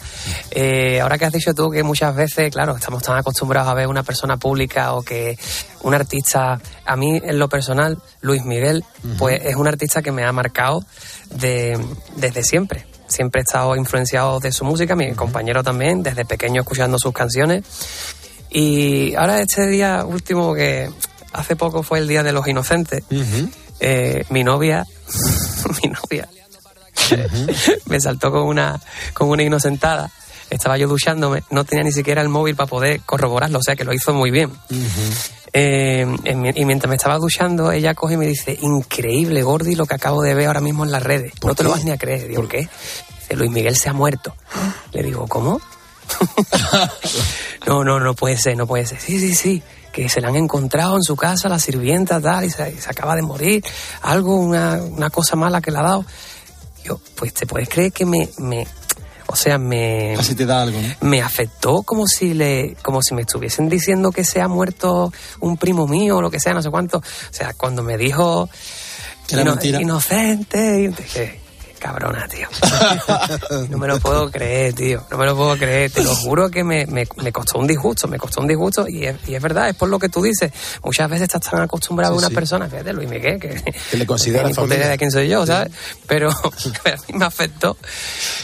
Eh, 0.50 1.00
ahora 1.00 1.18
que 1.18 1.24
has 1.27 1.33
dicho 1.33 1.55
tú 1.55 1.70
que 1.70 1.83
muchas 1.83 2.15
veces, 2.15 2.52
claro, 2.52 2.77
estamos 2.77 3.02
tan 3.02 3.17
acostumbrados 3.17 3.71
a 3.71 3.75
ver 3.75 3.87
una 3.87 4.02
persona 4.02 4.37
pública 4.37 4.94
o 4.94 5.02
que 5.02 5.38
un 5.83 5.94
artista, 5.94 6.60
a 6.87 6.96
mí 6.96 7.21
en 7.23 7.38
lo 7.38 7.48
personal, 7.48 7.98
Luis 8.21 8.44
Miguel, 8.44 8.85
pues 9.19 9.40
es 9.44 9.56
un 9.56 9.69
artista 9.69 10.02
que 10.02 10.12
me 10.12 10.25
ha 10.25 10.33
marcado 10.33 10.85
de, 11.31 11.79
desde 12.16 12.42
siempre. 12.42 12.87
Siempre 13.06 13.40
he 13.40 13.44
estado 13.44 13.77
influenciado 13.77 14.40
de 14.40 14.50
su 14.50 14.64
música, 14.64 14.96
mi 14.96 15.12
compañero 15.14 15.62
también, 15.62 16.02
desde 16.02 16.25
pequeño 16.25 16.62
escuchando 16.62 16.98
sus 16.98 17.12
canciones. 17.12 17.64
Y 18.50 19.14
ahora 19.14 19.40
este 19.40 19.66
día 19.66 20.04
último 20.04 20.54
que 20.54 20.90
hace 21.33 21.56
poco 21.56 21.83
fue 21.83 21.98
el 21.98 22.08
Día 22.08 22.22
de 22.22 22.33
los 22.33 22.46
Inocentes, 22.46 23.04
eh, 23.81 24.25
mi 24.31 24.44
novia 24.44 24.87
mi 25.83 25.90
novia. 25.90 26.29
me 27.87 28.00
saltó 28.00 28.31
con 28.31 28.42
una, 28.42 28.81
con 29.12 29.29
una 29.29 29.42
inocentada. 29.42 30.10
Estaba 30.50 30.77
yo 30.77 30.87
duchándome, 30.88 31.42
no 31.50 31.64
tenía 31.64 31.85
ni 31.85 31.92
siquiera 31.92 32.22
el 32.22 32.29
móvil 32.29 32.54
para 32.54 32.68
poder 32.68 33.00
corroborarlo, 33.00 33.58
o 33.58 33.62
sea 33.62 33.77
que 33.77 33.85
lo 33.85 33.92
hizo 33.92 34.12
muy 34.12 34.31
bien. 34.31 34.50
En 34.70 34.87
mi- 35.55 36.50
y 36.55 36.65
mientras 36.65 36.88
me 36.88 36.96
estaba 36.96 37.17
duchando, 37.19 37.71
ella 37.71 37.94
coge 37.94 38.15
y 38.15 38.17
me 38.17 38.27
dice, 38.27 38.59
increíble, 38.61 39.42
Gordi, 39.42 39.75
lo 39.77 39.87
que 39.87 39.94
acabo 39.94 40.21
de 40.23 40.35
ver 40.35 40.48
ahora 40.48 40.61
mismo 40.61 40.85
en 40.85 40.90
las 40.90 41.02
redes. 41.02 41.33
No 41.44 41.55
te 41.55 41.63
lo 41.63 41.71
vas 41.71 41.85
ni 41.85 41.92
a 41.92 41.96
creer. 41.98 42.27
Digo, 42.29 42.46
¿qué? 42.48 42.69
Dice, 43.21 43.37
Luis 43.37 43.50
Miguel 43.50 43.77
se 43.77 43.88
ha 43.88 43.92
muerto. 43.92 44.35
Le 44.92 45.02
digo, 45.02 45.27
¿cómo? 45.29 45.61
no, 47.67 47.85
no, 47.85 48.00
no 48.00 48.15
puede 48.15 48.37
ser, 48.37 48.57
no 48.57 48.67
puede 48.67 48.87
ser. 48.87 49.00
Sí, 49.00 49.19
sí, 49.19 49.35
sí, 49.35 49.63
que 49.92 50.09
se 50.09 50.21
la 50.21 50.29
han 50.29 50.37
encontrado 50.37 50.96
en 50.96 51.02
su 51.02 51.17
casa, 51.17 51.48
la 51.48 51.59
sirvienta, 51.59 52.21
tal, 52.21 52.44
y 52.44 52.50
se, 52.50 52.71
y 52.73 52.79
se 52.79 52.90
acaba 52.90 53.15
de 53.17 53.23
morir. 53.23 53.65
Algo, 54.02 54.37
una, 54.37 54.83
una 54.83 55.11
cosa 55.11 55.37
mala 55.37 55.61
que 55.61 55.71
le 55.71 55.79
ha 55.79 55.83
dado. 55.83 56.05
Yo, 56.85 57.00
pues 57.17 57.33
te 57.33 57.46
puedes 57.46 57.69
creer 57.69 57.92
que 57.92 58.05
me, 58.05 58.29
me 58.38 58.67
o 59.27 59.37
sea, 59.37 59.58
me... 59.58 60.14
Así 60.14 60.35
te 60.35 60.46
da 60.46 60.62
algo, 60.62 60.81
¿no? 60.81 60.88
Me 61.08 61.22
afectó 61.22 61.83
como 61.83 62.06
si 62.06 62.35
le, 62.35 62.77
como 62.83 63.02
si 63.02 63.14
me 63.14 63.22
estuviesen 63.22 63.68
diciendo 63.68 64.10
que 64.12 64.25
se 64.25 64.40
ha 64.40 64.48
muerto 64.48 65.12
un 65.40 65.56
primo 65.56 65.87
mío 65.87 66.16
o 66.18 66.22
lo 66.22 66.31
que 66.31 66.40
sea, 66.40 66.52
no 66.54 66.62
sé 66.62 66.70
cuánto. 66.70 66.98
O 66.98 67.02
sea, 67.31 67.54
cuando 67.54 67.83
me 67.83 67.96
dijo 67.96 68.48
Que 69.27 69.37
era 69.37 69.44
mentira. 69.44 69.81
inocente, 69.81 70.81
y 70.83 70.88
dije, 70.88 71.40
cabrona, 71.85 72.27
tío. 72.29 72.49
no 73.69 73.77
me 73.79 73.87
lo 73.87 74.01
puedo 74.01 74.31
creer, 74.31 74.73
tío. 74.73 75.05
No 75.11 75.19
me 75.19 75.27
lo 75.27 75.37
puedo 75.37 75.57
creer. 75.59 75.91
Te 75.91 76.03
lo 76.03 76.15
juro 76.17 76.51
que 76.51 76.65
me, 76.65 76.87
me, 76.87 77.07
me 77.17 77.31
costó 77.33 77.59
un 77.59 77.67
disgusto, 77.67 78.09
me 78.09 78.17
costó 78.19 78.41
un 78.41 78.49
disgusto 78.49 78.87
y 78.89 79.05
es, 79.05 79.17
y 79.27 79.35
es 79.35 79.43
verdad, 79.43 79.69
es 79.69 79.75
por 79.77 79.89
lo 79.91 79.99
que 79.99 80.09
tú 80.09 80.23
dices. 80.23 80.51
Muchas 80.83 81.11
veces 81.11 81.25
estás 81.29 81.43
tan 81.51 81.61
acostumbrado 81.61 82.15
Sí, 82.15 82.17
a 82.17 82.19
una 82.21 82.29
sí. 82.29 82.35
persona, 82.35 82.69
fíjate, 82.69 82.93
Luis 82.95 83.09
Miguel, 83.11 83.39
que, 83.39 83.63
Que 83.91 83.97
le 83.99 84.07
considera 84.07 84.49
no 84.49 84.55
familia. 84.55 84.89
de 84.89 84.97
quién 84.99 85.11
soy 85.11 85.29
yo, 85.29 85.47
¿sabes? 85.47 85.73
Pero 86.07 86.31
a 86.33 87.13
mí 87.13 87.19
me 87.19 87.25
afectó. 87.27 87.77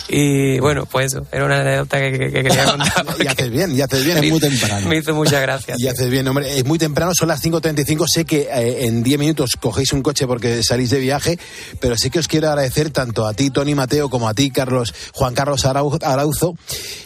Y 0.09 0.59
bueno, 0.61 0.86
pues 0.86 1.07
eso, 1.14 1.26
era 1.32 1.45
una 1.47 1.61
anécdota 1.61 1.99
que, 1.99 2.12
que- 2.12 2.30
que 2.32 2.43
quería 2.43 2.64
contar. 2.66 3.07
Y 3.20 3.26
haces 3.26 3.51
bien, 3.51 3.76
y 3.76 3.80
haces 3.80 4.05
bien. 4.05 4.18
Es 4.18 4.30
muy 4.30 4.41
temprano. 4.41 4.88
Me 4.88 4.97
hizo 4.97 5.14
mucha 5.14 5.41
gracia. 5.41 5.74
Y 5.78 5.86
haces 5.88 6.11
bien, 6.11 6.26
hombre. 6.28 6.59
Es 6.59 6.64
muy 6.64 6.78
temprano, 6.78 7.12
son 7.14 7.28
las 7.28 7.43
5.35. 7.45 8.05
Sé 8.12 8.24
que 8.24 8.49
eh, 8.53 8.86
en 8.86 9.03
10 9.03 9.18
minutos 9.18 9.51
cogéis 9.61 9.93
un 9.93 10.03
coche 10.03 10.26
porque 10.26 10.62
salís 10.62 10.91
de 10.91 10.99
viaje, 10.99 11.38
pero 11.80 11.97
sí 11.97 12.11
que 12.11 12.18
os 12.18 12.28
quiero 12.28 12.49
agradecer 12.49 12.91
tanto 12.91 13.26
a 13.26 13.29
ti, 13.32 13.50
Tony 13.50 13.74
Mateo, 13.74 14.08
como 14.10 14.28
a 14.28 14.34
ti, 14.34 14.50
Carlos, 14.50 14.94
Juan 15.14 15.34
Carlos 15.34 15.64
Arau- 15.64 15.98
Arauzo, 16.04 16.54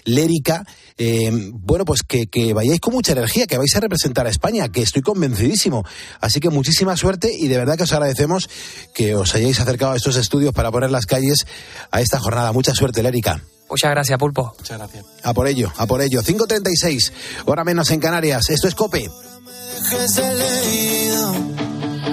Lérica. 0.05 0.65
eh, 0.97 1.31
bueno, 1.53 1.85
pues 1.85 2.03
que, 2.07 2.29
que 2.29 2.55
vayáis 2.55 2.79
con 2.81 2.95
mucha 2.95 3.13
energía, 3.13 3.47
que 3.49 3.59
vais 3.59 3.75
a 3.75 3.81
representar 3.81 4.27
a 4.27 4.31
España, 4.31 4.69
que 4.69 4.81
estoy 4.83 5.03
convencidísimo. 5.03 5.85
Así 6.21 6.39
que 6.41 6.51
muchísima 6.51 6.97
suerte 6.97 7.33
y 7.37 7.49
de 7.49 7.59
verdad 7.59 7.77
que 7.77 7.83
os 7.83 7.93
agradecemos 7.93 8.49
que 8.95 9.17
os 9.17 9.35
hayáis 9.35 9.59
acercado 9.59 9.93
a 9.93 9.97
estos 9.97 10.15
estudios 10.17 10.55
para 10.55 10.71
poner 10.71 10.91
las 10.93 11.07
calles 11.07 11.47
a 11.91 12.01
esta 12.01 12.21
jornada. 12.21 12.53
Mucha 12.53 12.75
suerte, 12.75 13.03
Lérica. 13.03 13.43
Muchas 13.69 13.91
gracias, 13.91 14.19
Pulpo. 14.19 14.55
Muchas 14.59 14.79
gracias. 14.79 15.05
A 15.25 15.35
por 15.35 15.49
ello, 15.49 15.73
a 15.77 15.87
por 15.87 16.01
ello. 16.01 16.23
5.36, 16.23 17.11
hora 17.47 17.65
menos 17.65 17.91
en 17.91 17.99
Canarias. 17.99 18.49
Esto 18.51 18.69
es 18.69 18.75
COPE. 18.77 19.09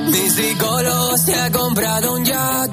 Mi 0.10 0.30
psicólogo 0.30 1.18
se 1.18 1.36
ha 1.36 1.52
comprado 1.52 2.14
un 2.16 2.26
yate 2.26 2.71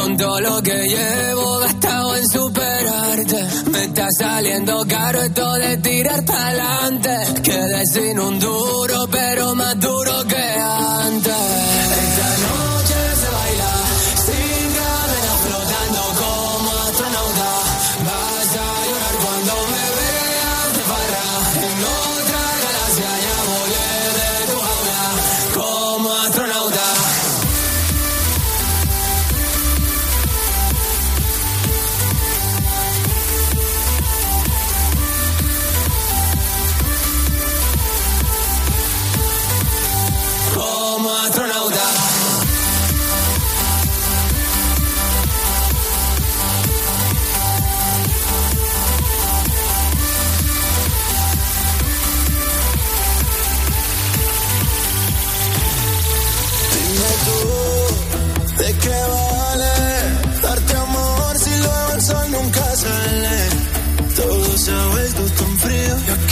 con 0.00 0.16
todo 0.16 0.40
lo 0.40 0.62
que 0.62 0.88
llevo 0.88 1.58
gastado 1.58 2.16
en 2.16 2.28
superarte. 2.28 3.48
Me 3.70 3.84
está 3.84 4.06
saliendo 4.18 4.84
caro 4.88 5.22
esto 5.22 5.52
de 5.54 5.76
tirar 5.78 6.24
pa'lante. 6.24 7.42
Quedé 7.42 7.86
sin 7.86 8.18
un 8.18 8.38
duro, 8.38 9.06
pero 9.10 9.54
más 9.54 9.78
duro 9.78 10.24
que 10.26 10.36
antes. 10.36 11.69
Tan 66.06 66.29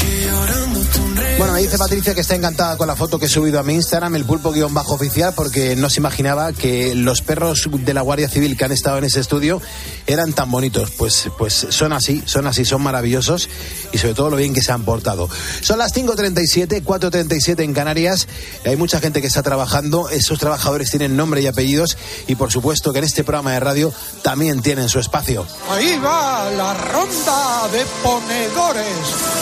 Bueno, 1.38 1.52
me 1.52 1.60
dice 1.60 1.78
Patricia 1.78 2.16
que 2.16 2.22
está 2.22 2.34
encantada 2.34 2.76
con 2.76 2.88
la 2.88 2.96
foto 2.96 3.16
que 3.16 3.26
he 3.26 3.28
subido 3.28 3.60
a 3.60 3.62
mi 3.62 3.74
Instagram, 3.74 4.16
el 4.16 4.24
pulpo 4.24 4.50
guion 4.50 4.74
bajo 4.74 4.94
oficial, 4.94 5.34
porque 5.36 5.76
no 5.76 5.88
se 5.88 6.00
imaginaba 6.00 6.52
que 6.52 6.96
los 6.96 7.22
perros 7.22 7.68
de 7.70 7.94
la 7.94 8.00
Guardia 8.00 8.28
Civil 8.28 8.56
que 8.56 8.64
han 8.64 8.72
estado 8.72 8.98
en 8.98 9.04
ese 9.04 9.20
estudio 9.20 9.62
eran 10.08 10.32
tan 10.32 10.50
bonitos. 10.50 10.90
Pues, 10.90 11.30
pues 11.38 11.68
son 11.70 11.92
así, 11.92 12.24
son 12.26 12.48
así, 12.48 12.64
son 12.64 12.82
maravillosos 12.82 13.48
y 13.92 13.98
sobre 13.98 14.14
todo 14.14 14.30
lo 14.30 14.36
bien 14.36 14.52
que 14.52 14.62
se 14.62 14.72
han 14.72 14.84
portado. 14.84 15.30
Son 15.60 15.78
las 15.78 15.94
5.37, 15.94 16.82
4.37 16.82 17.62
en 17.62 17.72
Canarias. 17.72 18.26
Hay 18.66 18.74
mucha 18.74 18.98
gente 18.98 19.20
que 19.20 19.28
está 19.28 19.44
trabajando. 19.44 20.08
Esos 20.08 20.40
trabajadores 20.40 20.90
tienen 20.90 21.16
nombre 21.16 21.40
y 21.40 21.46
apellidos 21.46 21.96
y 22.26 22.34
por 22.34 22.50
supuesto 22.50 22.92
que 22.92 22.98
en 22.98 23.04
este 23.04 23.22
programa 23.22 23.52
de 23.52 23.60
radio 23.60 23.92
también 24.22 24.60
tienen 24.60 24.88
su 24.88 24.98
espacio. 24.98 25.46
Ahí 25.70 26.00
va 26.04 26.50
la 26.50 26.74
ronda 26.74 27.68
de 27.70 27.84
ponedores. 28.02 28.86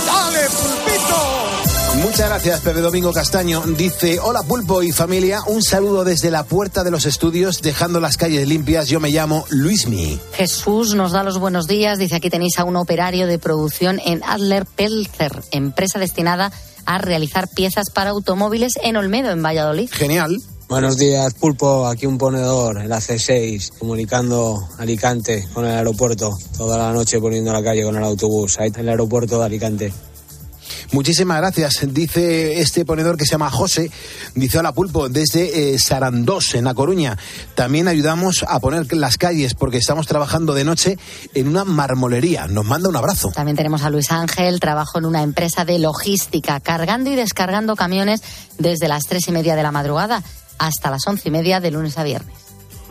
¡Dale, 0.07 0.41
pulpito! 0.51 1.86
Muchas 2.03 2.29
gracias, 2.29 2.61
Pepe 2.61 2.81
Domingo 2.81 3.13
Castaño. 3.13 3.63
Dice, 3.77 4.19
hola 4.21 4.43
Pulpo 4.43 4.83
y 4.83 4.93
familia, 4.93 5.41
un 5.47 5.63
saludo 5.63 6.05
desde 6.05 6.31
la 6.31 6.45
puerta 6.45 6.85
de 6.85 6.91
los 6.91 7.07
estudios, 7.07 7.63
dejando 7.63 8.01
las 8.01 8.17
calles 8.17 8.47
limpias. 8.47 8.89
Yo 8.89 9.01
me 9.01 9.11
llamo 9.11 9.45
Luismi. 9.51 10.19
Jesús 10.33 10.95
nos 10.95 11.13
da 11.13 11.23
los 11.23 11.39
buenos 11.39 11.67
días. 11.67 11.99
Dice 11.99 12.17
aquí 12.17 12.31
tenéis 12.31 12.59
a 12.59 12.65
un 12.65 12.77
operario 12.77 13.27
de 13.27 13.39
producción 13.39 14.01
en 14.05 14.23
Adler 14.25 14.67
Pelzer, 14.67 15.43
empresa 15.51 15.99
destinada 15.99 16.53
a 16.85 16.99
realizar 16.99 17.49
piezas 17.49 17.91
para 17.91 18.11
automóviles 18.11 18.75
en 18.83 18.97
Olmedo, 18.97 19.31
en 19.31 19.43
Valladolid. 19.43 19.91
Genial. 19.91 20.41
Buenos 20.69 20.97
días, 20.97 21.33
Pulpo. 21.35 21.87
Aquí 21.87 22.07
un 22.07 22.19
ponedor 22.19 22.79
en 22.79 22.89
la 22.89 22.99
C6, 22.99 23.79
comunicando 23.79 24.59
Alicante 24.79 25.47
con 25.55 25.65
el 25.65 25.73
aeropuerto. 25.73 26.33
Toda 26.57 26.77
la 26.77 26.93
noche 26.93 27.21
poniendo 27.21 27.53
la 27.53 27.63
calle 27.63 27.85
con 27.85 27.97
el 27.97 28.03
autobús. 28.03 28.59
Ahí 28.59 28.69
está 28.69 28.81
el 28.81 28.89
aeropuerto 28.89 29.39
de 29.39 29.45
Alicante. 29.45 29.93
Muchísimas 30.93 31.39
gracias. 31.39 31.87
Dice 31.93 32.61
este 32.61 32.85
ponedor 32.85 33.17
que 33.17 33.25
se 33.25 33.33
llama 33.33 33.51
José, 33.51 33.91
dice 34.35 34.59
hola 34.59 34.73
Pulpo, 34.73 35.09
desde 35.09 35.75
eh, 35.75 35.79
Sarandós, 35.79 36.55
en 36.55 36.65
La 36.65 36.75
Coruña. 36.75 37.19
También 37.55 37.89
ayudamos 37.89 38.45
a 38.49 38.61
poner 38.61 38.93
las 38.95 39.17
calles 39.19 39.55
porque 39.55 39.79
estamos 39.79 40.07
trabajando 40.07 40.55
de 40.55 40.65
noche 40.65 40.99
en 41.35 41.49
una 41.49 41.65
marmolería. 41.65 42.47
Nos 42.47 42.65
manda 42.65 42.89
un 42.89 42.97
abrazo. 42.97 43.31
También 43.35 43.57
tenemos 43.57 43.83
a 43.83 43.91
Luis 43.91 44.11
Ángel, 44.11 44.61
trabajo 44.61 44.99
en 44.99 45.07
una 45.07 45.23
empresa 45.23 45.65
de 45.65 45.79
logística, 45.79 46.61
cargando 46.61 47.11
y 47.11 47.17
descargando 47.17 47.77
camiones 47.77 48.23
desde 48.59 48.89
las 48.89 49.05
tres 49.05 49.27
y 49.29 49.33
media 49.33 49.57
de 49.57 49.63
la 49.63 49.73
madrugada 49.73 50.23
hasta 50.59 50.91
las 50.91 51.07
once 51.07 51.29
y 51.29 51.33
media 51.33 51.61
de 51.61 51.71
lunes 51.71 51.99
a 51.99 52.05
viernes. 52.05 52.35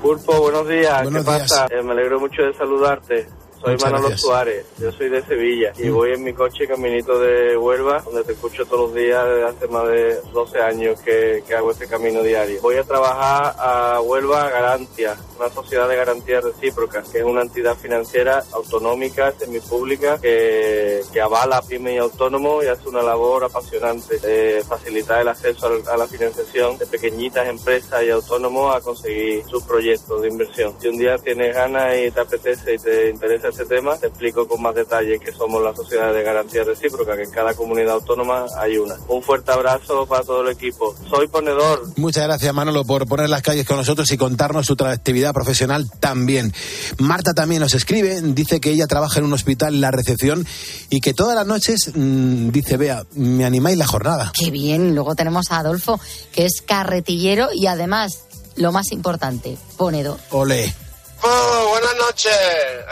Pulpo, 0.02 0.40
buenos 0.40 0.68
días. 0.68 1.02
Buenos 1.04 1.26
¿Qué 1.26 1.32
días. 1.32 1.50
pasa? 1.50 1.68
Eh, 1.72 1.82
me 1.82 1.94
alegro 1.94 2.20
mucho 2.20 2.42
de 2.44 2.54
saludarte. 2.56 3.28
Soy 3.66 3.74
Muchas 3.74 3.92
Manolo 3.92 4.10
gracias. 4.10 4.22
Suárez, 4.22 4.66
yo 4.78 4.92
soy 4.92 5.10
de 5.10 5.24
Sevilla 5.24 5.74
y 5.80 5.90
voy 5.90 6.12
en 6.12 6.24
mi 6.24 6.34
coche 6.34 6.68
caminito 6.68 7.18
de 7.18 7.58
Huelva, 7.58 8.00
donde 8.06 8.24
te 8.24 8.34
escucho 8.34 8.64
todos 8.68 8.90
los 8.90 8.94
días 8.94 9.26
desde 9.26 9.44
hace 9.44 9.68
más 9.70 9.88
de 9.88 10.22
12 10.34 10.60
años 10.60 11.02
que, 11.02 11.44
que 11.48 11.56
hago 11.56 11.72
este 11.72 11.88
camino 11.88 12.22
diario. 12.22 12.62
Voy 12.62 12.76
a 12.76 12.84
trabajar 12.84 13.56
a 13.58 14.02
Huelva 14.02 14.52
Garantia, 14.52 15.18
una 15.40 15.50
sociedad 15.50 15.90
de 15.90 15.96
garantías 15.96 16.44
recíprocas, 16.44 17.10
que 17.10 17.18
es 17.18 17.24
una 17.24 17.42
entidad 17.42 17.76
financiera 17.76 18.44
autonómica, 18.52 19.32
semipública, 19.32 20.20
que, 20.20 21.02
que 21.12 21.20
avala 21.20 21.58
a 21.58 21.62
pymes 21.64 21.96
y 21.96 21.98
autónomos 21.98 22.64
y 22.64 22.68
hace 22.68 22.88
una 22.88 23.02
labor 23.02 23.46
apasionante 23.46 24.20
de 24.20 24.64
facilitar 24.64 25.22
el 25.22 25.30
acceso 25.30 25.72
a 25.92 25.98
la 25.98 26.06
financiación 26.06 26.78
de 26.78 26.86
pequeñitas 26.86 27.48
empresas 27.48 28.04
y 28.04 28.12
autónomos 28.12 28.76
a 28.76 28.82
conseguir 28.82 29.44
sus 29.46 29.64
proyectos 29.64 30.22
de 30.22 30.28
inversión. 30.28 30.76
Si 30.80 30.88
un 30.88 31.00
día 31.00 31.18
tienes 31.18 31.56
ganas 31.56 31.98
y 31.98 32.12
te 32.12 32.20
apetece 32.20 32.76
y 32.76 32.78
te 32.78 33.10
interesa 33.10 33.55
este 33.56 33.74
tema, 33.74 33.96
te 33.96 34.08
explico 34.08 34.46
con 34.48 34.62
más 34.62 34.76
detalle 34.76 35.18
que 35.18 35.32
somos 35.32 35.64
la 35.64 35.74
Sociedad 35.74 36.14
de 36.14 36.24
Garantía 36.24 36.66
Recíproca, 36.66 37.16
que 37.16 37.24
en 37.24 37.32
cada 37.32 37.54
comunidad 37.54 37.94
autónoma 37.94 38.46
hay 38.58 38.78
una. 38.78 38.96
Un 39.08 39.24
fuerte 39.24 39.52
abrazo 39.54 40.06
para 40.06 40.24
todo 40.24 40.42
el 40.42 40.50
equipo. 40.50 40.94
Soy 41.10 41.30
ponedor. 41.30 41.84
Muchas 41.96 42.26
gracias, 42.26 42.54
Manolo, 42.54 42.84
por 42.84 43.08
poner 43.08 43.30
las 43.30 43.42
calles 43.42 43.66
con 43.66 43.78
nosotros 43.78 44.12
y 44.12 44.18
contarnos 44.18 44.66
su 44.66 44.74
actividad 44.74 45.34
profesional 45.34 45.90
también. 46.02 46.54
Marta 46.98 47.34
también 47.34 47.62
nos 47.62 47.74
escribe, 47.74 48.22
dice 48.22 48.60
que 48.60 48.72
ella 48.72 48.88
trabaja 48.88 49.20
en 49.20 49.26
un 49.26 49.34
hospital 49.34 49.76
en 49.76 49.82
la 49.82 49.92
recepción 49.92 50.46
y 50.90 51.00
que 51.00 51.14
todas 51.14 51.36
las 51.36 51.48
noches, 51.48 51.92
mm, 51.96 52.50
dice, 52.50 52.76
vea, 52.76 53.06
me 53.14 53.46
animáis 53.46 53.78
la 53.78 53.88
jornada. 53.88 54.34
Qué 54.38 54.52
bien. 54.52 54.96
Luego 54.96 55.16
tenemos 55.16 55.50
a 55.52 55.60
Adolfo, 55.60 55.98
que 56.34 56.46
es 56.46 56.62
carretillero 56.62 57.54
y 57.54 57.68
además, 57.68 58.20
lo 58.58 58.74
más 58.74 58.92
importante, 58.92 59.58
ponedor. 59.78 60.20
Ole. 60.32 60.85
Buenas 61.26 61.96
noches. 61.98 62.34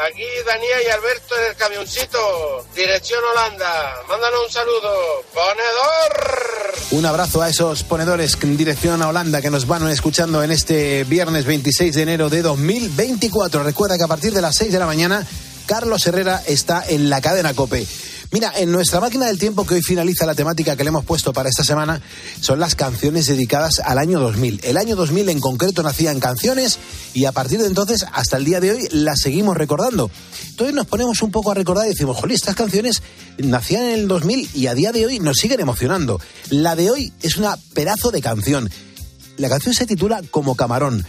Aquí 0.08 0.24
Daniel 0.46 0.80
y 0.88 0.90
Alberto 0.90 1.36
en 1.38 1.52
el 1.52 1.56
camioncito. 1.56 2.66
Dirección 2.76 3.24
Holanda. 3.24 3.96
Mándanos 4.10 4.46
un 4.48 4.52
saludo. 4.52 5.24
Ponedor. 5.34 6.74
Un 6.92 7.06
abrazo 7.06 7.42
a 7.42 7.50
esos 7.50 7.84
ponedores 7.84 8.38
en 8.42 8.58
dirección 8.58 9.02
a 9.02 9.10
Holanda 9.10 9.42
que 9.42 9.52
nos 9.52 9.68
van 9.68 9.88
escuchando 9.90 10.42
en 10.44 10.52
este 10.52 11.04
viernes 11.04 11.46
26 11.46 11.94
de 11.94 12.02
enero 12.02 12.30
de 12.30 12.42
2024. 12.42 13.64
Recuerda 13.64 13.98
que 13.98 14.04
a 14.04 14.08
partir 14.08 14.34
de 14.34 14.42
las 14.42 14.56
6 14.56 14.72
de 14.72 14.80
la 14.80 14.86
mañana, 14.88 15.26
Carlos 15.68 16.06
Herrera 16.08 16.42
está 16.48 16.84
en 16.88 17.10
la 17.10 17.22
cadena 17.22 17.54
Cope. 17.54 17.86
Mira, 18.34 18.52
en 18.58 18.72
nuestra 18.72 19.00
máquina 19.00 19.28
del 19.28 19.38
tiempo 19.38 19.64
que 19.64 19.76
hoy 19.76 19.84
finaliza 19.84 20.26
la 20.26 20.34
temática 20.34 20.76
que 20.76 20.84
le 20.84 20.88
hemos 20.88 21.06
puesto 21.06 21.34
para 21.34 21.50
esta 21.50 21.64
semana 21.64 22.02
son 22.42 22.60
las 22.60 22.74
canciones 22.74 23.28
dedicadas 23.28 23.80
al 23.80 24.00
año 24.00 24.20
2000. 24.20 24.62
El 24.64 24.78
año 24.78 24.96
2000 24.96 25.30
en 25.30 25.40
concreto 25.40 25.84
nacían 25.84 26.20
canciones 26.20 26.80
y 27.14 27.26
a 27.26 27.32
partir 27.32 27.60
de 27.60 27.68
entonces 27.68 28.08
hasta 28.12 28.38
el 28.38 28.46
día 28.46 28.60
de 28.60 28.72
hoy 28.72 28.88
las 28.90 29.20
seguimos 29.20 29.56
recordando. 29.56 30.10
Entonces 30.50 30.74
nos 30.74 30.88
ponemos 30.88 31.22
un 31.22 31.30
poco 31.30 31.52
a 31.52 31.54
recordar 31.54 31.86
y 31.86 31.90
decimos, 31.90 32.18
jolí, 32.18 32.34
estas 32.34 32.56
canciones 32.56 33.04
nacían 33.38 33.84
en 33.84 34.00
el 34.00 34.08
2000 34.08 34.50
y 34.56 34.66
a 34.66 34.74
día 34.74 34.92
de 34.92 35.06
hoy 35.06 35.20
nos 35.20 35.38
siguen 35.38 35.60
emocionando. 35.60 36.20
La 36.50 36.76
de 36.76 36.90
hoy 36.90 37.14
es 37.22 37.38
una 37.38 37.56
pedazo 37.76 38.10
de 38.10 38.22
canción. 38.22 38.68
La 39.38 39.48
canción 39.48 39.76
se 39.76 39.86
titula 39.86 40.24
Como 40.32 40.56
Camarón. 40.56 41.06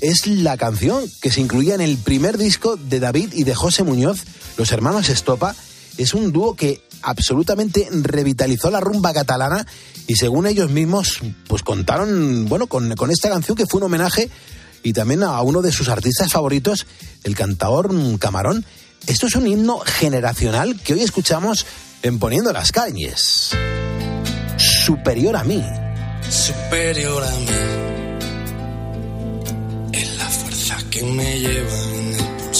Es 0.00 0.26
la 0.26 0.56
canción 0.56 1.04
que 1.20 1.30
se 1.30 1.42
incluía 1.42 1.74
en 1.74 1.82
el 1.82 1.98
primer 1.98 2.38
disco 2.38 2.76
de 2.76 2.98
David 2.98 3.34
y 3.34 3.44
de 3.44 3.54
José 3.54 3.82
Muñoz, 3.82 4.22
los 4.56 4.72
hermanos 4.72 5.10
Estopa. 5.10 5.54
Es 5.98 6.14
un 6.14 6.32
dúo 6.32 6.54
que 6.54 6.82
absolutamente 7.02 7.88
revitalizó 7.90 8.70
la 8.70 8.80
rumba 8.80 9.12
catalana 9.12 9.66
y 10.06 10.16
según 10.16 10.46
ellos 10.46 10.70
mismos, 10.70 11.18
pues 11.46 11.62
contaron, 11.62 12.48
bueno, 12.48 12.66
con, 12.66 12.92
esta 13.10 13.28
canción 13.28 13.56
que 13.56 13.66
fue 13.66 13.78
un 13.78 13.86
homenaje 13.86 14.30
y 14.82 14.92
también 14.92 15.22
a 15.22 15.40
uno 15.42 15.62
de 15.62 15.72
sus 15.72 15.88
artistas 15.88 16.32
favoritos, 16.32 16.86
el 17.24 17.34
cantador 17.34 17.90
Camarón. 18.18 18.64
Esto 19.06 19.26
es 19.26 19.36
un 19.36 19.46
himno 19.46 19.78
generacional 19.78 20.80
que 20.80 20.94
hoy 20.94 21.02
escuchamos 21.02 21.66
en 22.02 22.18
Poniendo 22.18 22.52
las 22.52 22.72
Calles. 22.72 23.50
Superior 24.56 25.36
a 25.36 25.44
mí. 25.44 25.62
superior 26.30 27.22
a 27.22 27.30
mí. 27.30 27.46
Es 29.92 30.16
la 30.18 30.26
fuerza 30.26 30.78
que 30.90 31.02
me 31.02 31.38
lleva 31.38 32.31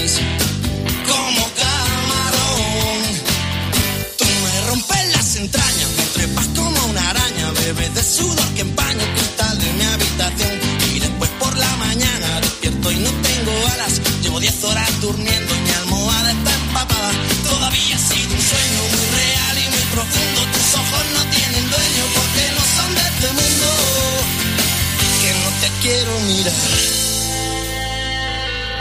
como 0.00 1.44
camarón. 1.60 3.00
Tú 4.16 4.24
me 4.24 4.68
rompes 4.68 5.12
las 5.12 5.36
entrañas, 5.36 5.88
me 5.98 6.04
trepas 6.14 6.46
como 6.56 6.86
una 6.86 7.10
araña, 7.10 7.50
bebes 7.50 7.94
de 7.94 8.02
sudor 8.02 8.48
que 8.54 8.62
empaña 8.62 9.02
el 9.02 9.12
cristal 9.12 9.58
de 9.58 9.72
mi 9.74 9.84
habitación. 9.84 10.58
Y 10.94 11.00
después 11.00 11.30
por 11.38 11.54
la 11.56 11.76
mañana 11.76 12.40
despierto 12.40 12.92
y 12.92 12.96
no 12.96 13.10
tengo 13.10 13.52
alas. 13.74 14.00
Llevo 14.22 14.40
10 14.40 14.64
horas 14.64 15.00
durmiendo 15.02 15.54
y 15.54 15.60
mi 15.60 15.70
almohada 15.70 16.30
está 16.32 16.54
empapada. 16.54 17.10
Todavía 17.44 17.96
ha 17.96 17.98
sido 17.98 18.32
un 18.32 18.44
sueño 18.52 18.80
muy 18.92 19.04
real 19.20 19.54
y 19.58 19.68
muy 19.68 19.84
profundo. 19.92 20.40
Tus 20.54 20.68
ojos 20.80 21.04
no 21.12 21.22
tienen 21.36 21.64
dueño 21.68 22.04
porque 22.16 22.42
no 22.56 22.62
son 22.76 22.94
de 22.94 23.02
este 23.12 23.28
mundo. 23.38 23.68
Que 25.20 25.30
no 25.42 25.48
te 25.60 25.68
quiero 25.82 26.20
mirar. 26.20 26.99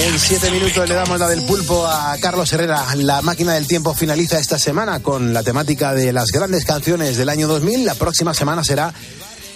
En 0.00 0.16
siete 0.16 0.50
minutos 0.52 0.88
le 0.88 0.94
damos 0.94 1.18
la 1.18 1.26
del 1.26 1.44
pulpo 1.44 1.84
a 1.84 2.16
Carlos 2.20 2.52
Herrera. 2.52 2.94
La 2.94 3.20
máquina 3.20 3.54
del 3.54 3.66
tiempo 3.66 3.94
finaliza 3.94 4.38
esta 4.38 4.56
semana 4.56 5.00
con 5.00 5.34
la 5.34 5.42
temática 5.42 5.92
de 5.92 6.12
las 6.12 6.30
grandes 6.30 6.64
canciones 6.64 7.16
del 7.16 7.28
año 7.28 7.48
2000. 7.48 7.84
La 7.84 7.94
próxima 7.94 8.32
semana 8.32 8.62
será 8.62 8.94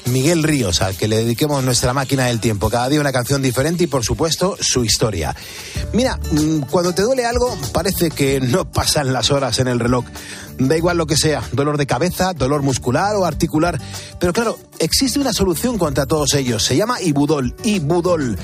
Miguel 0.07 0.43
Ríos, 0.43 0.83
al 0.83 0.97
que 0.97 1.07
le 1.07 1.19
dediquemos 1.19 1.63
nuestra 1.63 1.93
máquina 1.93 2.27
del 2.27 2.41
tiempo. 2.41 2.71
Cada 2.71 2.89
día 2.89 3.01
una 3.01 3.13
canción 3.13 3.41
diferente 3.41 3.85
y, 3.85 3.87
por 3.87 4.05
supuesto, 4.05 4.57
su 4.61 4.85
historia. 4.85 5.35
Mira, 5.93 6.19
mm, 6.33 6.63
cuando 6.71 6.93
te 6.93 7.03
duele 7.03 7.25
algo, 7.25 7.57
parece 7.73 8.11
que 8.11 8.41
no 8.41 8.65
pasan 8.69 9.13
las 9.13 9.31
horas 9.31 9.61
en 9.61 9.69
el 9.69 9.79
reloj. 9.79 10.05
Da 10.59 10.77
igual 10.77 10.97
lo 10.97 11.07
que 11.07 11.17
sea, 11.17 11.43
dolor 11.53 11.79
de 11.79 11.87
cabeza, 11.87 12.33
dolor 12.33 12.63
muscular 12.63 13.15
o 13.15 13.25
articular. 13.25 13.81
Pero 14.19 14.33
claro, 14.33 14.59
existe 14.81 15.21
una 15.21 15.33
solución 15.33 15.79
contra 15.79 16.07
todos 16.07 16.35
ellos. 16.35 16.65
Se 16.65 16.77
llama 16.77 17.01
Ibudol. 17.01 17.55
Ibudol. 17.63 18.37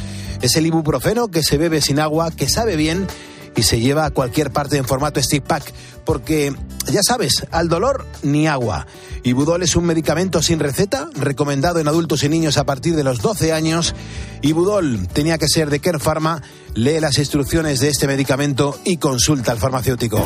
Es 0.43 0.57
el 0.57 0.67
ibuprofeno 0.67 1.29
que 1.29 1.43
se 1.43 1.59
bebe 1.59 1.81
sin 1.81 2.01
agua, 2.01 2.31
que 2.31 2.49
sabe 2.49 2.77
bien 2.77 3.07
y 3.57 3.65
se 3.65 3.81
lleva 3.81 4.07
a 4.07 4.11
cualquier 4.11 4.53
parte 4.53 4.77
en 4.77 4.85
formato 4.85 5.21
stick 5.21 5.43
pack. 5.43 5.73
Porque, 6.05 6.55
ya 6.87 7.03
sabes, 7.03 7.45
al 7.51 7.69
dolor 7.69 8.07
ni 8.23 8.47
agua. 8.47 8.87
Ibudol 9.25 9.63
es 9.63 9.77
un 9.77 9.85
medicamento 9.85 10.41
sin 10.43 10.61
receta, 10.61 11.11
recomendado 11.15 11.81
en 11.81 11.89
adultos 11.89 12.23
y 12.23 12.29
niños 12.29 12.57
a 12.57 12.65
partir 12.65 12.95
de 12.95 13.05
los 13.05 13.21
12 13.21 13.53
años. 13.53 13.95
Ibudol 14.43 15.09
tenía 15.09 15.39
que 15.39 15.49
ser 15.49 15.71
de 15.71 15.81
Care 15.81 15.99
Pharma. 15.99 16.41
Lee 16.75 17.01
las 17.01 17.19
instrucciones 17.19 17.81
de 17.81 17.89
este 17.89 18.07
medicamento 18.07 18.79
y 18.85 18.99
consulta 18.99 19.53
al 19.53 19.59
farmacéutico. 19.59 20.25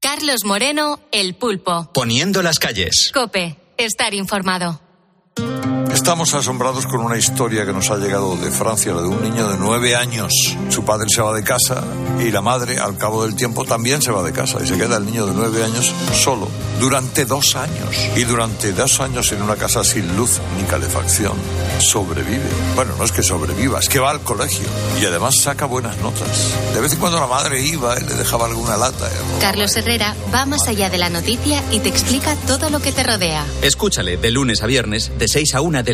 Carlos 0.00 0.44
Moreno, 0.44 1.00
El 1.10 1.34
Pulpo. 1.34 1.90
Poniendo 1.92 2.42
las 2.42 2.58
calles. 2.58 3.10
Cope, 3.12 3.58
estar 3.76 4.14
informado. 4.14 4.83
Estamos 6.04 6.34
asombrados 6.34 6.86
con 6.86 7.00
una 7.00 7.16
historia 7.16 7.64
que 7.64 7.72
nos 7.72 7.90
ha 7.90 7.96
llegado 7.96 8.36
de 8.36 8.50
Francia, 8.50 8.92
la 8.92 9.00
de 9.00 9.08
un 9.08 9.22
niño 9.22 9.48
de 9.48 9.56
nueve 9.56 9.96
años. 9.96 10.30
Su 10.68 10.84
padre 10.84 11.06
se 11.08 11.22
va 11.22 11.32
de 11.32 11.42
casa 11.42 11.82
y 12.20 12.30
la 12.30 12.42
madre, 12.42 12.78
al 12.78 12.98
cabo 12.98 13.24
del 13.24 13.34
tiempo, 13.34 13.64
también 13.64 14.02
se 14.02 14.10
va 14.10 14.22
de 14.22 14.30
casa 14.30 14.58
y 14.62 14.66
se 14.66 14.76
queda 14.76 14.98
el 14.98 15.06
niño 15.06 15.24
de 15.24 15.32
nueve 15.32 15.64
años 15.64 15.94
solo, 16.12 16.46
durante 16.78 17.24
dos 17.24 17.56
años. 17.56 17.88
Y 18.16 18.24
durante 18.24 18.72
dos 18.74 19.00
años 19.00 19.32
en 19.32 19.40
una 19.40 19.56
casa 19.56 19.82
sin 19.82 20.14
luz 20.14 20.40
ni 20.58 20.64
calefacción, 20.64 21.32
sobrevive. 21.80 22.50
Bueno, 22.74 22.92
no 22.98 23.04
es 23.04 23.10
que 23.10 23.22
sobreviva, 23.22 23.78
es 23.78 23.88
que 23.88 23.98
va 23.98 24.10
al 24.10 24.20
colegio 24.20 24.66
y 25.00 25.06
además 25.06 25.36
saca 25.40 25.64
buenas 25.64 25.96
notas. 26.02 26.52
De 26.74 26.82
vez 26.82 26.92
en 26.92 26.98
cuando 26.98 27.18
la 27.18 27.26
madre 27.26 27.64
iba 27.64 27.98
y 27.98 28.04
le 28.04 28.14
dejaba 28.14 28.44
alguna 28.44 28.76
lata. 28.76 29.08
¿eh? 29.08 29.38
Carlos 29.40 29.74
Herrera 29.74 30.14
va 30.32 30.44
más 30.44 30.68
allá 30.68 30.90
de 30.90 30.98
la 30.98 31.08
noticia 31.08 31.62
y 31.72 31.80
te 31.80 31.88
explica 31.88 32.36
todo 32.46 32.68
lo 32.68 32.80
que 32.80 32.92
te 32.92 33.02
rodea. 33.02 33.46
Escúchale 33.62 34.18
de 34.18 34.30
lunes 34.30 34.62
a 34.62 34.66
viernes, 34.66 35.10
de 35.18 35.28
6 35.28 35.54
a 35.54 35.62
1 35.62 35.93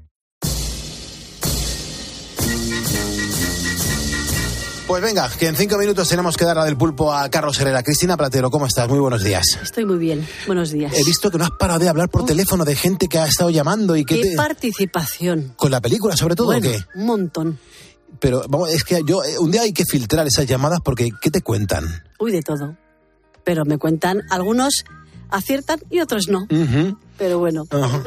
Pues 4.91 5.01
venga, 5.03 5.29
que 5.39 5.47
en 5.47 5.55
cinco 5.55 5.77
minutos 5.77 6.09
tenemos 6.09 6.35
que 6.35 6.43
dar 6.43 6.57
la 6.57 6.65
del 6.65 6.75
pulpo 6.75 7.13
a 7.13 7.29
Carlos 7.29 7.57
Herrera. 7.57 7.81
Cristina 7.81 8.17
Platero, 8.17 8.51
¿cómo 8.51 8.65
estás? 8.65 8.89
Muy 8.89 8.99
buenos 8.99 9.23
días. 9.23 9.57
Estoy 9.63 9.85
muy 9.85 9.97
bien. 9.97 10.27
Buenos 10.47 10.71
días. 10.71 10.91
He 10.93 11.05
visto 11.05 11.31
que 11.31 11.37
no 11.37 11.45
has 11.45 11.51
parado 11.51 11.79
de 11.79 11.87
hablar 11.87 12.09
por 12.09 12.25
teléfono 12.25 12.65
de 12.65 12.75
gente 12.75 13.07
que 13.07 13.17
ha 13.17 13.25
estado 13.25 13.49
llamando 13.51 13.95
y 13.95 14.03
que 14.03 14.15
¿Qué 14.19 14.31
te... 14.31 14.35
participación? 14.35 15.53
Con 15.55 15.71
la 15.71 15.79
película, 15.79 16.17
sobre 16.17 16.35
todo, 16.35 16.47
Bueno, 16.47 16.67
¿o 16.67 16.71
qué? 16.73 16.83
Un 16.95 17.05
montón. 17.05 17.57
Pero 18.19 18.43
vamos, 18.49 18.69
es 18.69 18.83
que 18.83 18.99
yo 19.07 19.23
eh, 19.23 19.39
un 19.39 19.49
día 19.51 19.61
hay 19.61 19.71
que 19.71 19.85
filtrar 19.85 20.27
esas 20.27 20.45
llamadas 20.45 20.81
porque 20.83 21.09
¿qué 21.21 21.31
te 21.31 21.41
cuentan? 21.41 21.85
Uy, 22.19 22.33
de 22.33 22.41
todo. 22.41 22.75
Pero 23.45 23.63
me 23.63 23.77
cuentan, 23.77 24.23
algunos 24.29 24.83
aciertan 25.29 25.79
y 25.89 26.01
otros 26.01 26.27
no. 26.27 26.41
Ujú, 26.49 26.97
Pero 27.17 27.39
bueno. 27.39 27.63
ajá, 27.71 28.03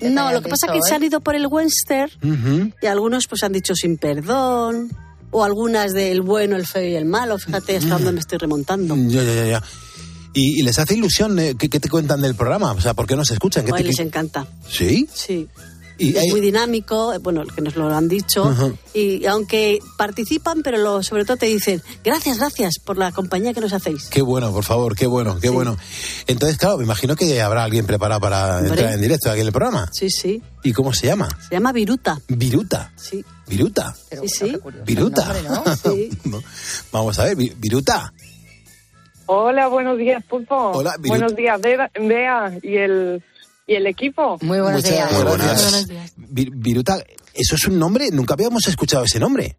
No, 0.00 0.32
lo 0.32 0.40
que 0.40 0.48
pasa 0.48 0.68
es 0.68 0.72
que 0.72 0.80
se 0.88 0.94
han 0.94 1.02
ido 1.04 1.20
por 1.20 1.34
el 1.34 1.46
Western 1.46 2.10
ujú. 2.22 2.72
y 2.80 2.86
algunos 2.86 3.26
pues 3.28 3.42
han 3.42 3.52
dicho 3.52 3.74
sin 3.74 3.98
perdón 3.98 4.88
o 5.32 5.42
algunas 5.42 5.92
del 5.92 6.20
bueno, 6.22 6.54
el 6.56 6.66
feo 6.66 6.88
y 6.88 6.94
el 6.94 7.04
malo. 7.06 7.36
Fíjate 7.38 7.76
hasta 7.76 7.94
dónde 7.94 8.12
me 8.12 8.20
estoy 8.20 8.38
remontando. 8.38 8.94
Ya, 8.96 9.24
ya, 9.24 9.46
ya. 9.46 9.62
¿Y, 10.34 10.60
y 10.60 10.62
les 10.62 10.78
hace 10.78 10.94
ilusión 10.94 11.38
eh, 11.40 11.56
¿qué, 11.58 11.68
qué 11.68 11.80
te 11.80 11.88
cuentan 11.90 12.20
del 12.22 12.34
programa? 12.36 12.72
O 12.72 12.80
sea, 12.80 12.94
¿por 12.94 13.06
qué 13.06 13.16
no 13.16 13.24
se 13.24 13.34
escuchan? 13.34 13.64
¿Qué 13.66 13.72
Ay, 13.74 13.82
te- 13.82 13.88
les 13.88 13.98
encanta. 13.98 14.46
¿Sí? 14.70 15.08
Sí. 15.12 15.48
Y 15.98 16.16
es 16.16 16.22
hay- 16.22 16.30
muy 16.30 16.40
dinámico, 16.40 17.12
eh, 17.12 17.18
bueno, 17.18 17.44
que 17.44 17.60
nos 17.60 17.76
lo 17.76 17.94
han 17.94 18.08
dicho. 18.08 18.44
Ajá. 18.46 18.72
Y 18.94 19.26
aunque 19.26 19.78
participan, 19.98 20.62
pero 20.64 20.78
lo, 20.78 21.02
sobre 21.02 21.26
todo 21.26 21.36
te 21.36 21.46
dicen, 21.46 21.82
gracias, 22.02 22.38
gracias 22.38 22.74
por 22.82 22.96
la 22.96 23.12
compañía 23.12 23.52
que 23.52 23.60
nos 23.60 23.74
hacéis. 23.74 24.04
Qué 24.06 24.22
bueno, 24.22 24.50
por 24.52 24.64
favor, 24.64 24.96
qué 24.96 25.06
bueno, 25.06 25.38
qué 25.38 25.50
bueno. 25.50 25.76
Entonces, 26.26 26.56
claro, 26.56 26.78
me 26.78 26.84
imagino 26.84 27.14
que 27.14 27.40
habrá 27.42 27.62
alguien 27.64 27.84
preparado 27.86 28.20
para 28.22 28.56
Hombre. 28.56 28.70
entrar 28.70 28.94
en 28.94 29.00
directo 29.02 29.30
aquí 29.30 29.40
en 29.42 29.46
el 29.48 29.52
programa. 29.52 29.88
Sí, 29.92 30.08
sí. 30.10 30.42
¿Y 30.64 30.72
cómo 30.72 30.94
se 30.94 31.06
llama? 31.08 31.28
Se 31.46 31.54
llama 31.54 31.72
Viruta. 31.72 32.18
Viruta. 32.26 32.90
Sí. 32.96 33.22
Viruta. 33.56 33.94
sí, 34.22 34.28
sí. 34.28 34.56
Viruta. 34.86 35.34
Sí. 35.76 36.10
Vamos 36.92 37.18
a 37.18 37.24
ver, 37.24 37.36
Vi- 37.36 37.52
Viruta. 37.58 38.12
Hola, 39.26 39.68
buenos 39.68 39.98
días, 39.98 40.24
Pulpo. 40.24 40.56
Hola, 40.72 40.94
buenos 40.98 41.36
días, 41.36 41.60
Bea, 41.60 41.90
Bea 42.00 42.58
y 42.62 42.76
el 42.76 43.22
y 43.66 43.74
el 43.74 43.86
equipo. 43.86 44.38
Muy 44.40 44.58
Muchas 44.58 44.90
gracias. 44.90 46.12
Vi- 46.16 46.50
Viruta, 46.52 46.96
¿eso 47.34 47.54
es 47.56 47.66
un 47.66 47.78
nombre? 47.78 48.08
Nunca 48.10 48.34
habíamos 48.34 48.66
escuchado 48.66 49.04
ese 49.04 49.20
nombre. 49.20 49.56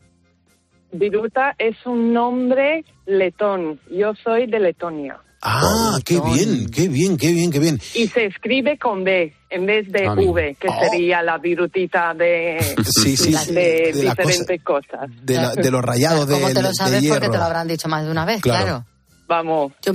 Viruta 0.92 1.56
es 1.58 1.76
un 1.86 2.14
nombre 2.14 2.84
letón. 3.06 3.80
Yo 3.92 4.14
soy 4.24 4.48
de 4.48 4.60
Letonia. 4.60 5.20
Ah, 5.46 5.98
qué 6.06 6.22
bien, 6.22 6.68
qué 6.70 6.88
bien, 6.88 7.18
qué 7.18 7.34
bien, 7.34 7.52
qué 7.52 7.60
bien. 7.60 7.78
Y 7.96 8.08
se 8.08 8.26
escribe 8.28 8.78
con 8.80 9.04
B 9.04 9.34
en 9.50 9.66
vez 9.66 9.92
de 9.92 10.08
Ah. 10.08 10.14
V, 10.14 10.56
que 10.58 10.68
Oh. 10.70 10.74
sería 10.90 11.22
la 11.22 11.38
virutita 11.38 12.14
de, 12.14 12.60
Sí, 12.86 13.18
sí, 13.18 13.34
sí. 13.34 13.54
de, 13.54 13.92
De 13.94 14.04
la 14.04 14.12
diferentes 14.12 14.64
cosas. 14.64 15.10
De, 15.22 15.36
la- 15.36 15.54
de 15.54 15.70
los 15.70 15.82
rayados 15.84 16.28
de, 16.30 16.36
¿Cómo 16.36 16.48
te 16.54 16.62
lo 16.62 16.74
sabes? 16.74 17.04
Porque 17.10 17.28
te 17.30 17.38
lo 17.38 17.44
habrán 17.44 17.68
dicho 17.68 17.90
más 17.90 18.06
de 18.06 18.12
una 18.12 18.24
vez, 18.26 18.42
Claro. 18.42 18.64
claro. 18.66 18.86
Vamos, 19.28 19.74
Yo 19.86 19.94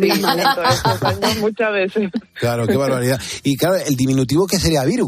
muchas 1.41 1.73
veces. 1.73 2.11
Claro, 2.35 2.67
qué 2.67 2.77
barbaridad. 2.77 3.21
Y 3.45 3.57
claro, 3.57 3.77
el 3.77 3.95
diminutivo 3.95 4.47
que 4.47 4.59
sería 4.59 4.85
Viru. 4.85 5.07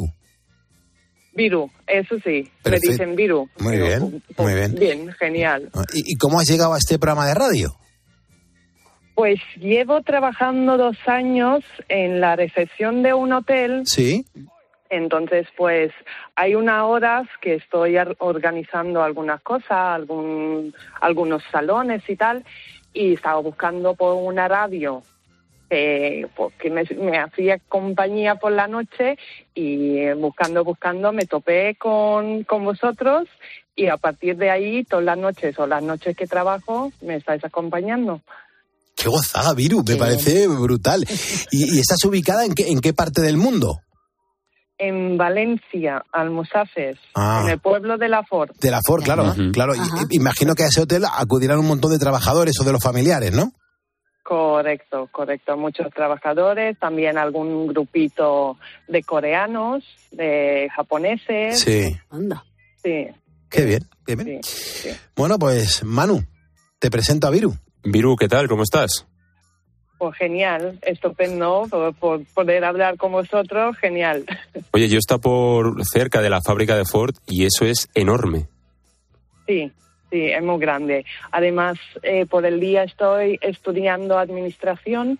Viru, 1.34 1.70
eso 1.86 2.16
sí, 2.24 2.48
me 2.64 2.78
dicen 2.80 3.14
Viru. 3.16 3.48
Muy 3.60 3.78
bien, 3.78 4.22
muy 4.36 4.54
bien. 4.54 4.74
Bien, 4.74 5.12
genial. 5.18 5.70
¿Y, 5.94 6.12
y 6.12 6.16
cómo 6.16 6.40
has 6.40 6.48
llegado 6.48 6.74
a 6.74 6.78
este 6.78 6.98
programa 6.98 7.26
de 7.26 7.34
radio? 7.34 7.76
Pues 9.20 9.38
llevo 9.56 10.00
trabajando 10.00 10.78
dos 10.78 10.96
años 11.06 11.62
en 11.90 12.22
la 12.22 12.36
recepción 12.36 13.02
de 13.02 13.12
un 13.12 13.34
hotel, 13.34 13.82
Sí. 13.84 14.24
entonces 14.88 15.46
pues 15.58 15.92
hay 16.36 16.54
unas 16.54 16.84
horas 16.84 17.28
que 17.42 17.56
estoy 17.56 17.98
organizando 18.16 19.02
algunas 19.02 19.42
cosas, 19.42 19.72
algún, 19.72 20.72
algunos 21.02 21.42
salones 21.52 22.02
y 22.08 22.16
tal, 22.16 22.44
y 22.94 23.12
estaba 23.12 23.38
buscando 23.40 23.94
por 23.94 24.14
una 24.14 24.48
radio 24.48 25.02
eh, 25.68 26.26
pues, 26.34 26.54
que 26.54 26.70
me, 26.70 26.84
me 26.96 27.18
hacía 27.18 27.58
compañía 27.68 28.36
por 28.36 28.52
la 28.52 28.68
noche 28.68 29.18
y 29.54 29.98
eh, 29.98 30.14
buscando, 30.14 30.64
buscando 30.64 31.12
me 31.12 31.26
topé 31.26 31.74
con, 31.74 32.44
con 32.44 32.64
vosotros 32.64 33.28
y 33.76 33.88
a 33.88 33.98
partir 33.98 34.38
de 34.38 34.48
ahí 34.50 34.82
todas 34.82 35.04
las 35.04 35.18
noches 35.18 35.58
o 35.58 35.66
las 35.66 35.82
noches 35.82 36.16
que 36.16 36.26
trabajo 36.26 36.90
me 37.02 37.16
estáis 37.16 37.44
acompañando. 37.44 38.22
Qué 39.02 39.08
gozada, 39.08 39.54
Viru, 39.54 39.82
me 39.86 39.96
parece 39.96 40.46
brutal. 40.48 41.04
¿Y, 41.50 41.76
y 41.76 41.80
estás 41.80 42.04
ubicada 42.04 42.44
en 42.44 42.54
qué, 42.54 42.68
en 42.68 42.80
qué 42.80 42.92
parte 42.92 43.20
del 43.22 43.36
mundo? 43.36 43.78
en 44.82 45.18
Valencia, 45.18 46.02
Almusafes, 46.10 46.96
Ah. 47.14 47.42
en 47.44 47.50
el 47.50 47.58
pueblo 47.60 47.98
de 47.98 48.08
La 48.08 48.22
Ford. 48.24 48.48
De 48.62 48.70
la 48.70 48.80
Ford, 48.82 49.02
claro. 49.02 49.34
claro. 49.52 49.74
Y- 49.74 50.16
imagino 50.16 50.54
que 50.54 50.62
a 50.62 50.68
ese 50.68 50.80
hotel 50.80 51.04
acudirán 51.04 51.58
un 51.58 51.66
montón 51.66 51.90
de 51.92 51.98
trabajadores 51.98 52.58
o 52.58 52.64
de 52.64 52.72
los 52.72 52.82
familiares, 52.82 53.32
¿no? 53.34 53.52
Correcto, 54.22 55.06
correcto. 55.12 55.56
Muchos 55.58 55.88
trabajadores, 55.94 56.78
también 56.78 57.18
algún 57.18 57.66
grupito 57.66 58.56
de 58.88 59.02
coreanos, 59.02 59.84
de 60.12 60.68
japoneses. 60.74 61.58
Sí. 61.60 61.94
Anda. 62.08 62.42
Sí, 62.82 63.06
Qué 63.50 63.64
bien, 63.66 63.86
qué 64.06 64.16
bien. 64.16 64.40
Bueno, 65.14 65.38
pues 65.38 65.84
Manu, 65.84 66.24
te 66.78 66.90
presento 66.90 67.26
a 67.26 67.30
Viru. 67.30 67.54
Viru, 67.82 68.16
¿qué 68.16 68.28
tal? 68.28 68.48
¿Cómo 68.48 68.62
estás? 68.62 69.06
pues 70.00 70.16
genial, 70.16 70.78
estupendo 70.80 71.66
por, 71.70 71.94
por 71.94 72.24
poder 72.32 72.64
hablar 72.64 72.96
con 72.96 73.12
vosotros, 73.12 73.76
genial. 73.76 74.24
Oye, 74.72 74.88
yo 74.88 74.96
está 74.98 75.18
por 75.18 75.84
cerca 75.84 76.22
de 76.22 76.30
la 76.30 76.40
fábrica 76.40 76.74
de 76.74 76.86
Ford 76.86 77.14
y 77.26 77.44
eso 77.44 77.66
es 77.66 77.90
enorme. 77.94 78.46
Sí, 79.46 79.70
sí, 80.10 80.30
es 80.30 80.42
muy 80.42 80.58
grande. 80.58 81.04
Además, 81.30 81.78
eh, 82.02 82.24
por 82.24 82.46
el 82.46 82.60
día 82.60 82.82
estoy 82.84 83.38
estudiando 83.42 84.18
administración, 84.18 85.18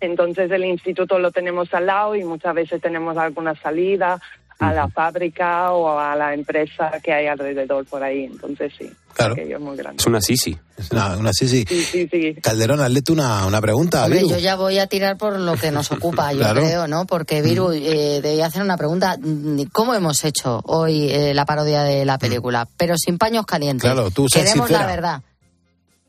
entonces 0.00 0.50
el 0.50 0.66
instituto 0.66 1.18
lo 1.18 1.30
tenemos 1.30 1.72
al 1.72 1.86
lado 1.86 2.16
y 2.16 2.22
muchas 2.22 2.54
veces 2.54 2.82
tenemos 2.82 3.16
alguna 3.16 3.54
salida 3.54 4.20
a 4.58 4.72
la 4.72 4.88
fábrica 4.88 5.72
o 5.72 5.98
a 5.98 6.16
la 6.16 6.32
empresa 6.34 6.90
que 7.02 7.12
hay 7.12 7.26
alrededor 7.26 7.84
por 7.86 8.02
ahí. 8.02 8.24
Entonces 8.24 8.72
sí, 8.78 8.90
Claro. 9.14 9.34
es 9.36 9.60
muy 9.60 9.76
grande. 9.76 9.98
Es 10.00 10.06
una 10.06 10.20
sisi. 10.20 10.56
Es 10.76 10.90
una, 10.90 11.16
una 11.16 11.32
sí, 11.32 11.46
sí. 11.48 11.64
Sí, 11.68 11.82
sí, 11.84 12.08
sí. 12.10 12.34
Calderón, 12.42 12.80
hazle 12.80 13.02
tú 13.02 13.12
una, 13.14 13.46
una 13.46 13.60
pregunta 13.60 14.00
a 14.00 14.04
Hombre, 14.04 14.20
Viru. 14.20 14.30
yo 14.30 14.38
ya 14.38 14.56
voy 14.56 14.78
a 14.78 14.86
tirar 14.86 15.16
por 15.18 15.38
lo 15.38 15.54
que 15.56 15.70
nos 15.70 15.90
ocupa, 15.92 16.32
yo 16.32 16.38
Claro. 16.38 16.60
creo, 16.62 16.86
¿no? 16.88 17.06
Porque 17.06 17.42
Viru, 17.42 17.72
eh, 17.72 18.20
debía 18.22 18.46
hacer 18.46 18.62
una 18.62 18.76
pregunta. 18.76 19.16
Mm, 19.20 19.62
¿Cómo 19.72 19.94
hemos 19.94 20.24
hecho 20.24 20.60
hoy 20.64 21.10
eh, 21.10 21.34
la 21.34 21.44
parodia 21.44 21.82
de 21.82 22.04
la 22.04 22.18
película? 22.18 22.66
Pero 22.76 22.94
sin 22.96 23.18
paños 23.18 23.44
calientes. 23.46 23.82
Claro, 23.82 24.10
tú 24.10 24.26
Queremos 24.32 24.68
sincera. 24.68 24.80
la 24.80 24.86
verdad. 24.86 25.22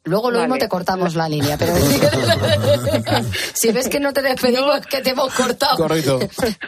Luego 0.08 0.32
lo 0.32 0.38
Vale. 0.40 0.48
mismo 0.48 0.60
te 0.60 0.70
cortamos 0.70 1.16
la 1.16 1.28
línea, 1.30 1.58
pero 1.58 1.74
si 3.54 3.72
ves 3.72 3.90
que 3.90 4.00
no 4.00 4.14
te 4.14 4.22
despedimos, 4.22 4.82
que 4.88 5.02
te 5.02 5.10
hemos 5.12 5.34
cortado. 5.34 5.76
Correcto. 5.78 6.20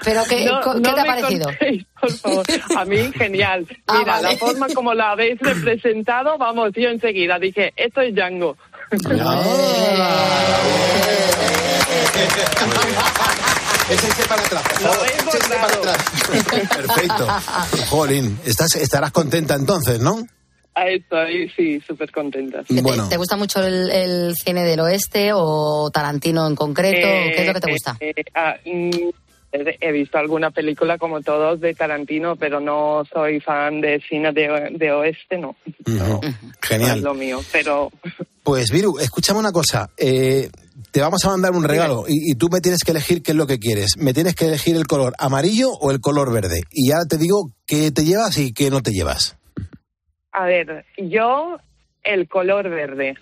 Pero 0.04 0.24
¿qué, 0.28 0.46
No, 0.46 0.60
¿qué 0.62 0.80
no 0.80 0.94
te 0.94 1.02
ha 1.02 1.06
parecido? 1.06 1.46
cortéis, 1.46 1.86
por 2.00 2.12
favor. 2.12 2.46
A 2.78 2.86
mí, 2.86 3.12
genial. 3.16 3.66
Ah, 3.88 4.00
Mira, 4.00 4.12
vale. 4.14 4.32
la 4.34 4.38
forma 4.38 4.68
como 4.74 4.94
la 4.94 5.12
habéis 5.12 5.40
representado, 5.40 6.38
vamos, 6.38 6.72
yo 6.76 6.90
enseguida 6.90 7.40
dije, 7.40 7.74
esto 7.76 8.02
es 8.02 8.14
Django. 8.14 8.56
Échense 13.90 14.24
para 14.28 14.42
atrás. 14.44 14.64
Échense 15.28 15.56
para 15.56 15.74
atrás. 15.74 15.98
Perfecto. 16.76 17.28
Jolín, 17.90 18.40
estás, 18.46 18.76
estarás 18.76 19.12
contenta 19.12 19.56
entonces, 19.56 20.00
¿no? 20.00 20.28
Ahí 20.86 20.96
estoy, 20.96 21.50
sí, 21.56 21.82
súper 21.86 22.12
contenta. 22.12 22.64
¿Te, 22.64 22.82
Bueno. 22.82 23.10
te 23.10 23.18
gusta 23.18 23.36
mucho 23.36 23.62
el, 23.64 23.90
el 23.92 24.34
cine 24.36 24.64
del 24.64 24.80
oeste 24.80 25.32
o 25.34 25.90
Tarantino 25.92 26.48
en 26.48 26.56
concreto? 26.56 27.08
¿Qué 27.36 27.42
es 27.42 27.48
lo 27.48 27.54
que 27.54 27.60
te 27.60 27.70
Eh, 27.70 27.74
gusta? 27.74 27.98
eh, 28.00 28.14
ah, 28.36 28.56
mm, 28.66 29.10
he 29.52 29.92
visto 29.92 30.18
alguna 30.20 30.52
película 30.52 30.98
como 30.98 31.22
todos 31.22 31.60
de 31.60 31.74
Tarantino, 31.74 32.36
pero 32.36 32.60
no 32.60 33.04
soy 33.12 33.40
fan 33.40 33.82
de 33.82 34.00
cine 34.08 34.32
de, 34.32 34.70
de 34.78 34.92
oeste, 34.92 35.38
no. 35.40 35.56
No 35.88 36.20
es 36.24 36.36
Genial. 36.62 37.02
lo 37.02 37.14
mío, 37.14 37.42
pero 37.52 37.92
Pues 38.44 38.72
Viru, 38.72 38.98
escúchame 39.00 39.40
una 39.40 39.52
cosa. 39.52 39.90
eh, 39.98 40.50
te 40.92 41.02
vamos 41.02 41.24
a 41.26 41.30
mandar 41.30 41.52
un 41.52 41.64
regalo 41.64 42.06
y, 42.08 42.32
y 42.32 42.36
tú 42.36 42.48
me 42.52 42.62
tienes 42.62 42.80
que 42.84 42.92
elegir 42.92 43.22
qué 43.22 43.32
es 43.32 43.38
lo 43.38 43.46
que 43.46 43.60
quieres. 43.60 43.98
Me 43.98 44.14
tienes 44.14 44.34
que 44.34 44.46
elegir 44.46 44.76
el 44.76 44.88
color 44.88 45.14
amarillo 45.20 45.70
o 45.72 45.92
el 45.92 46.00
color 46.00 46.32
verde. 46.34 46.62
Y 46.72 46.92
ahora 46.92 47.06
te 47.06 47.18
digo 47.18 47.52
qué 47.68 47.92
te 47.92 48.06
llevas 48.06 48.38
y 48.38 48.54
qué 48.54 48.70
no 48.72 48.82
te 48.82 48.92
llevas. 48.92 49.36
A 50.32 50.46
ver, 50.46 50.86
yo 50.98 51.58
el 52.04 52.28
color 52.28 52.70
verde. 52.70 53.16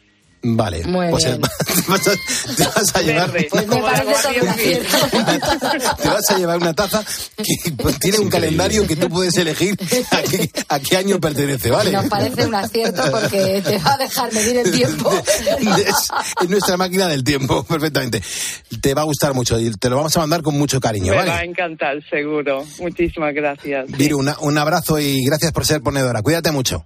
Vale. 0.43 0.84
Muy 0.86 1.10
pues 1.10 1.26
bien. 1.26 1.41
te 1.66 1.82
vas 1.91 2.08
a, 2.08 2.12
te 2.55 2.64
vas 2.64 2.95
a 2.95 3.01
llevar, 3.01 3.32
Verde. 3.32 3.47
Pues 3.49 3.68
me 3.68 3.82
parece 3.82 4.14
todo 4.22 4.45
un 4.45 4.55
te 5.97 6.08
vas 6.08 6.30
a 6.30 6.38
llevar 6.38 6.58
una 6.60 6.74
taza 6.74 7.03
que 7.36 7.72
pues, 7.72 7.99
tiene 7.99 8.20
un 8.20 8.30
calendario 8.30 8.86
que 8.86 8.95
tú 8.95 9.10
puedes 9.10 9.36
elegir 9.36 9.76
a 10.12 10.22
qué, 10.22 10.49
a 10.70 10.80
qué 10.80 10.95
año 10.95 11.20
pertenece, 11.20 11.72
¿vale? 11.72 11.91
Nos 11.91 12.05
parece 12.05 12.45
un 12.45 12.53
acierto 12.53 13.01
porque 13.12 13.62
te 13.66 13.78
va 13.80 13.95
a 13.95 13.97
dejar 13.97 14.32
medir 14.32 14.58
el 14.58 14.72
tiempo. 14.72 15.12
Es, 15.76 16.08
es 16.41 16.49
nuestra 16.49 16.78
máquina 16.78 17.08
del 17.08 17.24
tiempo, 17.24 17.64
perfectamente. 17.64 18.22
Te 18.80 18.93
va 18.93 19.01
a 19.01 19.05
gustar 19.05 19.34
mucho 19.34 19.60
y 19.60 19.72
te 19.72 19.89
lo 19.89 19.97
vamos 19.97 20.16
a 20.16 20.20
mandar 20.20 20.43
con 20.43 20.55
mucho 20.58 20.80
cariño, 20.80 21.12
Me 21.14 21.18
¿vale? 21.18 21.32
va 21.32 21.38
a 21.39 21.43
encantar, 21.45 21.97
seguro. 22.10 22.64
Muchísimas 22.80 23.34
gracias. 23.34 23.88
Viru, 23.88 24.20
una- 24.20 24.38
un 24.39 24.58
abrazo 24.58 24.99
y 24.99 25.26
gracias 25.26 25.51
por 25.51 25.66
ser 25.66 25.82
ponedora. 25.82 26.22
Cuídate 26.22 26.51
mucho. 26.51 26.86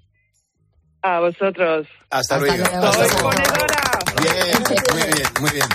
A 1.04 1.20
vosotros. 1.20 1.88
Hasta, 2.10 2.38
luego. 2.38 2.64
Ponedora. 2.64 4.00
Bien, 4.22 4.64
muy 4.94 5.04
bien, 5.04 5.28
muy 5.40 5.50
bien. 5.52 5.68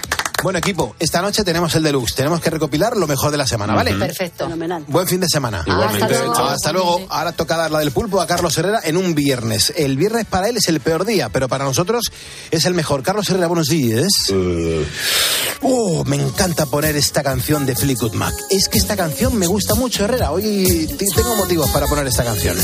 Bueno, 0.43 0.59
equipo, 0.59 0.95
esta 1.01 1.23
noche 1.23 1.43
tenemos 1.43 1.75
el 1.75 1.83
deluxe. 1.83 2.15
Tenemos 2.15 2.41
que 2.41 2.51
recopilar 2.51 2.97
lo 2.97 3.07
mejor 3.07 3.33
de 3.33 3.39
la 3.39 3.47
semana, 3.47 3.75
¿vale? 3.75 3.95
Perfecto. 3.95 4.45
Fenomenal. 4.45 4.85
Buen 4.87 5.09
fin 5.09 5.21
de 5.21 5.29
semana. 5.29 5.65
Igualmente. 5.67 6.05
Hasta 6.05 6.19
luego. 6.19 6.45
Hasta 6.45 6.73
luego. 6.73 7.07
Ahora 7.09 7.33
toca 7.33 7.57
dar 7.57 7.71
la 7.71 7.81
del 7.81 7.91
pulpo 7.91 8.21
a 8.21 8.27
Carlos 8.27 8.57
Herrera 8.57 8.81
en 8.85 8.97
un 8.97 9.15
viernes. 9.15 9.73
El 9.77 9.97
viernes 9.97 10.27
para 10.27 10.49
él 10.49 10.59
es 10.59 10.69
el 10.69 10.81
peor 10.81 11.05
día, 11.05 11.31
pero 11.31 11.49
para 11.49 11.65
nosotros 11.65 12.13
es 12.51 12.65
el 12.65 12.75
mejor. 12.75 13.03
Carlos 13.03 13.29
Herrera, 13.29 13.49
buenos 13.49 13.67
días. 13.69 14.13
Oh, 15.63 16.05
me 16.05 16.17
encanta 16.17 16.67
poner 16.67 16.97
esta 16.97 17.23
canción 17.23 17.67
de 17.67 17.75
Fleetwood 17.75 18.13
Mac. 18.13 18.35
Es 18.51 18.69
que 18.69 18.79
esta 18.79 18.97
canción 18.97 19.37
me 19.37 19.47
gusta 19.47 19.75
mucho, 19.75 20.05
Herrera. 20.05 20.31
Hoy 20.31 20.87
tengo 21.17 21.35
motivos 21.35 21.71
para 21.71 21.87
poner 21.87 22.07
esta 22.07 22.23
canción. 22.23 22.57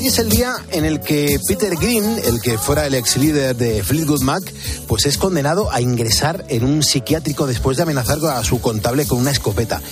Hoy 0.00 0.06
es 0.06 0.18
el 0.18 0.30
día 0.30 0.54
en 0.70 0.86
el 0.86 1.00
que 1.00 1.38
Peter 1.46 1.76
Green, 1.76 2.18
el 2.24 2.40
que 2.40 2.56
fuera 2.56 2.86
el 2.86 2.94
ex 2.94 3.18
líder 3.18 3.54
de 3.54 3.84
Fleetwood 3.84 4.22
Mac, 4.22 4.42
pues 4.88 5.04
es 5.04 5.18
condenado 5.18 5.70
a 5.70 5.82
ingresar 5.82 6.46
en 6.48 6.64
un 6.64 6.82
psiquiátrico 6.82 7.46
después 7.46 7.76
de 7.76 7.82
amenazar 7.82 8.16
a 8.24 8.42
su 8.42 8.62
contable 8.62 9.04
con 9.06 9.18
una 9.18 9.30
escopeta. 9.30 9.82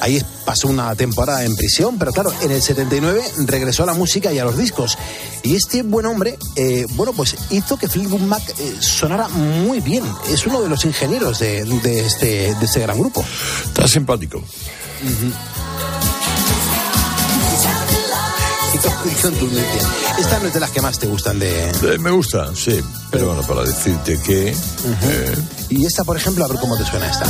Ahí 0.00 0.24
pasó 0.46 0.68
una 0.68 0.94
temporada 0.94 1.44
en 1.44 1.54
prisión, 1.54 1.98
pero 1.98 2.12
claro, 2.14 2.32
en 2.40 2.50
el 2.50 2.62
79 2.62 3.22
regresó 3.44 3.82
a 3.82 3.86
la 3.86 3.92
música 3.92 4.32
y 4.32 4.38
a 4.38 4.44
los 4.46 4.56
discos. 4.56 4.96
Y 5.42 5.54
este 5.54 5.82
buen 5.82 6.06
hombre, 6.06 6.38
eh, 6.56 6.86
bueno, 6.92 7.12
pues 7.12 7.36
hizo 7.50 7.76
que 7.76 7.88
Fleetwood 7.88 8.20
Mac 8.22 8.42
eh, 8.58 8.74
sonara 8.80 9.28
muy 9.28 9.80
bien. 9.80 10.02
Es 10.32 10.46
uno 10.46 10.62
de 10.62 10.70
los 10.70 10.86
ingenieros 10.86 11.40
de, 11.40 11.64
de 11.82 12.06
este, 12.06 12.54
de 12.54 12.64
este 12.64 12.80
gran 12.80 12.98
grupo. 12.98 13.22
Está 13.66 13.86
simpático. 13.86 14.40
Con- 14.40 15.57
y 19.04 19.22
contundencia. 19.22 19.82
Esta 20.18 20.38
no 20.40 20.46
es 20.48 20.54
de 20.54 20.60
las 20.60 20.70
que 20.70 20.80
más 20.80 20.98
te 20.98 21.06
gustan 21.06 21.38
de... 21.38 21.70
Eh, 21.70 21.98
me 21.98 22.10
gusta, 22.10 22.54
sí. 22.54 22.80
Pero 23.10 23.26
bueno, 23.28 23.42
para 23.42 23.62
decirte 23.62 24.20
que... 24.20 24.48
eh, 24.50 25.36
Y 25.70 25.86
esta, 25.86 26.04
por 26.04 26.16
ejemplo, 26.16 26.44
a 26.44 26.48
ver 26.48 26.58
cómo 26.58 26.76
te 26.76 26.84
suena 26.84 27.06
esta. 27.08 27.26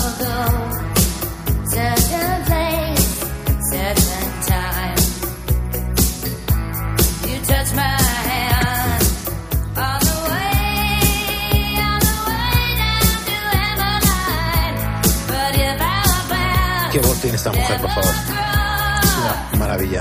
Qué 16.92 17.00
voz 17.00 17.20
tiene 17.20 17.36
esta 17.36 17.52
mujer, 17.52 17.80
por 17.80 17.90
favor. 17.90 18.14
Es 19.02 19.16
una 19.52 19.58
maravilla. 19.58 20.00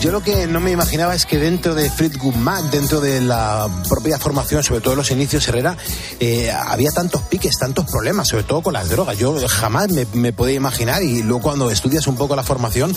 Yo 0.00 0.10
lo 0.12 0.22
que 0.22 0.46
no 0.46 0.60
me 0.60 0.70
imaginaba 0.70 1.14
es 1.14 1.26
que 1.26 1.36
dentro 1.36 1.74
de 1.74 1.90
Fleetwood 1.90 2.34
Mac, 2.36 2.64
dentro 2.70 3.02
de 3.02 3.20
la 3.20 3.68
propia 3.86 4.18
formación, 4.18 4.64
sobre 4.64 4.80
todo 4.80 4.94
en 4.94 4.98
los 4.98 5.10
inicios 5.10 5.46
Herrera, 5.46 5.76
eh, 6.18 6.50
había 6.50 6.90
tantos 6.90 7.20
piques, 7.22 7.58
tantos 7.58 7.84
problemas, 7.84 8.28
sobre 8.28 8.44
todo 8.44 8.62
con 8.62 8.72
las 8.72 8.88
drogas. 8.88 9.18
Yo 9.18 9.36
jamás 9.46 9.90
me, 9.90 10.06
me 10.14 10.32
podía 10.32 10.54
imaginar 10.54 11.02
y 11.02 11.22
luego 11.22 11.42
cuando 11.42 11.70
estudias 11.70 12.06
un 12.06 12.16
poco 12.16 12.34
la 12.34 12.42
formación, 12.42 12.94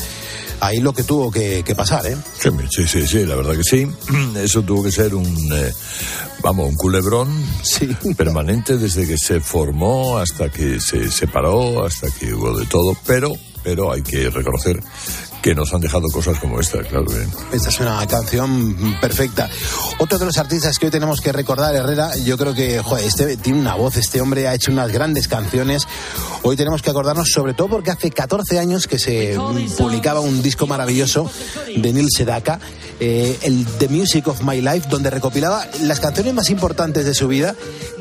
ahí 0.61 0.79
lo 0.79 0.93
que 0.93 1.03
tuvo 1.03 1.29
que, 1.29 1.63
que 1.65 1.75
pasar, 1.75 2.07
¿eh? 2.07 2.15
Sí, 2.39 2.49
sí, 2.71 2.87
sí, 2.87 3.05
sí, 3.05 3.25
la 3.25 3.35
verdad 3.35 3.57
que 3.57 3.63
sí. 3.63 3.85
Eso 4.37 4.61
tuvo 4.61 4.83
que 4.83 4.91
ser 4.93 5.13
un, 5.13 5.27
eh, 5.51 5.73
vamos, 6.41 6.69
un 6.69 6.75
culebrón 6.75 7.45
permanente 8.17 8.77
desde 8.77 9.05
que 9.05 9.17
se 9.17 9.41
formó 9.41 10.19
hasta 10.19 10.49
que 10.49 10.79
se 10.79 11.11
separó, 11.11 11.85
hasta 11.85 12.09
que 12.11 12.33
hubo 12.33 12.57
de 12.57 12.65
todo, 12.65 12.95
pero, 13.05 13.33
pero 13.61 13.91
hay 13.91 14.03
que 14.03 14.29
reconocer 14.29 14.81
que 15.43 15.53
nos 15.53 15.73
han 15.73 15.81
dejado 15.81 16.07
cosas 16.07 16.39
como 16.39 16.57
esta, 16.59 16.79
claro. 16.83 17.05
que- 17.05 17.55
Esta 17.55 17.67
es 17.69 17.79
una 17.81 18.07
canción 18.07 18.75
perfecta. 19.01 19.49
Otro 19.99 20.17
de 20.17 20.25
los 20.25 20.37
artistas 20.37 20.79
que 20.79 20.85
hoy 20.85 20.91
tenemos 20.91 21.19
que 21.19 21.33
recordar, 21.33 21.75
Herrera, 21.75 22.15
yo 22.15 22.37
creo 22.37 22.53
que 22.53 22.79
joder, 22.81 23.05
este 23.05 23.35
tiene 23.37 23.59
una 23.59 23.75
voz, 23.75 23.97
este 23.97 24.21
hombre 24.21 24.47
ha 24.47 24.55
hecho 24.55 24.71
unas 24.71 24.89
grandes 24.91 25.27
canciones. 25.27 25.85
Hoy 26.43 26.55
tenemos 26.55 26.81
que 26.81 26.89
acordarnos 26.91 27.29
sobre 27.29 27.53
todo 27.53 27.67
porque 27.67 27.91
hace 27.91 28.09
14 28.09 28.57
años 28.57 28.87
que 28.87 28.97
se 28.97 29.37
publicaba 29.77 30.21
un 30.21 30.41
disco 30.41 30.65
maravilloso 30.65 31.29
de 31.75 31.91
Neil 31.91 32.07
Sedaka, 32.09 32.59
eh, 33.01 33.37
el 33.41 33.65
The 33.79 33.89
Music 33.89 34.27
of 34.29 34.41
My 34.43 34.61
Life, 34.61 34.87
donde 34.89 35.09
recopilaba 35.09 35.67
las 35.81 35.99
canciones 35.99 36.33
más 36.33 36.49
importantes 36.51 37.03
de 37.05 37.13
su 37.13 37.27
vida. 37.27 37.53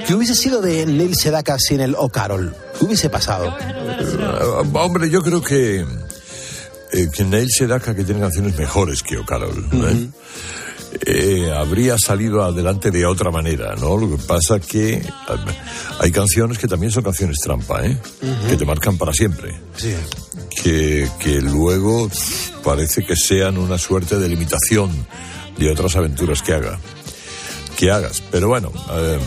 ¿Qué 0.06 0.14
hubiese 0.14 0.36
sido 0.36 0.60
de 0.62 0.86
Neil 0.86 1.16
Sedaka 1.16 1.58
sin 1.58 1.80
el 1.80 1.96
O 1.96 2.08
Carol? 2.08 2.54
¿Qué 2.78 2.84
hubiese 2.84 3.10
pasado? 3.10 3.52
Eh, 3.58 4.64
hombre, 4.74 5.10
yo 5.10 5.22
creo 5.22 5.42
que, 5.42 5.84
eh, 6.92 7.08
que 7.12 7.24
Neil 7.24 7.48
Sedaka, 7.50 7.94
que 7.94 8.04
tiene 8.04 8.20
canciones 8.20 8.56
mejores 8.56 9.02
que 9.02 9.18
O'Carroll, 9.18 9.66
¿eh? 9.72 10.08
Eh, 11.06 11.50
habría 11.50 11.96
salido 11.98 12.44
adelante 12.44 12.90
de 12.90 13.06
otra 13.06 13.30
manera, 13.30 13.74
¿no? 13.76 13.96
Lo 13.96 14.14
que 14.14 14.22
pasa 14.22 14.60
que 14.60 15.02
hay 15.98 16.12
canciones 16.12 16.58
que 16.58 16.68
también 16.68 16.92
son 16.92 17.02
canciones 17.02 17.38
trampa, 17.42 17.84
¿eh? 17.84 17.96
Que 18.48 18.56
te 18.56 18.66
marcan 18.66 18.98
para 18.98 19.12
siempre. 19.12 19.58
Sí. 19.74 19.94
Que, 20.62 21.08
que 21.18 21.40
luego 21.40 22.10
parece 22.62 23.04
que 23.04 23.16
sean 23.16 23.56
una 23.56 23.78
suerte 23.78 24.18
de 24.18 24.28
limitación 24.28 24.90
de 25.58 25.70
otras 25.70 25.96
aventuras 25.96 26.42
que 26.42 26.52
haga. 26.52 26.78
Que 27.82 27.90
hagas. 27.90 28.22
Pero 28.30 28.46
bueno, 28.46 28.70
eh, 28.92 29.18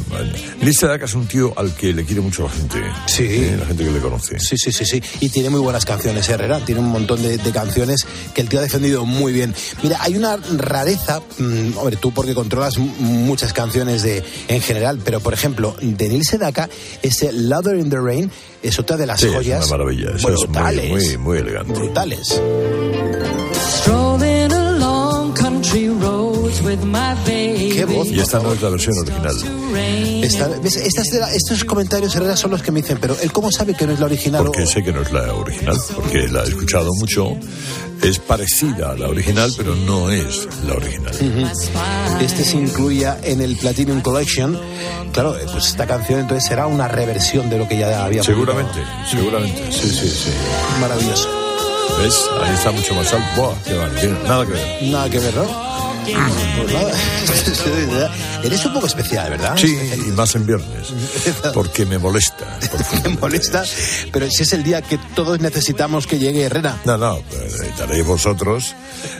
Neil 0.61 0.73
Sedaka 0.73 1.03
es 1.03 1.13
un 1.13 1.27
tío 1.27 1.51
al 1.57 1.75
que 1.75 1.91
le 1.91 2.05
quiere 2.05 2.21
mucho 2.21 2.43
la 2.43 2.49
gente. 2.51 2.81
Sí. 3.05 3.51
La 3.59 3.65
gente 3.65 3.83
que 3.83 3.91
le 3.91 3.99
conoce. 3.99 4.39
Sí, 4.39 4.55
sí, 4.57 4.71
sí, 4.71 4.85
sí. 4.85 5.03
Y 5.19 5.27
tiene 5.27 5.49
muy 5.49 5.59
buenas 5.59 5.83
canciones, 5.83 6.29
Herrera. 6.29 6.61
Tiene 6.61 6.79
un 6.79 6.87
montón 6.87 7.21
de, 7.21 7.37
de 7.37 7.51
canciones 7.51 8.07
que 8.33 8.39
el 8.39 8.47
tío 8.47 8.59
ha 8.59 8.61
defendido 8.61 9.05
muy 9.05 9.33
bien. 9.33 9.53
Mira, 9.83 9.97
hay 9.99 10.15
una 10.15 10.37
rareza, 10.37 11.19
mm, 11.37 11.77
hombre, 11.77 11.97
tú 11.97 12.13
porque 12.13 12.33
controlas 12.33 12.77
muchas 12.77 13.51
canciones 13.51 14.03
de 14.03 14.23
en 14.47 14.61
general, 14.61 15.01
pero 15.03 15.19
por 15.19 15.33
ejemplo, 15.33 15.75
de 15.81 16.07
Neil 16.07 16.23
Sedaka, 16.23 16.69
ese 17.01 17.33
Louder 17.33 17.77
in 17.77 17.89
the 17.89 17.99
Rain 17.99 18.31
es 18.63 18.79
otra 18.79 18.95
de 18.95 19.05
las 19.05 19.19
Sí, 19.19 19.25
es 19.27 19.33
joyas 19.33 19.67
una 19.67 19.77
maravilla. 19.79 20.11
Eso 20.15 20.29
es 20.29 20.35
muy, 20.37 20.45
brutales. 20.45 20.89
muy, 20.91 21.17
muy 21.17 21.37
elegante. 21.39 21.73
brutales. 21.73 22.41
Strolling 23.81 24.53
along 24.53 25.33
country 25.33 25.89
baby. 25.89 26.24
Qué 26.63 27.85
voz. 27.85 28.07
Y 28.07 28.19
esta 28.19 28.39
no 28.39 28.53
es 28.53 28.61
la 28.61 28.69
versión 28.69 28.97
original. 28.97 29.35
Esta- 30.23 30.47
¿ves? 30.47 30.75
Estas 30.77 31.07
estos 31.33 31.63
comentarios, 31.65 32.15
Herrera, 32.15 32.35
son 32.35 32.51
los 32.51 32.61
que 32.61 32.71
me 32.71 32.81
dicen, 32.81 32.97
pero 32.99 33.15
él 33.21 33.31
cómo 33.31 33.51
sabe 33.51 33.73
que 33.73 33.85
no 33.85 33.93
es 33.93 33.99
la 33.99 34.05
original. 34.05 34.43
Porque 34.45 34.65
sé 34.65 34.83
que 34.83 34.91
no 34.91 35.01
es 35.01 35.11
la 35.11 35.33
original, 35.33 35.77
porque 35.95 36.27
la 36.27 36.43
he 36.43 36.47
escuchado 36.47 36.89
mucho. 36.99 37.35
Es 38.01 38.19
parecida 38.19 38.91
a 38.91 38.95
la 38.95 39.07
original, 39.07 39.51
pero 39.57 39.73
no 39.75 40.11
es 40.11 40.47
la 40.67 40.73
original. 40.73 41.13
Ujú. 41.15 42.23
Este 42.23 42.43
se 42.43 42.57
incluía 42.57 43.19
en 43.23 43.41
el 43.41 43.55
Platinum 43.55 44.01
Collection. 44.01 44.59
Claro, 45.13 45.37
eh, 45.37 45.45
pues 45.51 45.67
esta 45.67 45.87
canción 45.87 46.19
entonces 46.19 46.47
será 46.47 46.67
una 46.67 46.87
reversión 46.87 47.49
de 47.49 47.57
lo 47.57 47.67
que 47.67 47.77
ya 47.79 48.03
había 48.03 48.21
Seguramente, 48.21 48.79
seguramente. 49.09 49.71
Sí, 49.71 49.89
sí, 49.89 50.09
sí. 50.09 50.29
Maravilloso. 50.81 51.29
¿Ves? 52.01 52.15
Ahí 52.43 52.53
está 52.53 52.71
mucho 52.71 52.93
más 52.95 53.11
alto. 53.13 53.25
Buah, 53.41 53.55
qué 53.63 53.73
vale, 53.73 54.09
nada 54.27 54.45
que 54.45 54.51
ver. 54.51 54.83
Nada 54.83 55.09
que 55.09 55.19
ver, 55.19 55.35
¿no? 55.35 55.74
Pues 56.05 56.73
nada. 56.73 58.11
Eres 58.43 58.65
un 58.65 58.73
poco 58.73 58.87
especial, 58.87 59.31
¿verdad? 59.31 59.55
Sí, 59.57 59.75
y 60.07 60.11
más 60.11 60.35
en 60.35 60.45
viernes. 60.45 60.93
Porque 61.53 61.85
me 61.85 61.97
molesta. 61.97 62.59
Me 63.03 63.09
molesta, 63.21 63.63
pero 64.11 64.29
si 64.29 64.43
es 64.43 64.53
el 64.53 64.63
día 64.63 64.81
que 64.81 64.97
todos 65.15 65.39
necesitamos 65.39 66.05
que 66.05 66.19
llegue 66.19 66.43
Herrera. 66.43 66.79
No, 66.85 66.97
no, 66.97 67.21
pues 67.29 67.41
necesitaréis 67.41 68.05
vosotros. 68.05 68.75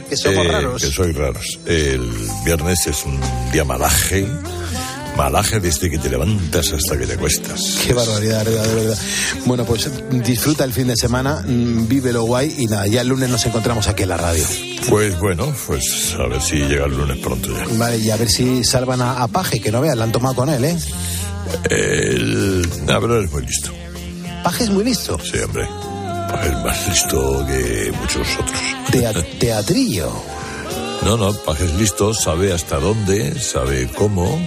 Que 0.08 0.16
somos 0.16 0.46
eh, 0.46 0.48
raros. 0.48 0.82
Que 0.82 0.90
sois 0.90 1.16
raros. 1.16 1.58
El 1.66 2.08
viernes 2.44 2.86
es 2.86 3.04
un 3.04 3.20
día 3.52 3.64
malaje. 3.64 4.28
Malaje 5.16 5.60
desde 5.60 5.88
que 5.90 5.98
te 5.98 6.10
levantas 6.10 6.72
hasta 6.72 6.98
que 6.98 7.06
te 7.06 7.16
cuestas. 7.16 7.78
Qué 7.86 7.94
barbaridad, 7.94 8.44
de 8.44 8.50
verdad, 8.52 8.66
de 8.68 8.74
verdad. 8.74 8.98
Bueno, 9.46 9.64
pues 9.64 9.90
disfruta 10.10 10.64
el 10.64 10.72
fin 10.72 10.88
de 10.88 10.94
semana, 10.96 11.42
mm, 11.46 11.88
vívelo 11.88 12.24
guay 12.24 12.54
y 12.58 12.66
nada, 12.66 12.86
ya 12.86 13.00
el 13.00 13.08
lunes 13.08 13.30
nos 13.30 13.44
encontramos 13.46 13.88
aquí 13.88 14.02
en 14.02 14.10
la 14.10 14.18
radio. 14.18 14.44
Pues 14.90 15.18
bueno, 15.18 15.52
pues 15.66 16.14
a 16.18 16.28
ver 16.28 16.42
si 16.42 16.56
llega 16.56 16.84
el 16.84 16.96
lunes 16.96 17.16
pronto 17.18 17.48
ya. 17.50 17.66
Vale, 17.78 17.98
y 17.98 18.10
a 18.10 18.16
ver 18.16 18.28
si 18.28 18.62
salvan 18.62 19.00
a, 19.00 19.22
a 19.22 19.28
Paje, 19.28 19.58
que 19.60 19.72
no 19.72 19.80
veas, 19.80 19.96
la 19.96 20.04
han 20.04 20.12
tomado 20.12 20.34
con 20.34 20.48
él, 20.50 20.64
¿eh? 20.64 20.76
El... 21.70 22.62
No, 22.86 23.00
pero 23.00 23.22
es 23.22 23.30
muy 23.32 23.42
listo. 23.46 23.70
Paje 24.44 24.64
es 24.64 24.70
muy 24.70 24.84
listo. 24.84 25.18
Sí, 25.18 25.38
hombre. 25.38 25.66
Es 26.44 26.52
más 26.64 26.88
listo 26.88 27.46
que 27.46 27.92
muchos 28.00 28.28
otros. 28.38 28.60
Tea- 28.90 29.12
teatrillo. 29.40 30.12
No, 31.02 31.16
no, 31.16 31.32
Paje 31.32 31.64
es 31.64 31.74
listo, 31.74 32.12
sabe 32.14 32.52
hasta 32.52 32.78
dónde, 32.80 33.38
sabe 33.40 33.88
cómo, 33.96 34.40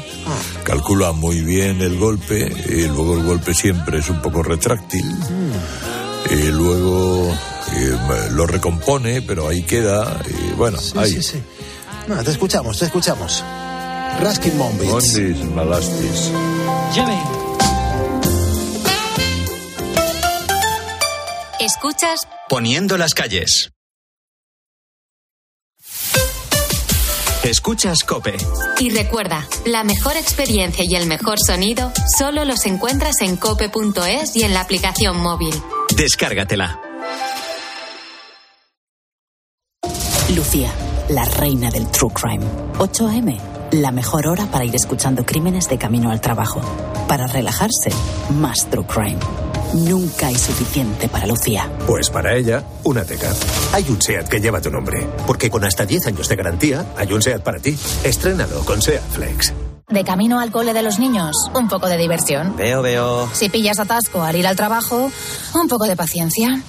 calcula 0.64 1.14
muy 1.14 1.40
bien 1.42 1.82
el 1.82 1.98
golpe 1.98 2.52
y 2.70 2.82
luego 2.88 3.16
el 3.18 3.24
golpe 3.24 3.54
siempre 3.54 4.00
es 4.00 4.10
un 4.10 4.22
poco 4.22 4.44
retráctil 4.44 5.06
y 6.32 6.48
luego 6.48 7.32
eh, 7.78 7.98
lo 8.32 8.46
recompone, 8.46 9.22
pero 9.22 9.48
ahí 9.48 9.64
queda 9.64 10.20
y 10.28 10.52
bueno, 10.54 10.80
Sí, 10.80 10.94
ahí. 10.98 11.12
sí, 11.14 11.24
sí. 11.24 11.44
No, 12.08 12.22
te 12.24 12.32
escuchamos, 12.32 12.78
te 12.78 12.86
escuchamos. 12.86 13.44
Raskin 14.20 14.58
Mombits. 14.58 14.92
Mondis, 14.92 15.44
malastis. 15.56 16.32
Escuchas 21.60 22.22
Poniendo 22.50 22.98
las 22.98 23.14
calles. 23.14 23.70
Escuchas 27.50 28.04
Cope. 28.04 28.38
y 28.80 28.92
recuerda, 28.92 29.48
la 29.66 29.84
mejor 29.84 30.16
experiencia 30.18 30.86
y 30.88 30.96
el 30.96 31.08
mejor 31.08 31.40
sonido 31.40 31.92
solo 32.16 32.46
los 32.46 32.68
encuentras 32.68 33.22
en 33.22 33.38
cope.es 33.38 34.36
y 34.36 34.44
en 34.44 34.54
la 34.54 34.62
aplicación 34.62 35.18
móvil. 35.18 35.56
Descárgatela. 35.96 36.80
Lucía, 40.36 40.72
la 41.10 41.26
reina 41.26 41.72
del 41.72 41.88
True 41.90 42.14
Crime. 42.14 42.46
8 42.78 43.08
a.m., 43.08 43.38
la 43.72 43.92
mejor 43.92 44.28
hora 44.28 44.46
para 44.46 44.66
ir 44.66 44.76
escuchando 44.76 45.26
crímenes 45.26 45.68
de 45.70 45.80
camino 45.80 46.12
al 46.12 46.22
trabajo. 46.22 46.62
Para 47.08 47.26
relajarse, 47.26 47.90
más 48.40 48.70
True 48.70 48.86
Crime. 48.86 49.18
Nunca 49.74 50.28
hay 50.28 50.36
suficiente 50.36 51.08
para 51.10 51.28
Lucía. 51.28 51.70
Pues 51.86 52.10
para 52.10 52.36
ella, 52.36 52.64
una 52.84 53.04
teca. 53.04 53.32
Hay 53.74 53.86
un 53.90 54.02
SEAT 54.02 54.28
que 54.28 54.42
lleva 54.42 54.62
tu 54.62 54.72
nombre. 54.72 55.08
Porque 55.28 55.50
con 55.50 55.64
hasta 55.64 55.86
10 55.86 56.08
años 56.08 56.28
de 56.28 56.36
garantía, 56.36 56.86
hay 56.98 57.14
un 57.14 57.22
SEAT 57.22 57.44
para 57.44 57.60
ti. 57.60 57.78
Estrénalo 58.04 58.62
con 58.66 58.82
SEAT 58.82 59.04
Flex. 59.12 59.54
De 59.88 60.04
camino 60.04 60.40
al 60.40 60.52
cole 60.52 60.74
de 60.74 60.84
los 60.84 61.00
niños, 61.00 61.36
un 61.54 61.68
poco 61.68 61.88
de 61.88 61.98
diversión. 61.98 62.56
Veo, 62.56 62.82
veo. 62.82 63.30
Si 63.34 63.50
pillas 63.50 63.80
atasco 63.80 64.22
al 64.24 64.36
ir 64.36 64.48
al 64.48 64.56
trabajo, 64.56 65.12
un 65.56 65.68
poco 65.68 65.86
de 65.86 65.96
paciencia. 65.96 66.62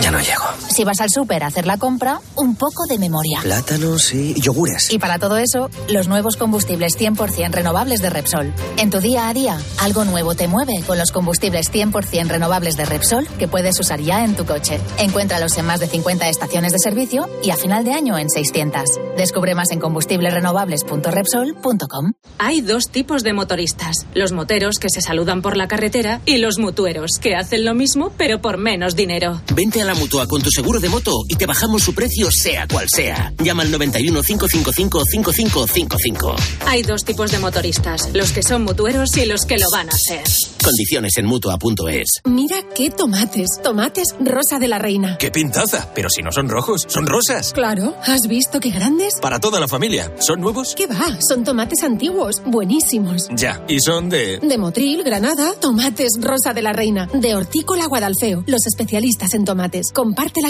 Ya 0.00 0.10
no 0.10 0.20
llego. 0.20 0.44
Si 0.70 0.84
vas 0.84 1.00
al 1.00 1.10
súper 1.10 1.42
a 1.42 1.48
hacer 1.48 1.66
la 1.66 1.78
compra, 1.78 2.20
un 2.36 2.54
poco 2.54 2.86
de 2.86 2.96
memoria. 2.96 3.40
Plátanos 3.42 4.14
y 4.14 4.40
yogures. 4.40 4.92
Y 4.92 5.00
para 5.00 5.18
todo 5.18 5.36
eso, 5.36 5.68
los 5.88 6.06
nuevos 6.06 6.36
combustibles 6.36 6.96
100% 6.96 7.50
renovables 7.50 8.00
de 8.00 8.08
Repsol. 8.08 8.54
En 8.76 8.90
tu 8.90 9.00
día 9.00 9.28
a 9.28 9.34
día, 9.34 9.58
algo 9.78 10.04
nuevo 10.04 10.36
te 10.36 10.46
mueve 10.46 10.80
con 10.86 10.96
los 10.96 11.10
combustibles 11.10 11.72
100% 11.72 12.28
renovables 12.28 12.76
de 12.76 12.84
Repsol 12.84 13.26
que 13.38 13.48
puedes 13.48 13.80
usar 13.80 14.00
ya 14.00 14.24
en 14.24 14.36
tu 14.36 14.46
coche. 14.46 14.78
Encuéntralos 14.98 15.58
en 15.58 15.66
más 15.66 15.80
de 15.80 15.88
50 15.88 16.28
estaciones 16.28 16.70
de 16.70 16.78
servicio 16.78 17.28
y 17.42 17.50
a 17.50 17.56
final 17.56 17.84
de 17.84 17.92
año 17.92 18.16
en 18.16 18.30
600. 18.30 18.84
Descubre 19.16 19.56
más 19.56 19.72
en 19.72 19.80
combustiblesrenovables.repsol.com. 19.80 22.12
Hay 22.38 22.60
dos 22.60 22.90
tipos 22.90 23.24
de 23.24 23.32
motoristas, 23.32 24.06
los 24.14 24.30
moteros 24.30 24.78
que 24.78 24.88
se 24.88 25.00
saludan 25.00 25.42
por 25.42 25.56
la 25.56 25.66
carretera 25.66 26.20
y 26.26 26.38
los 26.38 26.58
mutueros 26.58 27.18
que 27.20 27.34
hacen 27.34 27.64
lo 27.64 27.74
mismo 27.74 28.12
pero 28.16 28.40
por 28.40 28.56
menos 28.56 28.94
dinero. 28.94 29.42
Vente 29.54 29.82
a 29.82 29.84
la 29.84 29.94
mutua 29.94 30.28
con 30.28 30.40
tu 30.42 30.50
seguro 30.60 30.78
de 30.78 30.90
moto 30.90 31.24
y 31.26 31.36
te 31.36 31.46
bajamos 31.46 31.82
su 31.82 31.94
precio 31.94 32.30
sea 32.30 32.68
cual 32.68 32.86
sea. 32.94 33.32
Llama 33.42 33.62
al 33.62 33.70
91 33.70 34.22
555 34.22 35.04
5555. 35.10 36.36
Hay 36.66 36.82
dos 36.82 37.02
tipos 37.02 37.30
de 37.32 37.38
motoristas, 37.38 38.10
los 38.12 38.32
que 38.32 38.42
son 38.42 38.64
mutueros 38.64 39.16
y 39.16 39.24
los 39.24 39.46
que 39.46 39.56
lo 39.56 39.64
van 39.72 39.88
a 39.88 39.92
ser. 39.92 40.22
Condiciones 40.62 41.16
en 41.16 41.24
mutua.es. 41.24 42.20
Mira 42.24 42.56
qué 42.74 42.90
tomates. 42.90 43.48
Tomates 43.62 44.14
rosa 44.20 44.58
de 44.58 44.68
la 44.68 44.78
reina. 44.78 45.16
¡Qué 45.16 45.30
pintaza! 45.30 45.90
Pero 45.94 46.10
si 46.10 46.20
no 46.20 46.30
son 46.30 46.50
rojos, 46.50 46.84
son 46.86 47.06
rosas. 47.06 47.54
Claro, 47.54 47.96
¿has 48.04 48.28
visto 48.28 48.60
qué 48.60 48.68
grandes? 48.68 49.14
Para 49.22 49.40
toda 49.40 49.58
la 49.60 49.68
familia. 49.68 50.12
¿Son 50.20 50.42
nuevos? 50.42 50.74
¿Qué 50.74 50.86
va? 50.86 51.18
Son 51.26 51.42
tomates 51.42 51.82
antiguos, 51.82 52.42
buenísimos. 52.44 53.28
Ya. 53.34 53.64
¿Y 53.66 53.80
son 53.80 54.10
de...? 54.10 54.38
De 54.40 54.58
Motril, 54.58 55.02
Granada, 55.04 55.54
tomates 55.58 56.18
rosa 56.20 56.52
de 56.52 56.60
la 56.60 56.74
reina. 56.74 57.08
De 57.14 57.34
Hortícola 57.34 57.86
Guadalfeo, 57.86 58.44
los 58.46 58.66
especialistas 58.66 59.32
en 59.32 59.46
tomates. 59.46 59.86
Comparte 59.94 60.42
la 60.42 60.49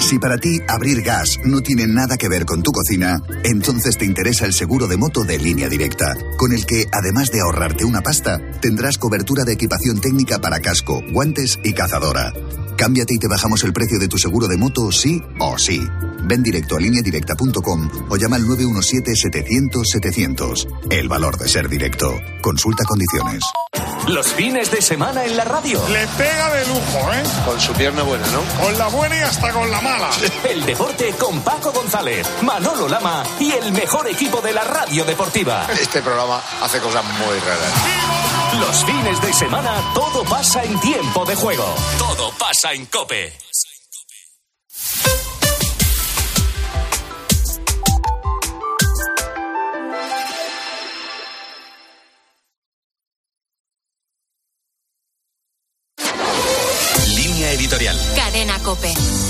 Si 0.00 0.18
para 0.18 0.36
ti 0.36 0.60
abrir 0.68 1.02
gas 1.02 1.38
no 1.44 1.60
tiene 1.60 1.86
nada 1.86 2.16
que 2.16 2.28
ver 2.28 2.44
con 2.44 2.62
tu 2.62 2.72
cocina, 2.72 3.20
entonces 3.42 3.96
te 3.96 4.04
interesa 4.04 4.44
el 4.44 4.52
seguro 4.52 4.86
de 4.86 4.96
moto 4.96 5.24
de 5.24 5.38
línea 5.38 5.68
directa, 5.68 6.14
con 6.36 6.52
el 6.52 6.66
que, 6.66 6.86
además 6.92 7.30
de 7.30 7.40
ahorrarte 7.40 7.84
una 7.84 8.02
pasta, 8.02 8.38
tendrás 8.60 8.98
cobertura 8.98 9.44
de 9.44 9.54
equipación 9.54 10.00
técnica 10.00 10.40
para 10.40 10.60
casco, 10.60 11.00
guantes 11.12 11.58
y 11.64 11.72
cazadora. 11.72 12.32
Cámbiate 12.76 13.14
y 13.14 13.18
te 13.18 13.28
bajamos 13.28 13.64
el 13.64 13.72
precio 13.72 13.98
de 13.98 14.08
tu 14.08 14.18
seguro 14.18 14.46
de 14.46 14.58
moto 14.58 14.92
sí 14.92 15.22
o 15.38 15.58
sí. 15.58 15.80
Ven 16.24 16.42
directo 16.42 16.76
a 16.76 16.80
lineadirecta.com 16.80 17.90
o 18.08 18.16
llama 18.16 18.36
al 18.36 18.44
917-700-700. 18.44 20.88
El 20.90 21.08
valor 21.08 21.36
de 21.38 21.48
ser 21.48 21.68
directo. 21.68 22.18
Consulta 22.40 22.84
condiciones. 22.84 23.42
Los 24.08 24.32
fines 24.34 24.70
de 24.70 24.80
semana 24.82 25.24
en 25.24 25.36
la 25.36 25.44
radio. 25.44 25.80
Le 25.88 26.06
pega 26.08 26.54
de 26.54 26.66
lujo, 26.66 27.12
¿eh? 27.12 27.22
Con 27.46 27.58
su 27.60 27.72
pierna 27.72 28.02
buena, 28.02 28.26
¿no? 28.30 28.42
Con 28.62 28.76
la 28.76 28.88
buena 28.88 29.16
y 29.16 29.20
hasta 29.20 29.50
con 29.52 29.70
la 29.70 29.80
mala. 29.80 30.10
El 30.50 30.66
deporte 30.66 31.14
con 31.18 31.40
Paco 31.40 31.72
González, 31.72 32.26
Manolo 32.42 32.86
Lama 32.88 33.22
y 33.40 33.52
el 33.52 33.72
mejor 33.72 34.06
equipo 34.08 34.42
de 34.42 34.52
la 34.52 34.64
radio 34.64 35.04
deportiva. 35.04 35.66
Este 35.80 36.02
programa 36.02 36.42
hace 36.62 36.80
cosas 36.80 37.04
muy 37.04 37.38
raras. 37.38 37.72
Los 38.60 38.84
fines 38.84 39.20
de 39.22 39.32
semana 39.32 39.80
todo 39.94 40.22
pasa 40.24 40.62
en 40.62 40.78
tiempo 40.80 41.24
de 41.24 41.34
juego. 41.34 41.74
Todo 41.98 42.30
pasa 42.38 42.72
en 42.72 42.86
Cope. 42.86 43.43
Cope. 58.64 59.23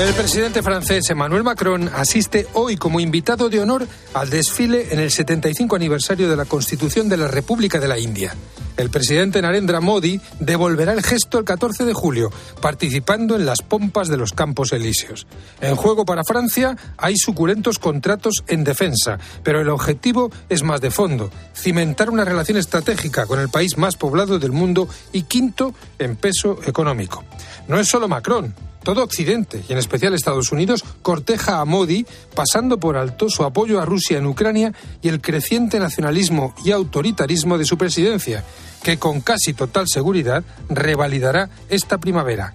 El 0.00 0.14
presidente 0.14 0.62
francés 0.62 1.10
Emmanuel 1.10 1.44
Macron 1.44 1.90
asiste 1.94 2.46
hoy 2.54 2.78
como 2.78 3.00
invitado 3.00 3.50
de 3.50 3.60
honor 3.60 3.86
al 4.14 4.30
desfile 4.30 4.94
en 4.94 4.98
el 4.98 5.10
75 5.10 5.76
aniversario 5.76 6.30
de 6.30 6.36
la 6.36 6.46
Constitución 6.46 7.10
de 7.10 7.18
la 7.18 7.28
República 7.28 7.78
de 7.78 7.86
la 7.86 7.98
India. 7.98 8.34
El 8.78 8.88
presidente 8.88 9.42
Narendra 9.42 9.82
Modi 9.82 10.18
devolverá 10.38 10.94
el 10.94 11.02
gesto 11.02 11.38
el 11.38 11.44
14 11.44 11.84
de 11.84 11.92
julio, 11.92 12.30
participando 12.62 13.36
en 13.36 13.44
las 13.44 13.60
pompas 13.60 14.08
de 14.08 14.16
los 14.16 14.32
Campos 14.32 14.72
Elíseos. 14.72 15.26
En 15.60 15.76
juego 15.76 16.06
para 16.06 16.24
Francia 16.24 16.78
hay 16.96 17.18
suculentos 17.18 17.78
contratos 17.78 18.42
en 18.46 18.64
defensa, 18.64 19.18
pero 19.42 19.60
el 19.60 19.68
objetivo 19.68 20.30
es 20.48 20.62
más 20.62 20.80
de 20.80 20.90
fondo, 20.90 21.30
cimentar 21.54 22.08
una 22.08 22.24
relación 22.24 22.56
estratégica 22.56 23.26
con 23.26 23.38
el 23.38 23.50
país 23.50 23.76
más 23.76 23.96
poblado 23.96 24.38
del 24.38 24.52
mundo 24.52 24.88
y 25.12 25.24
quinto 25.24 25.74
en 25.98 26.16
peso 26.16 26.58
económico. 26.64 27.22
No 27.68 27.78
es 27.78 27.86
solo 27.86 28.08
Macron. 28.08 28.69
Todo 28.82 29.04
Occidente, 29.04 29.62
y 29.68 29.72
en 29.72 29.78
especial 29.78 30.14
Estados 30.14 30.52
Unidos, 30.52 30.84
corteja 31.02 31.60
a 31.60 31.64
Modi, 31.64 32.06
pasando 32.34 32.78
por 32.78 32.96
alto 32.96 33.28
su 33.28 33.44
apoyo 33.44 33.80
a 33.80 33.84
Rusia 33.84 34.18
en 34.18 34.26
Ucrania 34.26 34.72
y 35.02 35.08
el 35.08 35.20
creciente 35.20 35.78
nacionalismo 35.78 36.54
y 36.64 36.70
autoritarismo 36.70 37.58
de 37.58 37.66
su 37.66 37.76
presidencia, 37.76 38.44
que 38.82 38.98
con 38.98 39.20
casi 39.20 39.52
total 39.52 39.86
seguridad 39.86 40.42
revalidará 40.68 41.50
esta 41.68 41.98
primavera. 41.98 42.54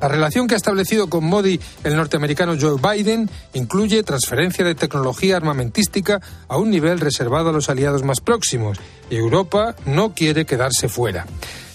La 0.00 0.08
relación 0.08 0.46
que 0.46 0.54
ha 0.54 0.58
establecido 0.58 1.08
con 1.08 1.24
Modi 1.24 1.58
el 1.82 1.96
norteamericano 1.96 2.54
Joe 2.60 2.78
Biden 2.80 3.30
incluye 3.54 4.02
transferencia 4.02 4.64
de 4.64 4.74
tecnología 4.74 5.36
armamentística 5.36 6.20
a 6.48 6.58
un 6.58 6.70
nivel 6.70 7.00
reservado 7.00 7.48
a 7.48 7.52
los 7.52 7.70
aliados 7.70 8.02
más 8.02 8.20
próximos 8.20 8.78
y 9.08 9.16
Europa 9.16 9.74
no 9.86 10.14
quiere 10.14 10.44
quedarse 10.44 10.88
fuera. 10.88 11.26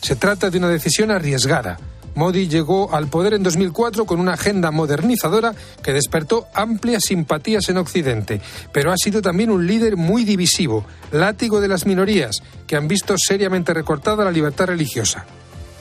Se 0.01 0.15
trata 0.15 0.51
de 0.51 0.59
una 0.59 0.69
decisión 0.69 1.09
arriesgada. 1.09 1.79
Modi 2.15 2.47
llegó 2.47 2.93
al 2.93 3.07
poder 3.07 3.33
en 3.33 3.43
2004 3.43 4.05
con 4.05 4.19
una 4.19 4.33
agenda 4.33 4.71
modernizadora 4.71 5.53
que 5.81 5.93
despertó 5.93 6.47
amplias 6.53 7.03
simpatías 7.05 7.69
en 7.69 7.77
Occidente, 7.77 8.41
pero 8.71 8.91
ha 8.91 8.97
sido 8.97 9.21
también 9.21 9.51
un 9.51 9.65
líder 9.65 9.97
muy 9.97 10.23
divisivo, 10.23 10.85
látigo 11.11 11.61
de 11.61 11.67
las 11.67 11.85
minorías, 11.85 12.43
que 12.67 12.75
han 12.75 12.87
visto 12.87 13.15
seriamente 13.17 13.73
recortada 13.73 14.25
la 14.25 14.31
libertad 14.31 14.65
religiosa. 14.65 15.25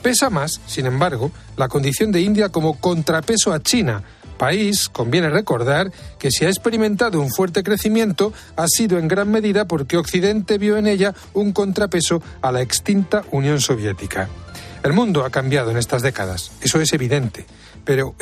Pesa 0.01 0.29
más, 0.29 0.61
sin 0.65 0.87
embargo, 0.87 1.31
la 1.57 1.67
condición 1.67 2.11
de 2.11 2.21
India 2.21 2.49
como 2.49 2.79
contrapeso 2.79 3.53
a 3.53 3.61
China, 3.61 4.03
país, 4.41 4.89
conviene 4.89 5.29
recordar, 5.29 5.91
que 6.17 6.31
si 6.31 6.45
ha 6.45 6.49
experimentado 6.49 7.21
un 7.21 7.29
fuerte 7.29 7.61
crecimiento 7.61 8.33
ha 8.55 8.65
sido 8.67 8.97
en 8.97 9.07
gran 9.07 9.29
medida 9.29 9.65
porque 9.65 9.97
Occidente 9.97 10.57
vio 10.57 10.77
en 10.77 10.87
ella 10.87 11.13
un 11.33 11.51
contrapeso 11.51 12.23
a 12.41 12.51
la 12.51 12.61
extinta 12.61 13.23
Unión 13.31 13.61
Soviética. 13.61 14.29
El 14.83 14.93
mundo 14.93 15.23
ha 15.23 15.29
cambiado 15.29 15.69
en 15.69 15.77
estas 15.77 16.01
décadas, 16.01 16.51
eso 16.61 16.81
es 16.81 16.91
evidente, 16.93 17.45
pero 17.85 18.15